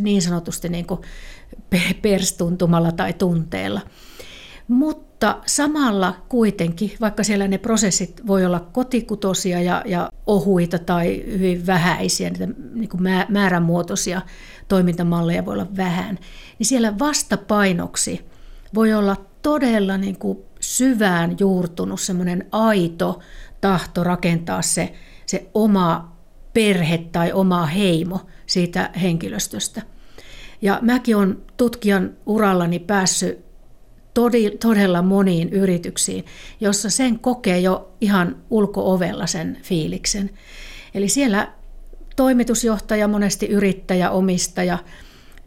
niin 0.00 0.22
sanotusti 0.22 0.68
niin 0.68 0.86
kuin 0.86 1.00
perstuntumalla 2.02 2.92
tai 2.92 3.12
tunteella. 3.12 3.80
Mutta 4.68 5.38
samalla 5.46 6.14
kuitenkin, 6.28 6.92
vaikka 7.00 7.24
siellä 7.24 7.48
ne 7.48 7.58
prosessit 7.58 8.26
voi 8.26 8.44
olla 8.44 8.60
kotikutosia 8.60 9.60
ja, 9.60 9.82
ja 9.86 10.12
ohuita 10.26 10.78
tai 10.78 11.24
hyvin 11.26 11.66
vähäisiä, 11.66 12.30
niitä 12.30 12.48
niin 12.74 12.88
kuin 12.88 13.02
määrämuotoisia 13.28 14.22
toimintamalleja 14.68 15.44
voi 15.44 15.54
olla 15.54 15.76
vähän, 15.76 16.18
niin 16.58 16.66
siellä 16.66 16.98
vastapainoksi 16.98 18.26
voi 18.74 18.92
olla 18.92 19.16
todella 19.42 19.98
niin 19.98 20.18
kuin 20.18 20.38
syvään 20.60 21.36
juurtunut 21.40 22.00
semmoinen 22.00 22.46
aito 22.52 23.20
tahto 23.60 24.04
rakentaa 24.04 24.62
se, 24.62 24.92
se 25.26 25.50
oma 25.54 26.16
perhe 26.52 26.98
tai 26.98 27.32
oma 27.32 27.66
heimo 27.66 28.20
siitä 28.46 28.90
henkilöstöstä. 29.02 29.82
Ja 30.62 30.78
mäkin 30.82 31.16
olen 31.16 31.36
tutkijan 31.56 32.16
urallani 32.26 32.78
päässyt 32.78 33.38
todella 34.60 35.02
moniin 35.02 35.48
yrityksiin, 35.48 36.24
jossa 36.60 36.90
sen 36.90 37.18
kokee 37.18 37.60
jo 37.60 37.92
ihan 38.00 38.36
ulkoovella 38.50 39.26
sen 39.26 39.58
fiiliksen. 39.62 40.30
Eli 40.94 41.08
siellä 41.08 41.52
toimitusjohtaja, 42.16 43.08
monesti 43.08 43.46
yrittäjä, 43.46 44.10
omistaja 44.10 44.78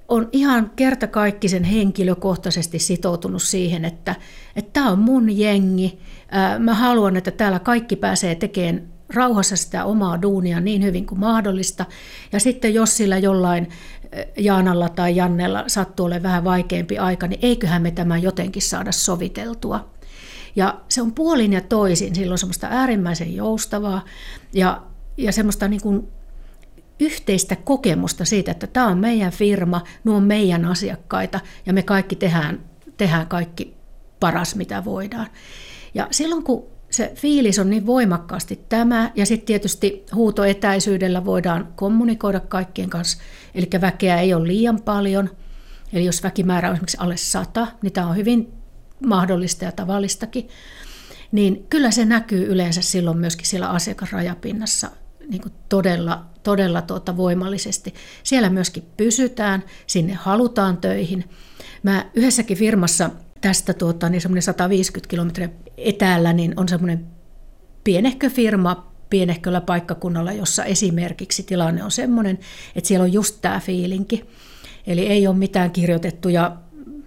on 0.08 0.30
ihan 0.32 0.72
kertakaikkisen 0.76 1.64
henkilökohtaisesti 1.64 2.80
sitoutunut 2.80 3.43
siihen, 3.43 3.86
että 3.86 4.16
tämä 4.74 4.91
on 4.91 4.99
mun 4.99 5.38
jengi, 5.38 5.99
mä 6.60 6.74
haluan, 6.74 7.16
että 7.16 7.32
täällä 7.32 7.60
kaikki 7.60 7.95
pääsee 7.95 8.36
tekemään 8.36 8.88
rauhassa 9.14 9.56
sitä 9.56 9.86
omaa 9.86 10.22
duunia 10.22 10.60
niin 10.60 10.84
hyvin 10.84 11.06
kuin 11.06 11.20
mahdollista. 11.20 11.86
Ja 12.32 12.39
sitten 12.39 12.74
jos 12.74 12.97
sillä 12.97 13.18
jollain 13.18 13.70
Jaanalla 14.38 14.89
tai 14.89 15.16
Jannella 15.16 15.64
sattuu 15.68 16.06
olemaan 16.06 16.24
vähän 16.24 16.43
vaikeampi 16.43 16.97
aika, 16.97 17.28
niin 17.28 17.39
eiköhän 17.41 17.82
me 17.82 17.91
tämä 17.91 18.18
jotenkin 18.18 18.62
saada 18.62 18.91
soviteltua. 18.91 19.89
Ja 20.56 20.82
se 20.89 21.01
on 21.01 21.14
puolin 21.14 21.53
ja 21.53 21.62
toisin, 21.62 22.16
silloin 22.16 22.38
semmoista 22.38 22.68
äärimmäisen 22.72 23.36
joustavaa 23.36 24.06
ja, 24.53 24.82
ja 25.18 25.32
semmoista 25.32 25.68
niin 25.68 25.82
kuin 25.82 26.08
yhteistä 27.00 27.56
kokemusta 27.56 28.26
siitä, 28.26 28.52
että 28.52 28.68
tämä 28.68 28.88
on 28.88 28.98
meidän 28.98 29.32
firma, 29.32 29.84
nuo 30.04 30.16
on 30.16 30.24
meidän 30.24 30.66
asiakkaita 30.66 31.39
ja 31.66 31.74
me 31.74 31.84
kaikki 31.84 32.16
tehdään, 32.16 32.60
tehdään 32.98 33.28
kaikki 33.28 33.76
paras, 34.20 34.56
mitä 34.56 34.86
voidaan. 34.86 35.28
Ja 35.93 36.08
silloin 36.12 36.43
kun 36.43 36.68
se 36.89 37.12
fiilis 37.16 37.60
on 37.60 37.70
niin 37.70 37.86
voimakkaasti 37.86 38.60
tämä, 38.70 39.12
ja 39.16 39.26
sitten 39.26 39.46
tietysti 39.46 40.06
huutoetäisyydellä 40.16 41.26
voidaan 41.26 41.74
kommunikoida 41.76 42.39
kaikkien 42.39 42.89
kanssa, 42.89 43.18
eli 43.56 43.70
väkeä 43.82 44.20
ei 44.20 44.34
ole 44.34 44.48
liian 44.48 44.82
paljon, 44.82 45.30
eli 45.93 46.06
jos 46.06 46.24
väkimäärä 46.24 46.70
on 46.70 46.74
esimerkiksi 46.74 46.98
alle 47.00 47.18
sata, 47.18 47.68
niin 47.82 47.93
tämä 47.93 48.08
on 48.08 48.16
hyvin 48.16 48.54
mahdollista 49.06 49.66
ja 49.66 49.72
tavallistakin, 49.72 50.50
niin 51.32 51.66
kyllä 51.70 51.91
se 51.91 52.06
näkyy 52.06 52.46
yleensä 52.46 52.82
silloin 52.82 53.18
myöskin 53.18 53.48
siellä 53.48 53.70
asiakasrajapinnassa 53.70 54.91
niin 55.30 55.41
todella, 55.70 56.26
todella 56.46 56.82
tuota 56.82 57.18
voimallisesti. 57.18 57.93
Siellä 58.24 58.50
myöskin 58.50 58.84
pysytään, 58.98 59.64
sinne 59.88 60.14
halutaan 60.14 60.78
töihin. 60.78 61.24
Mä 61.84 62.06
yhdessäkin 62.14 62.58
firmassa 62.58 63.10
tästä 63.41 63.74
tuota, 63.74 64.10
niin 64.10 64.22
semmoinen 64.22 64.41
150 64.41 65.10
kilometriä 65.10 65.50
etäällä 65.78 66.34
niin 66.34 66.54
on 66.58 66.70
semmoinen 66.70 67.06
pienehkö 67.84 68.30
firma 68.30 68.91
pienehköllä 69.10 69.62
paikkakunnalla, 69.62 70.32
jossa 70.32 70.66
esimerkiksi 70.66 71.43
tilanne 71.43 71.84
on 71.84 71.91
semmoinen, 71.91 72.39
että 72.76 72.88
siellä 72.88 73.04
on 73.04 73.14
just 73.14 73.38
tämä 73.41 73.60
fiilinki. 73.60 74.26
Eli 74.88 75.08
ei 75.08 75.28
ole 75.28 75.36
mitään 75.36 75.72
kirjoitettuja 75.72 76.56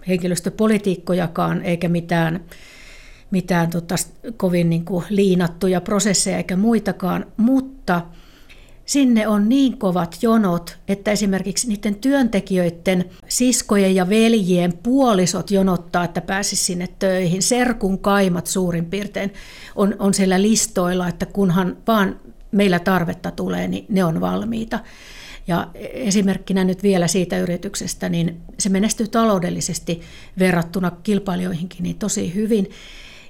henkilöstöpolitiikkojakaan 0.07 1.61
eikä 1.61 1.89
mitään, 1.89 2.45
mitään 3.31 3.69
tota, 3.69 3.95
kovin 4.37 4.69
niin 4.69 4.85
kuin 4.85 5.05
liinattuja 5.09 5.81
prosesseja 5.81 6.37
eikä 6.37 6.55
muitakaan, 6.55 7.25
mutta– 7.37 8.01
Sinne 8.89 9.27
on 9.27 9.49
niin 9.49 9.77
kovat 9.77 10.17
jonot, 10.21 10.77
että 10.87 11.11
esimerkiksi 11.11 11.67
niiden 11.67 11.95
työntekijöiden 11.95 13.05
siskojen 13.27 13.95
ja 13.95 14.09
veljien 14.09 14.73
puolisot 14.83 15.51
jonottaa, 15.51 16.03
että 16.03 16.21
pääsisi 16.21 16.63
sinne 16.63 16.87
töihin. 16.99 17.41
Serkun 17.41 17.99
kaimat 17.99 18.47
suurin 18.47 18.85
piirtein 18.85 19.33
on, 19.75 19.95
on 19.99 20.13
siellä 20.13 20.41
listoilla, 20.41 21.07
että 21.07 21.25
kunhan 21.25 21.77
vaan 21.87 22.19
meillä 22.51 22.79
tarvetta 22.79 23.31
tulee, 23.31 23.67
niin 23.67 23.85
ne 23.89 24.03
on 24.03 24.21
valmiita. 24.21 24.79
Ja 25.47 25.67
esimerkkinä 25.93 26.63
nyt 26.63 26.83
vielä 26.83 27.07
siitä 27.07 27.39
yrityksestä, 27.39 28.09
niin 28.09 28.41
se 28.59 28.69
menestyy 28.69 29.07
taloudellisesti 29.07 30.01
verrattuna 30.39 30.91
kilpailijoihinkin 30.91 31.83
niin 31.83 31.97
tosi 31.97 32.35
hyvin. 32.35 32.69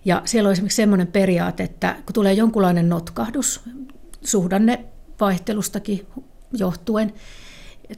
Ja 0.06 0.22
siellä 0.26 0.48
on 0.48 0.54
esimerkiksi 0.54 0.76
sellainen 0.76 1.08
periaate, 1.08 1.64
että 1.64 1.96
kun 2.06 2.14
tulee 2.14 2.34
jonkunlainen 2.34 2.90
notkahdus, 2.90 3.62
suhdanne 4.24 4.86
vaihtelustakin 5.20 6.08
johtuen 6.54 7.14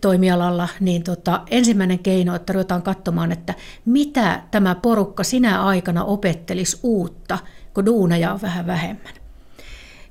toimialalla, 0.01 0.69
niin 0.79 1.03
tota, 1.03 1.41
ensimmäinen 1.49 1.99
keino, 1.99 2.35
että 2.35 2.53
ruvetaan 2.53 2.81
katsomaan, 2.81 3.31
että 3.31 3.53
mitä 3.85 4.43
tämä 4.51 4.75
porukka 4.75 5.23
sinä 5.23 5.63
aikana 5.63 6.03
opettelisi 6.03 6.79
uutta, 6.83 7.39
kun 7.73 7.85
duuneja 7.85 8.33
on 8.33 8.41
vähän 8.41 8.67
vähemmän. 8.67 9.13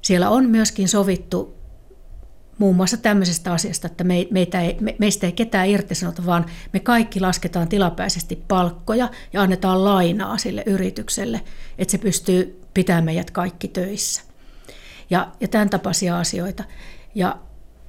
Siellä 0.02 0.30
on 0.30 0.50
myöskin 0.50 0.88
sovittu 0.88 1.60
muun 2.58 2.76
muassa 2.76 2.96
tämmöisestä 2.96 3.52
asiasta, 3.52 3.86
että 3.86 4.04
me, 4.04 4.26
meitä 4.30 4.60
ei, 4.60 4.76
me, 4.80 4.96
meistä 4.98 5.26
ei 5.26 5.32
ketään 5.32 5.68
irtisanota, 5.68 6.26
vaan 6.26 6.46
me 6.72 6.80
kaikki 6.80 7.20
lasketaan 7.20 7.68
tilapäisesti 7.68 8.44
palkkoja 8.48 9.08
ja 9.32 9.42
annetaan 9.42 9.84
lainaa 9.84 10.38
sille 10.38 10.62
yritykselle, 10.66 11.40
että 11.78 11.92
se 11.92 11.98
pystyy 11.98 12.60
pitämään 12.74 13.04
meidät 13.04 13.30
kaikki 13.30 13.68
töissä. 13.68 14.22
Ja, 15.10 15.28
ja 15.40 15.48
tämän 15.48 15.70
tapaisia 15.70 16.18
asioita. 16.18 16.64
Ja 17.14 17.38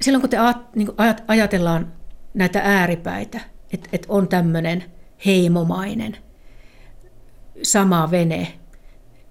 silloin 0.02 0.22
kun 0.22 0.30
te 0.30 0.38
niin 0.76 0.88
ajatellaan 1.28 1.94
näitä 2.34 2.62
ääripäitä, 2.64 3.40
että 3.74 3.90
et 3.94 4.06
on 4.10 4.28
tämmöinen 4.28 4.84
heimomainen, 5.26 6.18
sama 7.64 8.12
vene, 8.12 8.54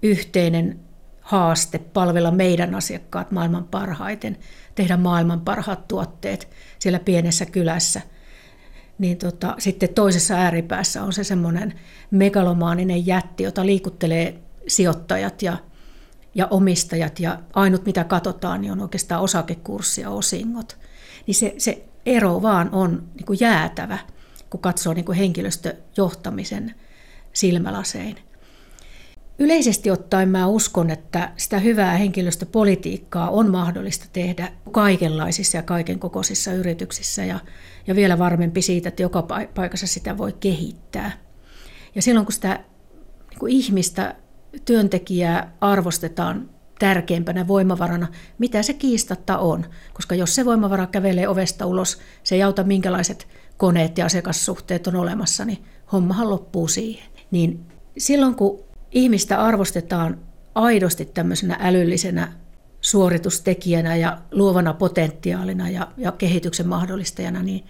yhteinen 0.03 0.81
haaste 1.21 1.79
palvella 1.79 2.31
meidän 2.31 2.75
asiakkaat 2.75 3.31
maailman 3.31 3.65
parhaiten, 3.65 4.39
tehdä 4.75 4.97
maailman 4.97 5.41
parhaat 5.41 5.89
tuotteet 5.89 6.49
siellä 6.79 6.99
pienessä 6.99 7.47
kylässä. 7.47 8.01
Niin 8.99 9.17
tota, 9.17 9.55
sitten 9.59 9.95
toisessa 9.95 10.35
ääripäässä 10.35 11.03
on 11.03 11.13
se 11.13 11.25
semmoinen 11.25 11.75
megalomaaninen 12.11 13.07
jätti, 13.07 13.43
jota 13.43 13.67
liikuttelee 13.67 14.43
sijoittajat 14.67 15.43
ja, 15.43 15.57
ja 16.35 16.47
omistajat 16.51 17.21
ja 17.21 17.39
ainut 17.55 17.87
mitä 17.87 18.05
katsotaan 18.05 18.61
niin 18.61 18.73
on 18.73 18.81
oikeastaan 18.81 19.23
osakekurssi 19.23 20.01
ja 20.01 20.11
osingot. 20.11 20.79
Niin 21.27 21.35
se, 21.35 21.55
se 21.59 21.85
ero 22.07 22.43
vaan 22.43 22.69
on 22.73 23.09
niin 23.15 23.27
kuin 23.27 23.41
jäätävä, 23.41 23.99
kun 24.51 24.61
katsoo 24.61 24.95
niin 24.95 25.05
kuin 25.05 25.19
henkilöstöjohtamisen 25.19 26.75
silmälasein. 27.33 28.17
Yleisesti 29.39 29.91
ottaen 29.91 30.29
mä 30.29 30.47
uskon, 30.47 30.91
että 30.91 31.33
sitä 31.37 31.59
hyvää 31.59 31.97
henkilöstöpolitiikkaa 31.97 33.31
on 33.31 33.51
mahdollista 33.51 34.07
tehdä 34.13 34.53
kaikenlaisissa 34.71 35.57
ja 35.57 35.63
kaiken 35.63 35.99
kokoisissa 35.99 36.53
yrityksissä 36.53 37.25
ja, 37.25 37.39
ja 37.87 37.95
vielä 37.95 38.19
varmempi 38.19 38.63
siitä, 38.63 38.89
että 38.89 39.03
joka 39.03 39.23
paikassa 39.55 39.87
sitä 39.87 40.19
voi 40.19 40.33
kehittää. 40.41 41.13
Ja 41.95 42.03
silloin 42.03 42.27
kun 42.27 42.33
sitä 42.33 42.61
niin 43.31 43.39
kuin 43.39 43.53
ihmistä, 43.53 44.17
työntekijää 44.65 45.53
arvostetaan 45.61 46.51
tärkeimpänä 46.79 47.49
voimavarana, 47.49 48.09
mitä 48.39 48.63
se 48.63 48.75
kiistatta 48.75 49.39
on. 49.39 49.67
Koska 49.93 50.15
jos 50.15 50.35
se 50.35 50.45
voimavara 50.45 50.87
kävelee 50.87 51.29
ovesta 51.29 51.67
ulos, 51.67 51.99
se 52.23 52.35
ei 52.35 52.43
auta 52.43 52.65
minkälaiset 52.65 53.29
koneet 53.57 53.99
ja 53.99 54.07
asiakassuhteet 54.07 54.87
on 54.87 54.97
olemassa, 54.97 55.45
niin 55.45 55.65
hommahan 55.93 56.31
loppuu 56.31 56.69
siihen. 56.69 57.11
Niin 57.31 57.67
silloin 57.99 58.35
kun 58.35 58.65
ihmistä 58.91 59.43
arvostetaan 59.43 60.19
aidosti 60.55 61.05
tämmöisenä 61.05 61.57
älyllisenä 61.61 62.33
suoritustekijänä 62.81 63.97
ja 63.97 64.19
luovana 64.31 64.75
potentiaalina 64.75 65.71
ja, 65.71 65.89
ja 65.97 66.13
kehityksen 66.13 66.69
mahdollistajana, 66.69 67.43
niin 67.43 67.65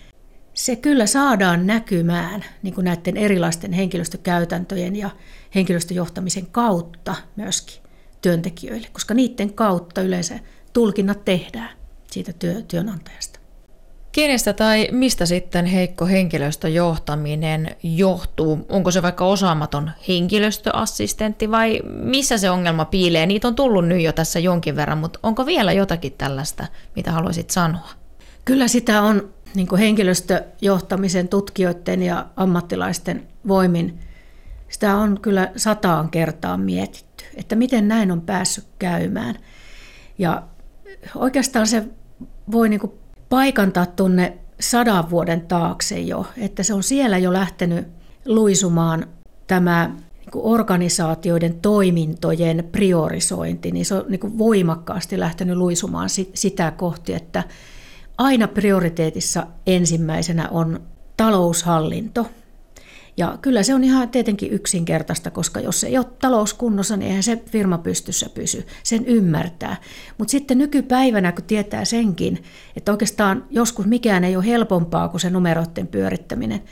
se 0.55 0.77
kyllä 0.77 1.07
saadaan 1.07 1.67
näkymään 1.67 2.45
niin 2.63 2.75
kuin 2.75 2.85
näiden 2.85 3.17
erilaisten 3.17 3.73
henkilöstökäytäntöjen 3.73 4.97
ja 4.97 5.11
henkilöstöjohtamisen 5.55 6.47
kautta 6.47 7.15
myöskin 7.37 7.83
työntekijöille, 8.23 8.89
koska 8.93 9.15
niiden 9.15 9.53
kautta 9.53 10.01
yleensä 10.01 10.39
tulkinnat 10.73 11.25
tehdään 11.25 11.71
siitä 12.11 12.33
työ, 12.33 12.63
työnantajasta. 12.63 13.41
Kenestä 14.13 14.53
tai 14.53 14.89
mistä 14.91 15.27
sitten 15.27 15.67
heikko 15.67 16.07
henkilöstöjohtaminen 16.07 17.77
johtuu? 17.83 18.67
Onko 18.69 18.91
se 18.91 19.03
vaikka 19.03 19.25
osaamaton 19.25 19.91
henkilöstöassistentti 20.09 21.51
vai 21.51 21.81
missä 21.85 22.39
se 22.39 22.51
ongelma 22.51 22.85
piilee? 22.85 23.27
Niitä 23.27 23.49
on 23.49 23.55
tullut 23.55 23.89
nyt 23.89 24.01
jo 24.03 24.13
tässä 24.13 24.39
jonkin 24.39 24.77
verran, 24.77 24.99
mutta 24.99 25.19
onko 25.23 25.47
vielä 25.47 25.73
jotakin 25.73 26.13
tällaista, 26.13 26.67
mitä 26.97 27.13
haluaisit 27.13 27.51
sanoa? 27.51 27.89
Kyllä 28.45 28.69
sitä 28.69 29.03
on 29.03 29.35
niin 29.55 29.79
henkilöstöjohtamisen 29.79 31.29
tutkijoiden 31.29 32.03
ja 32.03 32.27
ammattilaisten 32.37 33.29
voimin, 33.49 33.99
sitä 34.69 34.97
on 34.97 35.21
kyllä 35.23 35.53
sataan 35.57 36.11
kertaan 36.11 36.61
mietitty, 36.61 37.25
että 37.37 37.57
miten 37.57 37.89
näin 37.89 38.11
on 38.11 38.21
päässyt 38.21 38.65
käymään. 38.79 39.35
Ja 40.19 40.43
oikeastaan 41.15 41.67
se 41.67 41.85
voi 42.53 42.69
niin 42.69 42.93
paikantaa 43.29 43.87
tuonne 43.87 44.39
sadan 44.61 45.11
vuoden 45.11 45.41
taakse 45.41 45.99
jo, 45.99 46.27
että 46.37 46.63
se 46.63 46.75
on 46.75 46.83
siellä 46.83 47.19
jo 47.19 47.33
lähtenyt 47.33 47.89
luisumaan 48.27 49.07
tämä 49.47 49.91
niin 50.21 50.31
organisaatioiden 50.35 51.55
toimintojen 51.55 52.69
priorisointi, 52.73 53.71
niin 53.71 53.87
se 53.87 53.95
on 53.95 54.05
niin 54.09 54.39
voimakkaasti 54.39 55.21
lähtenyt 55.21 55.57
luisumaan 55.57 56.09
sitä 56.35 56.71
kohti, 56.71 57.15
että 57.15 57.45
aina 58.21 58.49
prioriteetissa 58.49 59.47
ensimmäisenä 59.67 60.49
on 60.49 60.81
taloushallinto– 61.17 62.27
ja 63.17 63.39
kyllä 63.43 63.63
se 63.63 63.75
on 63.75 63.85
ihan 63.85 64.09
tietenkin 64.09 64.53
yksinkertaista, 64.53 65.31
koska 65.31 65.61
jos 65.61 65.85
ei 65.85 65.99
ole 65.99 66.07
talous 66.21 66.55
kunnossa, 66.55 66.97
niin 66.97 67.09
eihän 67.09 67.23
se 67.23 67.43
firma 67.51 67.79
pystyssä 67.79 68.29
pysy. 68.35 68.67
Sen 68.83 69.07
ymmärtää. 69.07 69.77
Mutta 70.19 70.31
sitten 70.31 70.59
nykypäivänä, 70.59 71.33
kun 71.33 71.45
tietää 71.45 71.85
senkin, 71.85 72.43
että 72.77 72.93
oikeastaan 72.93 73.45
joskus 73.51 73.87
mikään 73.87 74.25
ei 74.25 74.37
ole 74.37 74.47
helpompaa 74.47 75.09
kuin 75.09 75.21
se 75.21 75.31
numeroiden 75.31 75.87
pyörittäminen. 75.87 76.63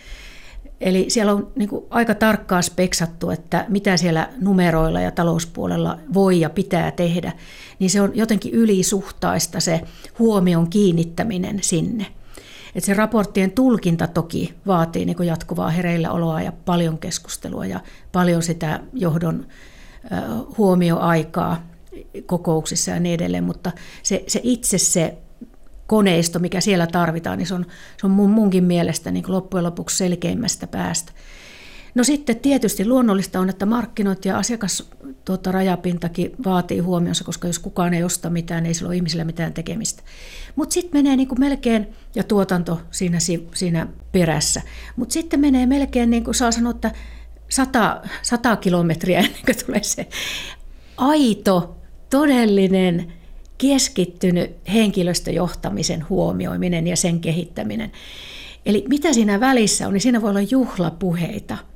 Eli 0.81 1.05
siellä 1.09 1.33
on 1.33 1.53
niin 1.57 1.68
kuin 1.68 1.85
aika 1.91 2.14
tarkkaan 2.14 2.62
speksattu, 2.62 3.31
että 3.31 3.64
mitä 3.68 3.97
siellä 3.97 4.29
numeroilla 4.41 5.01
ja 5.01 5.11
talouspuolella 5.11 5.99
voi 6.14 6.41
ja 6.41 6.51
pitää 6.51 6.91
tehdä. 6.91 7.33
Niin 7.79 7.91
se 7.91 8.01
on 8.01 8.11
jotenkin 8.14 8.53
ylisuhtaista 8.53 9.61
se 9.61 9.81
huomion 10.18 10.70
kiinnittäminen 10.70 11.59
sinne. 11.62 12.07
Et 12.74 12.85
se 12.85 12.95
raporttien 12.95 13.51
tulkinta 13.51 14.07
toki 14.07 14.55
vaatii 14.66 15.05
niin 15.05 15.24
jatkuvaa 15.26 15.70
hereilläoloa 15.70 16.43
ja 16.43 16.53
paljon 16.64 16.99
keskustelua 16.99 17.66
ja 17.66 17.81
paljon 18.12 18.43
sitä 18.43 18.81
johdon 18.93 19.47
huomioaikaa 20.59 21.66
kokouksissa 22.26 22.91
ja 22.91 23.01
niin 23.01 23.14
edelleen, 23.14 23.45
mutta 23.45 23.72
se, 24.03 24.24
se 24.26 24.41
itse 24.43 24.79
se 24.79 25.18
koneisto, 25.89 26.39
mikä 26.39 26.61
siellä 26.61 26.86
tarvitaan, 26.86 27.39
niin 27.39 27.47
se 27.47 27.55
on, 27.55 27.66
se 28.01 28.07
on 28.07 28.11
mun, 28.11 28.30
munkin 28.30 28.64
mielestä 28.64 29.11
niin 29.11 29.24
loppujen 29.28 29.64
lopuksi 29.64 29.97
selkeimmästä 29.97 30.66
päästä. 30.66 31.12
No 31.95 32.05
sitten 32.05 32.36
tietysti 32.36 32.86
luonnollista 32.86 33.41
on, 33.41 33.49
että 33.49 33.66
markkinoit 33.66 34.24
ja 34.24 34.39
asiakas 34.39 34.91
tuota, 35.24 35.51
vaatii 36.45 36.78
huomionsa, 36.78 37.24
koska 37.24 37.47
jos 37.47 37.59
kukaan 37.59 37.95
ei 37.95 38.05
osta 38.05 38.30
mitään, 38.30 38.66
ei 38.66 38.74
sillä 38.74 38.89
ole 38.89 38.97
ihmisillä 38.97 39.24
mitään 39.24 39.53
tekemistä. 39.53 40.03
Mutta 40.57 40.72
sitten 40.72 40.99
menee 40.99 41.16
niin 41.16 41.28
kuin 41.28 41.41
melkein, 41.41 41.89
ja 42.14 42.24
tuotanto 42.24 42.80
siinä, 42.91 43.18
siinä 43.55 43.86
perässä, 44.12 44.62
mutta 44.97 45.12
sitten 45.12 45.41
menee 45.41 45.66
melkein, 45.66 46.11
niin 46.11 46.24
kuin 46.24 46.34
saa 46.34 46.53
sanoa, 46.53 46.70
että 46.70 46.93
sata, 47.49 48.03
sata 48.22 48.57
kilometriä 48.57 49.18
ennen 49.18 49.45
kuin 49.45 49.66
tulee 49.66 49.82
se 49.82 50.09
aito, 50.97 51.76
todellinen, 52.11 53.12
keskittynyt 53.59 54.50
henkilöstöjohtamisen 54.72 56.09
huomioiminen 56.09 56.86
ja 56.86 56.96
sen 56.96 57.20
kehittäminen. 57.20 57.92
Eli 58.66 58.84
mitä 58.88 59.12
siinä 59.12 59.40
välissä 59.40 59.86
on, 59.86 59.92
niin 59.92 60.00
siinä 60.00 60.22
voi 60.22 60.30
olla 60.30 60.40
juhlapuheita– 60.40 61.59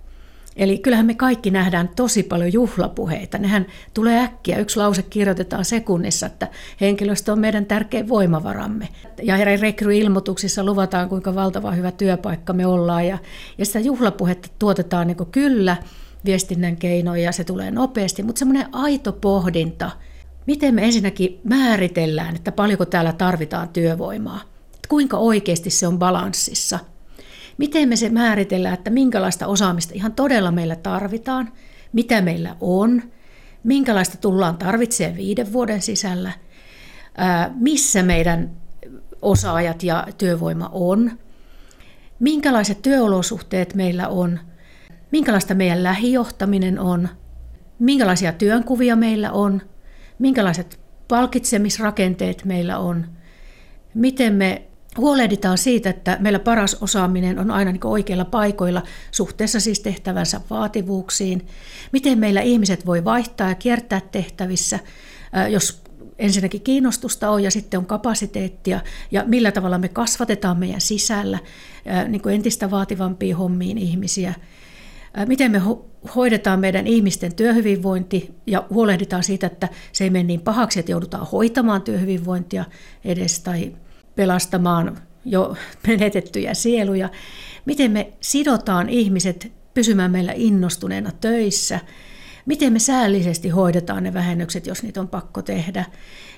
Eli 0.56 0.78
kyllähän 0.78 1.06
me 1.06 1.14
kaikki 1.14 1.50
nähdään 1.50 1.88
tosi 1.96 2.22
paljon 2.22 2.52
juhlapuheita. 2.52 3.38
Nehän 3.38 3.66
tulee 3.94 4.20
äkkiä. 4.20 4.58
Yksi 4.58 4.76
lause 4.76 5.02
kirjoitetaan 5.02 5.64
sekunnissa, 5.64 6.26
että 6.26 6.48
henkilöstö 6.80 7.32
on 7.32 7.38
meidän 7.38 7.66
tärkein 7.66 8.08
voimavaramme. 8.08 8.88
Ja 9.22 9.44
rekryilmoituksissa 9.60 10.64
luvataan, 10.64 11.08
kuinka 11.08 11.34
valtava 11.34 11.70
hyvä 11.70 11.90
työpaikka 11.90 12.52
me 12.52 12.66
ollaan. 12.66 13.06
Ja, 13.06 13.18
ja 13.58 13.66
sitä 13.66 13.80
juhlapuhetta 13.80 14.48
tuotetaan 14.58 15.06
niin 15.06 15.16
kyllä 15.32 15.76
viestinnän 16.24 16.76
keinoin 16.76 17.22
ja 17.22 17.32
se 17.32 17.44
tulee 17.44 17.70
nopeasti, 17.70 18.22
mutta 18.22 18.38
semmoinen 18.38 18.66
aito 18.72 19.12
pohdinta, 19.12 19.90
miten 20.47 20.74
me 20.74 20.84
ensinnäkin 20.84 21.40
määritellään, 21.45 22.36
että 22.36 22.53
paljonko 22.53 22.84
täällä 22.84 23.12
tarvitaan 23.12 23.68
työvoimaa. 23.68 24.40
Että 24.66 24.88
kuinka 24.88 25.16
oikeasti 25.16 25.70
se 25.70 25.86
on 25.86 25.99
balanssissa– 25.99 26.78
Miten 27.59 27.88
me 27.88 27.97
se 27.97 28.09
määritellään, 28.09 28.74
että 28.74 28.90
minkälaista 28.90 29.47
osaamista 29.47 29.95
ihan 29.95 30.12
todella 30.12 30.51
meillä 30.51 30.76
tarvitaan, 30.76 31.53
mitä 31.93 32.20
meillä 32.20 32.57
on, 32.61 33.03
minkälaista 33.64 34.18
tullaan 34.18 34.57
tarvitsemaan 34.57 35.16
viiden 35.16 35.53
vuoden 35.53 35.82
sisällä, 35.82 36.32
missä 37.55 38.03
meidän 38.03 38.51
osaajat 39.22 39.82
ja 39.82 40.07
työvoima 40.18 40.70
on, 40.72 41.11
minkälaiset 42.18 42.82
työolosuhteet 42.82 43.74
meillä 43.74 44.09
on, 44.09 44.40
minkälaista 45.11 45.55
meidän 45.55 45.82
lähijohtaminen 45.82 46.78
on, 46.78 47.09
minkälaisia 47.78 48.32
työnkuvia 48.32 48.97
meillä 48.97 49.32
on, 49.32 49.62
minkälaiset 50.18 50.80
palkitsemisrakenteet 51.08 52.44
meillä 52.44 52.78
on, 52.78 53.06
miten 53.94 54.34
me 54.34 54.62
huolehditaan 54.96 55.58
siitä, 55.58 55.90
että 55.90 56.16
meillä 56.20 56.38
paras 56.38 56.76
osaaminen 56.80 57.38
on 57.38 57.50
aina 57.50 57.72
niin 57.72 57.86
oikeilla 57.86 58.24
paikoilla 58.24 58.82
suhteessa 59.10 59.60
siis 59.60 59.80
tehtävänsä 59.80 60.40
vaativuuksiin. 60.50 61.46
Miten 61.92 62.18
meillä 62.18 62.40
ihmiset 62.40 62.86
voi 62.86 63.04
vaihtaa 63.04 63.48
ja 63.48 63.54
kiertää 63.54 64.00
tehtävissä, 64.00 64.78
jos 65.50 65.82
ensinnäkin 66.18 66.60
kiinnostusta 66.60 67.30
on 67.30 67.42
ja 67.42 67.50
sitten 67.50 67.78
on 67.78 67.86
kapasiteettia 67.86 68.80
ja 69.10 69.24
millä 69.26 69.52
tavalla 69.52 69.78
me 69.78 69.88
kasvatetaan 69.88 70.58
meidän 70.58 70.80
sisällä 70.80 71.38
niin 72.08 72.28
entistä 72.32 72.70
vaativampiin 72.70 73.36
hommiin 73.36 73.78
ihmisiä. 73.78 74.34
Miten 75.26 75.50
me 75.50 75.62
hoidetaan 76.14 76.60
meidän 76.60 76.86
ihmisten 76.86 77.34
työhyvinvointi 77.34 78.34
ja 78.46 78.66
huolehditaan 78.70 79.22
siitä, 79.22 79.46
että 79.46 79.68
se 79.92 80.04
ei 80.04 80.10
mene 80.10 80.22
niin 80.22 80.40
pahaksi, 80.40 80.80
että 80.80 80.92
joudutaan 80.92 81.26
hoitamaan 81.32 81.82
työhyvinvointia 81.82 82.64
edes 83.04 83.40
tai 83.40 83.72
pelastamaan 84.14 84.98
jo 85.24 85.56
menetettyjä 85.86 86.54
sieluja, 86.54 87.08
miten 87.64 87.90
me 87.90 88.12
sidotaan 88.20 88.88
ihmiset 88.88 89.52
pysymään 89.74 90.10
meillä 90.10 90.32
innostuneena 90.36 91.10
töissä, 91.20 91.80
miten 92.46 92.72
me 92.72 92.78
säällisesti 92.78 93.48
hoidetaan 93.48 94.02
ne 94.02 94.14
vähennykset, 94.14 94.66
jos 94.66 94.82
niitä 94.82 95.00
on 95.00 95.08
pakko 95.08 95.42
tehdä, 95.42 95.84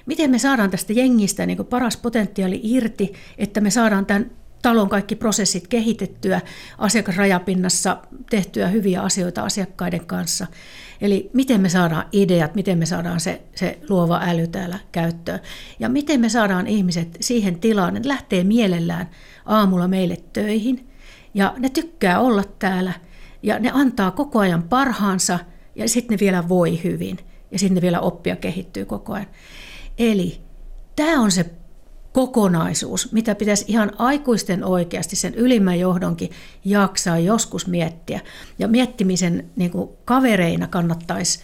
miten 0.06 0.30
me 0.30 0.38
saadaan 0.38 0.70
tästä 0.70 0.92
jengistä 0.92 1.46
niin 1.46 1.66
paras 1.66 1.96
potentiaali 1.96 2.60
irti, 2.62 3.12
että 3.38 3.60
me 3.60 3.70
saadaan 3.70 4.06
tämän 4.06 4.30
talon 4.64 4.88
kaikki 4.88 5.16
prosessit 5.16 5.68
kehitettyä, 5.68 6.40
asiakasrajapinnassa 6.78 7.98
tehtyä 8.30 8.68
hyviä 8.68 9.02
asioita 9.02 9.42
asiakkaiden 9.42 10.06
kanssa. 10.06 10.46
Eli 11.00 11.30
miten 11.32 11.60
me 11.60 11.68
saadaan 11.68 12.04
ideat, 12.12 12.54
miten 12.54 12.78
me 12.78 12.86
saadaan 12.86 13.20
se, 13.20 13.42
se 13.54 13.78
luova 13.88 14.20
äly 14.22 14.46
täällä 14.46 14.78
käyttöön. 14.92 15.40
Ja 15.78 15.88
miten 15.88 16.20
me 16.20 16.28
saadaan 16.28 16.66
ihmiset 16.66 17.16
siihen 17.20 17.60
tilaan, 17.60 17.96
että 17.96 18.08
lähtee 18.08 18.44
mielellään 18.44 19.10
aamulla 19.46 19.88
meille 19.88 20.16
töihin. 20.32 20.88
Ja 21.34 21.54
ne 21.58 21.68
tykkää 21.68 22.20
olla 22.20 22.44
täällä 22.58 22.92
ja 23.42 23.58
ne 23.58 23.70
antaa 23.74 24.10
koko 24.10 24.38
ajan 24.38 24.62
parhaansa 24.62 25.38
ja 25.76 25.88
sitten 25.88 26.14
ne 26.14 26.20
vielä 26.20 26.48
voi 26.48 26.80
hyvin. 26.84 27.18
Ja 27.50 27.58
sitten 27.58 27.74
ne 27.74 27.82
vielä 27.82 28.00
oppia 28.00 28.36
kehittyy 28.36 28.84
koko 28.84 29.12
ajan. 29.12 29.28
Eli 29.98 30.40
tämä 30.96 31.20
on 31.20 31.30
se 31.30 31.50
kokonaisuus, 32.14 33.12
mitä 33.12 33.34
pitäisi 33.34 33.64
ihan 33.68 33.92
aikuisten 33.98 34.64
oikeasti 34.64 35.16
sen 35.16 35.34
ylimmän 35.34 35.78
johdonkin 35.78 36.30
jaksaa 36.64 37.18
joskus 37.18 37.66
miettiä. 37.66 38.20
Ja 38.58 38.68
miettimisen 38.68 39.50
niin 39.56 39.70
kuin 39.70 39.90
kavereina 40.04 40.66
kannattaisi 40.66 41.40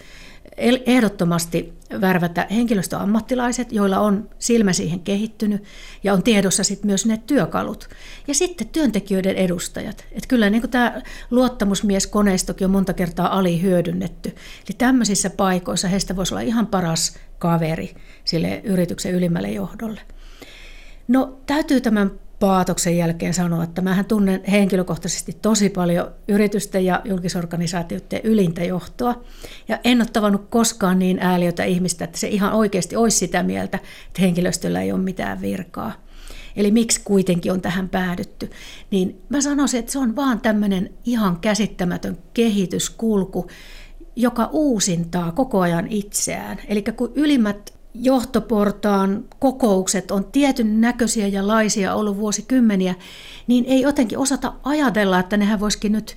ehdottomasti 0.86 1.72
värvätä 2.00 2.46
henkilöstöammattilaiset, 2.50 3.72
joilla 3.72 3.98
on 3.98 4.28
silmä 4.38 4.72
siihen 4.72 5.00
kehittynyt 5.00 5.64
ja 6.04 6.12
on 6.12 6.22
tiedossa 6.22 6.64
sit 6.64 6.84
myös 6.84 7.06
ne 7.06 7.22
työkalut. 7.26 7.88
Ja 8.26 8.34
sitten 8.34 8.68
työntekijöiden 8.68 9.36
edustajat. 9.36 10.04
Et 10.12 10.26
kyllä 10.26 10.50
niin 10.50 10.70
tämä 10.70 11.02
luottamusmieskoneistokin 11.30 12.64
on 12.64 12.70
monta 12.70 12.92
kertaa 12.92 13.38
alihyödynnetty. 13.38 14.28
Eli 14.28 14.76
tämmöisissä 14.78 15.30
paikoissa 15.30 15.88
heistä 15.88 16.16
voisi 16.16 16.34
olla 16.34 16.42
ihan 16.42 16.66
paras 16.66 17.16
kaveri 17.38 17.94
sille 18.24 18.60
yrityksen 18.64 19.14
ylimmälle 19.14 19.48
johdolle. 19.50 20.00
No 21.10 21.40
täytyy 21.46 21.80
tämän 21.80 22.10
paatoksen 22.40 22.96
jälkeen 22.96 23.34
sanoa, 23.34 23.64
että 23.64 23.82
mähän 23.82 24.04
tunnen 24.04 24.44
henkilökohtaisesti 24.44 25.38
tosi 25.42 25.68
paljon 25.68 26.10
yritysten 26.28 26.84
ja 26.84 27.02
julkisorganisaatioiden 27.04 28.20
ylintä 28.24 28.64
johtoa. 28.64 29.24
Ja 29.68 29.78
en 29.84 30.00
ole 30.00 30.08
tavannut 30.12 30.46
koskaan 30.50 30.98
niin 30.98 31.18
ääliötä 31.20 31.64
ihmistä, 31.64 32.04
että 32.04 32.18
se 32.18 32.28
ihan 32.28 32.52
oikeasti 32.52 32.96
olisi 32.96 33.18
sitä 33.18 33.42
mieltä, 33.42 33.76
että 34.06 34.22
henkilöstöllä 34.22 34.82
ei 34.82 34.92
ole 34.92 35.00
mitään 35.00 35.40
virkaa. 35.40 35.92
Eli 36.56 36.70
miksi 36.70 37.00
kuitenkin 37.04 37.52
on 37.52 37.60
tähän 37.60 37.88
päädytty. 37.88 38.50
Niin 38.90 39.22
mä 39.28 39.40
sanoisin, 39.40 39.80
että 39.80 39.92
se 39.92 39.98
on 39.98 40.16
vaan 40.16 40.40
tämmöinen 40.40 40.90
ihan 41.04 41.40
käsittämätön 41.40 42.18
kehityskulku, 42.34 43.46
joka 44.16 44.48
uusintaa 44.52 45.32
koko 45.32 45.60
ajan 45.60 45.86
itseään. 45.88 46.58
Eli 46.68 46.82
kun 46.82 47.12
ylimmät 47.14 47.79
johtoportaan 47.94 49.24
kokoukset 49.38 50.10
on 50.10 50.24
tietyn 50.24 50.80
näköisiä 50.80 51.26
ja 51.26 51.46
laisia 51.46 51.94
ollut 51.94 52.16
vuosikymmeniä, 52.16 52.94
niin 53.46 53.64
ei 53.64 53.80
jotenkin 53.80 54.18
osata 54.18 54.52
ajatella, 54.62 55.18
että 55.18 55.36
nehän 55.36 55.60
voisikin 55.60 55.92
nyt 55.92 56.16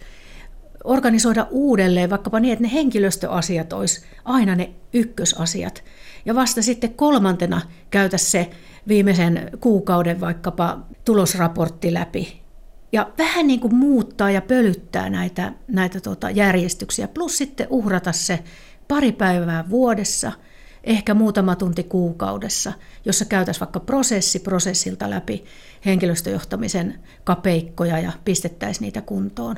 organisoida 0.84 1.48
uudelleen, 1.52 2.10
vaikkapa 2.10 2.40
niin, 2.40 2.54
että 2.54 2.64
ne 2.64 2.74
henkilöstöasiat 2.74 3.74
olisi 3.74 4.06
aina 4.26 4.56
ne 4.56 4.70
ykkösasiat. 4.94 5.84
Ja 6.26 6.36
vasta 6.36 6.62
sitten 6.62 6.94
kolmantena 6.94 7.62
käytä 7.90 8.18
se 8.18 8.50
viimeisen 8.88 9.50
kuukauden 9.60 10.22
vaikkapa 10.22 10.80
tulosraportti 11.06 11.94
läpi. 11.94 12.44
Ja 12.92 13.12
vähän 13.18 13.48
niin 13.48 13.60
kuin 13.60 13.76
muuttaa 13.76 14.32
ja 14.32 14.42
pölyttää 14.42 15.10
näitä, 15.10 15.54
näitä 15.68 16.00
tota 16.00 16.30
järjestyksiä, 16.30 17.08
plus 17.08 17.38
sitten 17.38 17.68
uhrata 17.70 18.12
se 18.12 18.40
pari 18.88 19.12
päivää 19.12 19.70
vuodessa– 19.70 20.32
ehkä 20.84 21.14
muutama 21.14 21.56
tunti 21.56 21.84
kuukaudessa, 21.84 22.74
jossa 23.06 23.26
käytäisiin 23.26 23.60
vaikka 23.60 23.80
prosessi 23.80 24.40
prosessilta 24.40 25.10
läpi 25.10 25.44
henkilöstöjohtamisen 25.86 27.00
kapeikkoja 27.24 28.00
ja 28.00 28.12
pistettäisiin 28.26 28.82
niitä 28.82 29.02
kuntoon. 29.02 29.56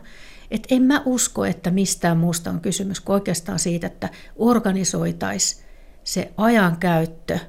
Et 0.51 0.67
en 0.71 0.81
mä 0.81 1.01
usko, 1.05 1.45
että 1.45 1.71
mistään 1.71 2.17
muusta 2.17 2.49
on 2.49 2.61
kysymys 2.61 2.99
kuin 2.99 3.13
oikeastaan 3.13 3.59
siitä, 3.59 3.87
että 3.87 4.09
organisoitaisiin 4.35 5.65
se 6.03 6.31
ajankäyttö 6.37 7.39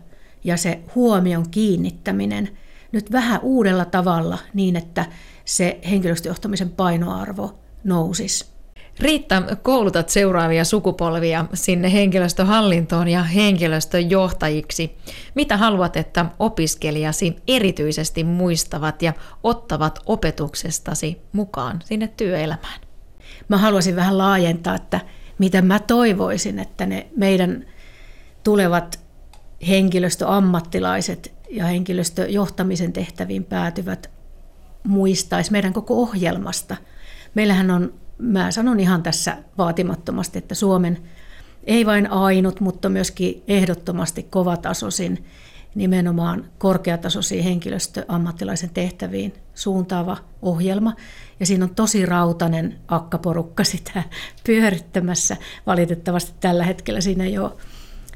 ja 0.45 0.57
se 0.57 0.81
huomion 0.95 1.51
kiinnittäminen 1.51 2.59
nyt 2.93 3.13
vähän 3.13 3.41
uudella 3.43 3.85
tavalla 3.85 4.39
niin, 4.55 4.77
että 4.77 5.07
se 5.45 5.81
henkilöstöjohtamisen 5.91 6.71
painoarvo 6.71 7.59
nousisi. 7.85 8.56
Riitta, 9.01 9.43
koulutat 9.63 10.09
seuraavia 10.09 10.65
sukupolvia 10.65 11.45
sinne 11.55 11.93
henkilöstöhallintoon 11.93 13.09
ja 13.09 13.23
henkilöstöjohtajiksi. 13.23 14.97
Mitä 15.35 15.57
haluat, 15.57 15.97
että 15.97 16.27
opiskelijasi 16.39 17.37
erityisesti 17.49 18.25
muistavat 18.25 19.03
ja 19.03 19.13
ottavat 19.43 19.99
opetuksestasi 20.07 21.21
mukaan 21.33 21.83
sinne 21.85 22.09
työelämään? 22.09 22.81
Mä 23.49 23.59
haluaisin 23.59 23.97
vähän 23.97 24.19
laajentaa, 24.19 24.75
että 24.75 25.01
mitä 25.39 25.63
mä 25.63 25.79
toivoisin, 25.79 26.59
että 26.59 26.87
ne 26.87 27.07
meidän 27.17 27.65
tulevat 28.45 29.01
henkilöstöammattilaiset 29.69 31.33
ja 31.51 31.65
henkilöstöjohtamisen 31.67 32.93
tehtäviin 32.93 33.45
päätyvät 33.45 34.11
muistaisi 34.85 35.53
meidän 35.53 35.73
koko 35.73 35.95
ohjelmasta. 35.95 36.77
Meillähän 37.35 37.71
on 37.71 37.95
mä 38.19 38.51
sanon 38.51 38.81
ihan 38.81 39.03
tässä 39.03 39.37
vaatimattomasti, 39.59 40.39
että 40.39 40.55
Suomen 40.55 40.99
ei 41.65 41.87
vain 41.87 42.11
ainut, 42.11 42.61
mutta 42.61 42.89
myöskin 42.89 43.43
ehdottomasti 43.49 44.23
kovatasoisin 44.23 45.25
nimenomaan 45.75 46.45
korkeatasoisiin 46.59 47.45
henkilöstöammattilaisen 47.45 48.71
tehtäviin 48.71 49.33
suuntaava 49.55 50.17
ohjelma. 50.43 50.95
Ja 51.41 51.47
siinä 51.47 51.65
on 51.65 51.75
tosi 51.75 52.07
rautainen 52.07 52.79
akkaporukka 52.89 53.65
sitä 53.75 54.03
pyörittämässä. 54.47 55.37
Valitettavasti 55.67 56.33
tällä 56.41 56.65
hetkellä 56.65 57.01
siinä 57.01 57.25
ei 57.25 57.39
ole, 57.39 57.53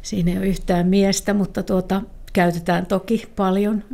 siinä 0.02 0.30
ei 0.30 0.38
ole 0.38 0.46
yhtään 0.46 0.86
miestä, 0.86 1.34
mutta 1.34 1.62
tuota, 1.62 2.02
käytetään 2.32 2.86
toki 2.86 3.26
paljon 3.36 3.84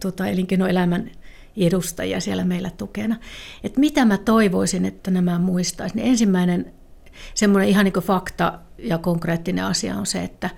tuota, 0.00 0.26
elinkeinoelämän 0.26 1.10
edustajia 1.56 2.20
siellä 2.20 2.44
meillä 2.44 2.70
tukena. 2.70 3.16
Et 3.64 3.76
mitä 3.76 4.04
mä 4.04 4.18
toivoisin, 4.18 4.84
että 4.84 5.10
nämä 5.10 5.38
muistaisi, 5.38 5.96
niin 5.96 6.08
ensimmäinen 6.08 6.72
semmoinen 7.34 7.68
ihan 7.68 7.84
niin 7.84 7.94
fakta 7.94 8.58
ja 8.78 8.98
konkreettinen 8.98 9.64
asia 9.64 9.96
on 9.96 10.06
se, 10.06 10.22
että 10.22 10.50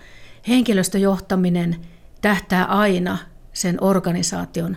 henkilöstöjohtaminen 0.49 1.77
tähtää 2.23 2.65
aina 2.65 3.19
sen 3.53 3.83
organisaation 3.83 4.77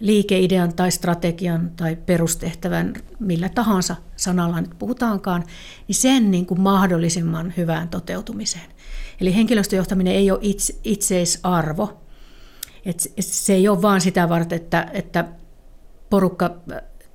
liikeidean 0.00 0.74
tai 0.74 0.90
strategian 0.90 1.70
tai 1.76 1.96
perustehtävän, 1.96 2.94
millä 3.18 3.48
tahansa 3.48 3.96
sanalla 4.16 4.60
nyt 4.60 4.78
puhutaankaan, 4.78 5.44
niin 5.88 5.96
sen 5.96 6.30
niin 6.30 6.46
kuin 6.46 6.60
mahdollisimman 6.60 7.54
hyvään 7.56 7.88
toteutumiseen. 7.88 8.70
Eli 9.20 9.34
henkilöstöjohtaminen 9.34 10.14
ei 10.14 10.30
ole 10.30 10.38
itse, 10.42 10.74
itseisarvo. 10.84 12.00
Et 12.84 13.00
se 13.20 13.54
ei 13.54 13.68
ole 13.68 13.82
vaan 13.82 14.00
sitä 14.00 14.28
varten, 14.28 14.56
että, 14.56 14.90
että 14.92 15.24
porukka 16.14 16.56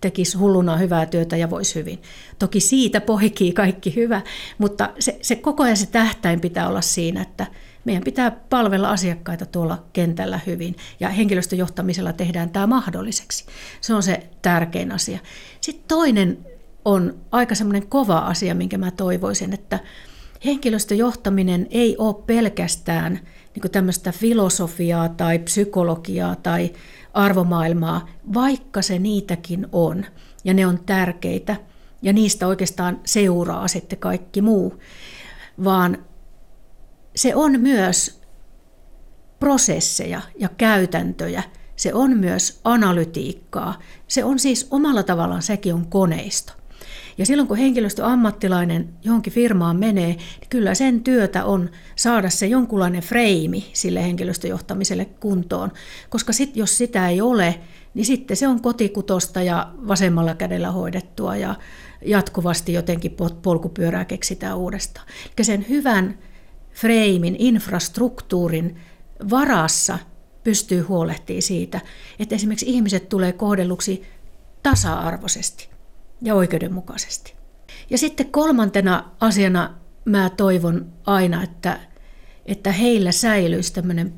tekisi 0.02 0.38
hulluna 0.38 0.78
hyvää 0.78 1.06
työtä 1.06 1.38
ja 1.38 1.50
voisi 1.50 1.76
hyvin. 1.76 2.02
Toki 2.40 2.60
siitä 2.60 3.02
poikii 3.02 3.54
kaikki 3.54 3.96
hyvä, 3.96 4.22
mutta 4.58 4.90
se, 5.00 5.20
se 5.22 5.36
koko 5.36 5.64
ajan 5.64 5.78
se 5.78 5.86
tähtäin 5.86 6.42
pitää 6.42 6.68
olla 6.68 6.82
siinä, 6.82 7.22
että 7.22 7.48
meidän 7.86 8.04
pitää 8.04 8.32
palvella 8.32 8.90
asiakkaita 8.90 9.46
tuolla 9.46 9.84
kentällä 9.94 10.40
hyvin 10.48 10.76
ja 11.00 11.10
henkilöstöjohtamisella 11.10 12.14
tehdään 12.14 12.50
tämä 12.50 12.68
mahdolliseksi. 12.68 13.46
Se 13.82 13.94
on 13.94 14.04
se 14.04 14.30
tärkein 14.42 14.92
asia. 14.92 15.20
Sitten 15.62 15.86
toinen 15.88 16.38
on 16.86 17.16
aika 17.32 17.56
semmoinen 17.56 17.88
kova 17.88 18.18
asia, 18.18 18.56
minkä 18.56 18.78
mä 18.78 18.92
toivoisin, 18.92 19.54
että 19.54 19.80
henkilöstöjohtaminen 20.46 21.68
ei 21.70 21.96
ole 21.98 22.16
pelkästään 22.26 23.20
niin 23.56 23.72
tämmöistä 23.72 24.12
filosofiaa 24.12 25.10
tai 25.10 25.40
psykologiaa 25.40 26.36
tai 26.36 26.72
arvomaailmaa, 27.14 28.08
vaikka 28.34 28.82
se 28.82 29.00
niitäkin 29.00 29.68
on, 29.72 30.06
ja 30.44 30.54
ne 30.54 30.68
on 30.68 30.80
tärkeitä, 30.86 31.56
ja 32.02 32.14
niistä 32.14 32.48
oikeastaan 32.48 33.00
seuraa 33.06 33.68
sitten 33.68 34.00
kaikki 34.00 34.42
muu, 34.42 34.80
vaan 35.64 35.98
se 37.16 37.36
on 37.36 37.62
myös 37.62 38.22
prosesseja 39.40 40.22
ja 40.40 40.50
käytäntöjä, 40.58 41.44
se 41.76 41.94
on 41.94 42.18
myös 42.18 42.60
analytiikkaa, 42.64 43.80
se 44.08 44.24
on 44.24 44.40
siis 44.40 44.68
omalla 44.72 45.04
tavallaan 45.04 45.42
sekin 45.42 45.74
on 45.74 45.88
koneisto. 45.88 46.54
Ja 47.20 47.26
silloin 47.26 47.48
kun 47.48 47.58
henkilöstöammattilainen 47.58 48.90
johonkin 49.04 49.34
firmaan 49.34 49.76
menee, 49.76 50.08
niin 50.08 50.50
kyllä 50.50 50.74
sen 50.74 51.04
työtä 51.04 51.46
on 51.46 51.70
saada 51.96 52.30
se 52.30 52.48
jonkunlainen 52.48 53.02
freimi 53.02 53.70
sille 53.74 54.04
henkilöstöjohtamiselle 54.04 55.06
kuntoon. 55.06 55.72
Koska 56.10 56.34
sit, 56.34 56.58
jos 56.58 56.78
sitä 56.78 57.10
ei 57.10 57.22
ole, 57.22 57.60
niin 57.94 58.06
sitten 58.06 58.38
se 58.38 58.48
on 58.48 58.62
kotikutosta 58.62 59.42
ja 59.42 59.72
vasemmalla 59.88 60.36
kädellä 60.36 60.72
hoidettua 60.72 61.36
ja 61.36 61.56
jatkuvasti 62.06 62.74
jotenkin 62.74 63.18
polkupyörää 63.42 64.06
keksitään 64.06 64.58
uudestaan. 64.58 65.08
Eli 65.38 65.46
sen 65.46 65.66
hyvän 65.70 66.20
freimin, 66.74 67.36
infrastruktuurin 67.40 68.78
varassa 69.30 70.00
pystyy 70.44 70.82
huolehtimaan 70.82 71.42
siitä, 71.42 71.82
että 72.20 72.36
esimerkiksi 72.36 72.70
ihmiset 72.70 73.10
tulee 73.10 73.34
kohdelluksi 73.34 74.04
tasa-arvoisesti 74.64 75.69
ja 76.22 76.36
oikeudenmukaisesti. 76.36 77.34
Ja 77.90 77.98
sitten 77.98 78.32
kolmantena 78.32 79.12
asiana 79.20 79.74
mä 80.06 80.30
toivon 80.30 80.86
aina, 81.06 81.44
että, 81.44 81.80
että 82.46 82.72
heillä 82.72 83.12
säilyisi 83.12 83.74
tämmöinen 83.74 84.14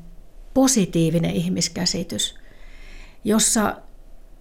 positiivinen 0.54 1.30
ihmiskäsitys, 1.30 2.34
jossa 3.24 3.76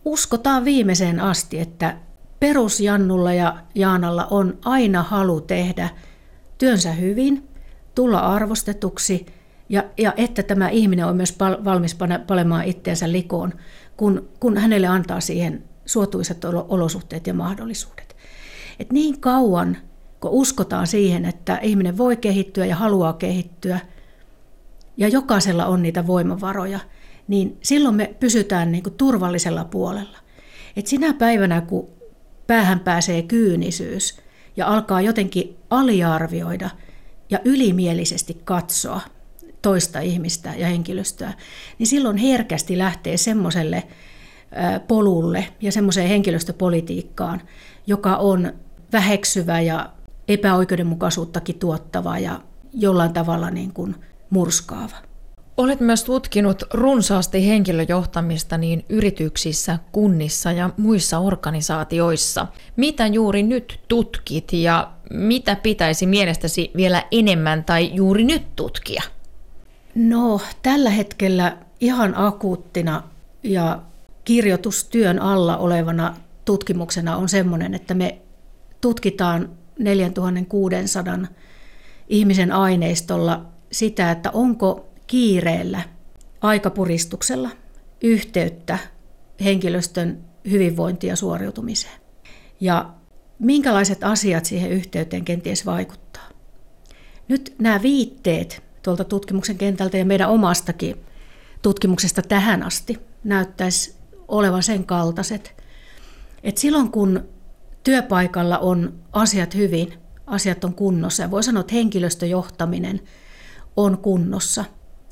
uskotaan 0.05 0.65
viimeiseen 0.65 1.19
asti, 1.19 1.59
että 1.59 1.97
perusjannulla 2.39 3.33
ja 3.33 3.57
Jaanalla 3.75 4.25
on 4.25 4.57
aina 4.65 5.03
halu 5.03 5.41
tehdä 5.41 5.89
työnsä 6.57 6.91
hyvin, 6.91 7.47
tulla 7.95 8.19
arvostetuksi 8.19 9.25
ja, 9.69 9.83
ja 9.97 10.13
että 10.17 10.43
tämä 10.43 10.69
ihminen 10.69 11.05
on 11.05 11.15
myös 11.15 11.39
valmis 11.39 11.97
palemaan 12.27 12.65
itseensä 12.65 13.11
likoon, 13.11 13.53
kun, 13.97 14.29
kun 14.39 14.57
hänelle 14.57 14.87
antaa 14.87 15.19
siihen 15.19 15.63
suotuisat 15.85 16.45
olosuhteet 16.45 17.27
ja 17.27 17.33
mahdollisuudet. 17.33 18.15
Et 18.79 18.91
niin 18.91 19.19
kauan, 19.19 19.77
kun 20.19 20.31
uskotaan 20.31 20.87
siihen, 20.87 21.25
että 21.25 21.57
ihminen 21.57 21.97
voi 21.97 22.17
kehittyä 22.17 22.65
ja 22.65 22.75
haluaa 22.75 23.13
kehittyä, 23.13 23.79
ja 24.97 25.07
jokaisella 25.07 25.65
on 25.65 25.81
niitä 25.81 26.07
voimavaroja, 26.07 26.79
niin 27.27 27.57
silloin 27.61 27.95
me 27.95 28.15
pysytään 28.19 28.71
niin 28.71 28.83
kuin 28.83 28.95
turvallisella 28.95 29.63
puolella. 29.63 30.17
Et 30.75 30.87
sinä 30.87 31.13
päivänä, 31.13 31.61
kun 31.61 31.89
päähän 32.47 32.79
pääsee 32.79 33.21
kyynisyys 33.21 34.17
ja 34.57 34.67
alkaa 34.67 35.01
jotenkin 35.01 35.57
aliarvioida 35.69 36.69
ja 37.29 37.39
ylimielisesti 37.45 38.41
katsoa 38.43 39.01
toista 39.61 39.99
ihmistä 39.99 40.53
ja 40.57 40.67
henkilöstöä, 40.67 41.33
niin 41.79 41.87
silloin 41.87 42.17
herkästi 42.17 42.77
lähtee 42.77 43.17
semmoiselle 43.17 43.83
polulle 44.87 45.47
ja 45.61 45.71
semmoiseen 45.71 46.07
henkilöstöpolitiikkaan, 46.07 47.41
joka 47.87 48.15
on 48.15 48.53
väheksyvä 48.93 49.61
ja 49.61 49.89
epäoikeudenmukaisuuttakin 50.27 51.59
tuottava 51.59 52.19
ja 52.19 52.41
jollain 52.73 53.13
tavalla 53.13 53.49
niin 53.49 53.73
kuin 53.73 53.95
murskaava. 54.29 54.95
Olet 55.57 55.79
myös 55.79 56.03
tutkinut 56.03 56.63
runsaasti 56.73 57.47
henkilöjohtamista 57.47 58.57
niin 58.57 58.85
yrityksissä, 58.89 59.79
kunnissa 59.91 60.51
ja 60.51 60.69
muissa 60.77 61.19
organisaatioissa. 61.19 62.47
Mitä 62.75 63.07
juuri 63.07 63.43
nyt 63.43 63.79
tutkit 63.87 64.53
ja 64.53 64.91
mitä 65.09 65.55
pitäisi 65.55 66.05
mielestäsi 66.05 66.71
vielä 66.75 67.03
enemmän 67.11 67.63
tai 67.63 67.91
juuri 67.93 68.23
nyt 68.23 68.55
tutkia? 68.55 69.03
No, 69.95 70.39
tällä 70.61 70.89
hetkellä 70.89 71.57
ihan 71.79 72.13
akuuttina 72.17 73.03
ja 73.43 73.79
kirjoitustyön 74.25 75.19
alla 75.19 75.57
olevana 75.57 76.17
tutkimuksena 76.45 77.17
on 77.17 77.29
sellainen, 77.29 77.73
että 77.73 77.93
me 77.93 78.21
tutkitaan 78.81 79.49
4600 79.79 81.17
ihmisen 82.09 82.51
aineistolla 82.51 83.45
sitä, 83.71 84.11
että 84.11 84.31
onko 84.31 84.89
kiireellä, 85.07 85.81
aikapuristuksella 86.41 87.49
yhteyttä 88.03 88.77
henkilöstön 89.43 90.23
hyvinvointiin 90.49 91.09
ja 91.09 91.15
suoriutumiseen. 91.15 92.01
Ja 92.59 92.93
minkälaiset 93.39 94.03
asiat 94.03 94.45
siihen 94.45 94.71
yhteyteen 94.71 95.25
kenties 95.25 95.65
vaikuttaa. 95.65 96.29
Nyt 97.27 97.55
nämä 97.59 97.81
viitteet 97.81 98.63
tuolta 98.83 99.03
tutkimuksen 99.03 99.57
kentältä 99.57 99.97
ja 99.97 100.05
meidän 100.05 100.29
omastakin 100.29 100.95
tutkimuksesta 101.61 102.21
tähän 102.21 102.63
asti 102.63 102.99
näyttäisi 103.23 104.00
olevan 104.31 104.63
sen 104.63 104.85
kaltaiset, 104.85 105.55
että 106.43 106.61
silloin 106.61 106.91
kun 106.91 107.29
työpaikalla 107.83 108.57
on 108.57 108.93
asiat 109.11 109.55
hyvin, 109.55 109.93
asiat 110.27 110.63
on 110.63 110.73
kunnossa 110.73 111.23
ja 111.23 111.31
voi 111.31 111.43
sanoa, 111.43 111.61
että 111.61 111.75
henkilöstöjohtaminen 111.75 113.01
on 113.75 113.97
kunnossa, 113.97 114.65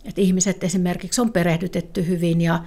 että 0.05 0.22
ihmiset 0.22 0.63
esimerkiksi 0.63 1.22
on 1.22 1.32
perehdytetty 1.32 2.07
hyvin 2.07 2.41
ja 2.41 2.63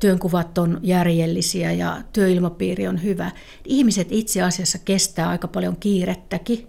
työnkuvat 0.00 0.58
on 0.58 0.80
järjellisiä 0.82 1.72
ja 1.72 2.02
työilmapiiri 2.12 2.88
on 2.88 3.02
hyvä. 3.02 3.30
Ihmiset 3.64 4.08
itse 4.10 4.42
asiassa 4.42 4.78
kestää 4.84 5.28
aika 5.28 5.48
paljon 5.48 5.76
kiirettäkin 5.76 6.66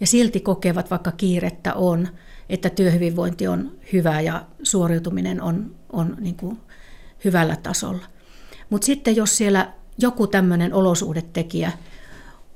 ja 0.00 0.06
silti 0.06 0.40
kokevat, 0.40 0.90
vaikka 0.90 1.12
kiirettä 1.12 1.74
on, 1.74 2.08
että 2.48 2.70
työhyvinvointi 2.70 3.48
on 3.48 3.72
hyvä 3.92 4.20
ja 4.20 4.46
suoriutuminen 4.62 5.42
on, 5.42 5.74
on 5.92 6.16
niin 6.20 6.36
kuin 6.36 6.60
hyvällä 7.24 7.56
tasolla. 7.56 8.13
Mutta 8.70 8.86
sitten 8.86 9.16
jos 9.16 9.36
siellä 9.36 9.72
joku 9.98 10.26
tämmöinen 10.26 10.74
olosuhdetekijä 10.74 11.72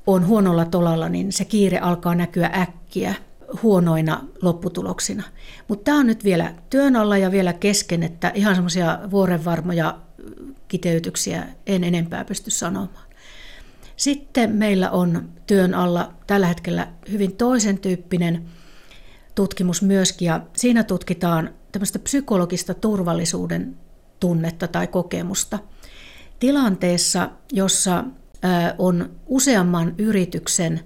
on 0.07 0.27
huonolla 0.27 0.65
tolalla, 0.65 1.09
niin 1.09 1.33
se 1.33 1.45
kiire 1.45 1.79
alkaa 1.79 2.15
näkyä 2.15 2.51
äkkiä 2.55 3.15
huonoina 3.63 4.25
lopputuloksina. 4.43 5.23
Mutta 5.69 5.85
tämä 5.85 5.99
on 5.99 6.07
nyt 6.07 6.25
vielä 6.25 6.55
työn 6.71 6.97
alla 6.97 7.19
ja 7.19 7.31
vielä 7.31 7.53
kesken, 7.53 8.03
että 8.03 8.33
ihan 8.35 8.55
semmoisia 8.55 8.99
vuorenvarmoja 9.11 9.99
kiteytyksiä 10.69 11.47
en 11.67 11.85
enempää 11.85 12.25
pysty 12.25 12.51
sanomaan. 12.51 13.09
Sitten 13.97 14.51
meillä 14.51 14.91
on 14.91 15.29
työn 15.47 15.75
alla 15.75 16.13
tällä 16.27 16.47
hetkellä 16.47 16.89
hyvin 17.11 17.37
toisen 17.37 17.79
tyyppinen 17.79 18.45
tutkimus 19.35 19.83
myöskin, 19.83 20.27
ja 20.27 20.41
siinä 20.57 20.85
tutkitaan 20.85 21.51
tämmöistä 21.73 21.99
psykologista 21.99 22.75
turvallisuuden 22.75 23.77
tunnetta 24.21 24.69
tai 24.69 24.87
kokemusta– 24.87 25.59
tilanteessa, 26.39 27.31
jossa 27.53 28.05
on 28.79 29.11
useamman 29.27 29.95
yrityksen 29.99 30.81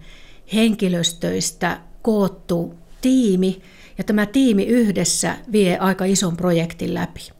henkilöstöistä 0.54 1.80
koottu 2.02 2.74
tiimi, 3.00 3.62
ja 3.98 4.04
tämä 4.04 4.26
tiimi 4.26 4.66
yhdessä 4.66 5.36
vie 5.52 5.78
aika 5.78 6.04
ison 6.04 6.36
projektin 6.36 6.94
läpi. 6.94 7.30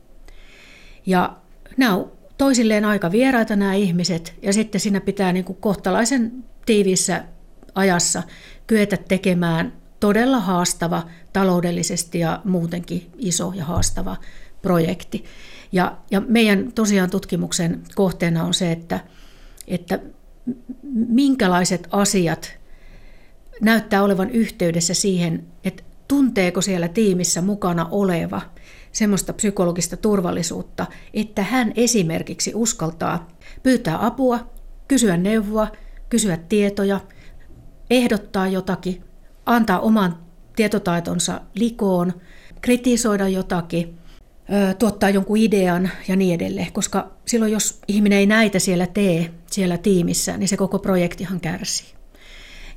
Ja 1.07 1.37
nämä 1.77 1.95
on 1.95 2.13
toisilleen 2.39 2.85
aika 2.85 3.13
vieraita 3.13 3.57
nämä 3.57 3.75
ihmiset, 3.75 4.35
ja 4.43 4.53
sitten 4.53 4.81
siinä 4.81 5.01
pitää 5.01 5.33
niin 5.33 5.45
kuin 5.45 5.59
kohtalaisen 5.61 6.45
tiivissä 6.67 7.25
ajassa 7.75 8.23
kyetä 8.67 8.97
tekemään 8.97 9.73
todella 10.01 10.41
haastava 10.41 11.03
taloudellisesti 11.33 12.19
ja 12.19 12.41
muutenkin 12.45 13.11
iso 13.19 13.53
ja 13.57 13.65
haastava 13.65 14.17
projekti. 14.63 15.25
Ja, 15.73 15.97
ja 16.11 16.21
meidän 16.21 16.73
tosiaan 16.75 17.11
tutkimuksen 17.11 17.83
kohteena 17.95 18.45
on 18.45 18.55
se, 18.55 18.73
että, 18.73 19.01
että 19.69 19.99
minkälaiset 20.93 21.89
asiat 21.91 22.59
näyttää 23.61 24.03
olevan 24.03 24.31
yhteydessä 24.31 24.95
siihen, 24.95 25.47
että 25.65 25.83
tunteeko 26.09 26.61
siellä 26.61 26.89
tiimissä 26.89 27.43
mukana 27.43 27.89
oleva 27.91 28.41
semmoista 28.93 29.33
psykologista 29.33 29.97
turvallisuutta, 29.97 30.87
että 31.15 31.43
hän 31.43 31.73
esimerkiksi 31.77 32.53
uskaltaa 32.55 33.29
pyytää 33.63 34.07
apua, 34.07 34.51
kysyä 34.89 35.17
neuvoa, 35.17 35.69
kysyä 36.09 36.37
tietoja, 36.37 37.01
ehdottaa 37.91 38.49
jotakin, 38.49 39.05
antaa 39.47 39.81
oman 39.81 40.19
tietotaitonsa 40.57 41.41
likoon, 41.55 42.13
kritisoida 42.61 43.29
jotakin, 43.29 43.99
tuottaa 44.79 45.11
jonkun 45.11 45.37
idean 45.37 45.91
ja 46.09 46.17
niin 46.17 46.35
edelleen, 46.35 46.73
koska 46.73 47.13
silloin 47.27 47.53
jos 47.53 47.81
ihminen 47.89 48.19
ei 48.19 48.27
näitä 48.27 48.59
siellä 48.59 48.87
tee, 48.87 49.31
siellä 49.51 49.79
tiimissä, 49.79 50.37
niin 50.37 50.49
se 50.49 50.57
koko 50.57 50.79
projektihan 50.79 51.41
kärsii. 51.41 51.87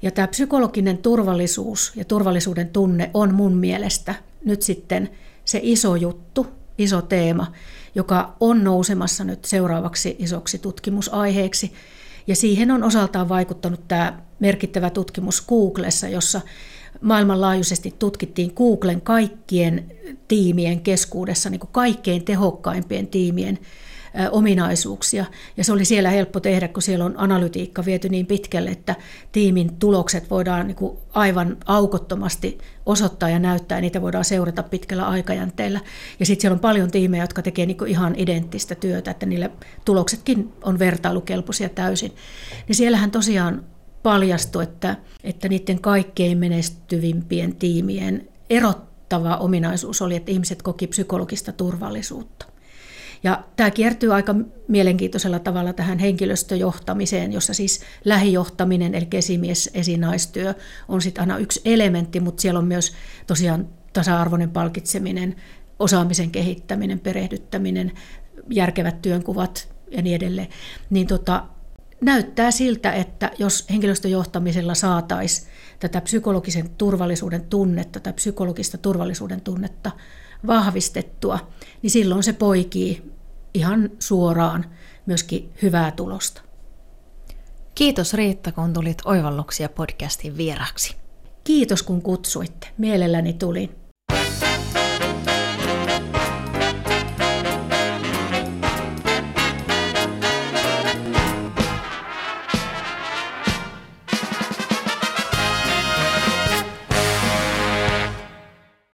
Ja 0.01 0.11
tämä 0.11 0.27
psykologinen 0.27 0.97
turvallisuus 0.97 1.91
ja 1.95 2.05
turvallisuuden 2.05 2.69
tunne 2.69 3.11
on 3.13 3.33
mun 3.33 3.57
mielestä 3.57 4.15
nyt 4.45 4.61
sitten 4.61 5.09
se 5.45 5.59
iso 5.63 5.95
juttu, 5.95 6.47
iso 6.77 7.01
teema, 7.01 7.51
joka 7.95 8.35
on 8.39 8.63
nousemassa 8.63 9.23
nyt 9.23 9.45
seuraavaksi 9.45 10.15
isoksi 10.19 10.59
tutkimusaiheeksi. 10.59 11.73
Ja 12.27 12.35
siihen 12.35 12.71
on 12.71 12.83
osaltaan 12.83 13.29
vaikuttanut 13.29 13.87
tämä 13.87 14.19
merkittävä 14.39 14.89
tutkimus 14.89 15.45
Googlessa, 15.47 16.07
jossa 16.07 16.41
maailmanlaajuisesti 17.01 17.95
tutkittiin 17.99 18.51
Googlen 18.55 19.01
kaikkien 19.01 19.91
tiimien 20.27 20.81
keskuudessa 20.81 21.49
niin 21.49 21.59
kuin 21.59 21.69
kaikkein 21.71 22.25
tehokkaimpien 22.25 23.07
tiimien 23.07 23.59
ominaisuuksia. 24.31 25.25
Ja 25.57 25.63
se 25.63 25.73
oli 25.73 25.85
siellä 25.85 26.09
helppo 26.09 26.39
tehdä, 26.39 26.67
kun 26.67 26.81
siellä 26.81 27.05
on 27.05 27.13
analytiikka 27.17 27.85
viety 27.85 28.09
niin 28.09 28.25
pitkälle, 28.25 28.69
että 28.69 28.95
tiimin 29.31 29.75
tulokset 29.75 30.29
voidaan 30.29 30.67
niin 30.67 30.75
kuin 30.75 30.97
aivan 31.13 31.57
aukottomasti 31.65 32.57
osoittaa 32.85 33.29
ja 33.29 33.39
näyttää, 33.39 33.77
ja 33.77 33.81
niitä 33.81 34.01
voidaan 34.01 34.25
seurata 34.25 34.63
pitkällä 34.63 35.07
aikajänteellä. 35.07 35.79
Ja 36.19 36.25
sitten 36.25 36.41
siellä 36.41 36.55
on 36.55 36.59
paljon 36.59 36.91
tiimejä, 36.91 37.23
jotka 37.23 37.41
tekee 37.41 37.65
niin 37.65 37.87
ihan 37.87 38.15
identtistä 38.17 38.75
työtä, 38.75 39.11
että 39.11 39.25
niille 39.25 39.51
tuloksetkin 39.85 40.53
on 40.63 40.79
vertailukelpoisia 40.79 41.69
täysin. 41.69 42.11
Niin 42.67 42.75
siellähän 42.75 43.11
tosiaan 43.11 43.63
paljastui, 44.05 44.63
että, 44.63 44.95
että 45.23 45.49
niiden 45.49 45.81
kaikkein 45.81 46.37
menestyvimpien 46.37 47.55
tiimien 47.55 48.27
erottava 48.49 49.37
ominaisuus 49.37 50.01
oli, 50.01 50.15
että 50.15 50.31
ihmiset 50.31 50.61
koki 50.61 50.87
psykologista 50.87 51.51
turvallisuutta. 51.51 52.45
Ja 53.23 53.43
tämä 53.55 53.71
kiertyy 53.71 54.13
aika 54.13 54.35
mielenkiintoisella 54.67 55.39
tavalla 55.39 55.73
tähän 55.73 55.99
henkilöstöjohtamiseen, 55.99 57.33
jossa 57.33 57.53
siis 57.53 57.81
lähijohtaminen, 58.03 58.95
eli 58.95 59.07
esimies, 59.13 59.69
esinaistyö, 59.73 60.53
on 60.87 61.01
sitten 61.01 61.21
aina 61.21 61.37
yksi 61.37 61.61
elementti, 61.65 62.19
mutta 62.19 62.41
siellä 62.41 62.59
on 62.59 62.67
myös 62.67 62.93
tosiaan 63.27 63.67
tasa-arvoinen 63.93 64.49
palkitseminen, 64.49 65.35
osaamisen 65.79 66.31
kehittäminen, 66.31 66.99
perehdyttäminen, 66.99 67.91
järkevät 68.49 69.01
työnkuvat 69.01 69.75
ja 69.91 70.01
niin 70.01 70.15
edelleen. 70.15 70.47
Niin 70.89 71.07
tota, 71.07 71.43
näyttää 72.01 72.51
siltä, 72.51 72.93
että 72.93 73.31
jos 73.39 73.65
henkilöstöjohtamisella 73.69 74.73
saataisiin 74.73 75.47
tätä 75.79 76.01
psykologisen 76.01 76.69
turvallisuuden 76.69 77.45
tunnetta 77.45 77.99
tai 77.99 78.13
psykologista 78.13 78.77
turvallisuuden 78.77 79.41
tunnetta 79.41 79.91
vahvistettua, 80.47 81.51
niin 81.81 81.91
silloin 81.91 82.23
se 82.23 82.33
poikii 82.33 83.11
ihan 83.53 83.89
suoraan 83.99 84.65
myöskin 85.05 85.53
hyvää 85.61 85.91
tulosta. 85.91 86.41
Kiitos 87.75 88.13
Riitta, 88.13 88.51
kun 88.51 88.73
tulit 88.73 88.97
Oivalluksia 89.05 89.69
podcastin 89.69 90.37
vieraksi. 90.37 90.95
Kiitos 91.43 91.83
kun 91.83 92.01
kutsuitte. 92.01 92.67
Mielelläni 92.77 93.33
tulin. 93.33 93.84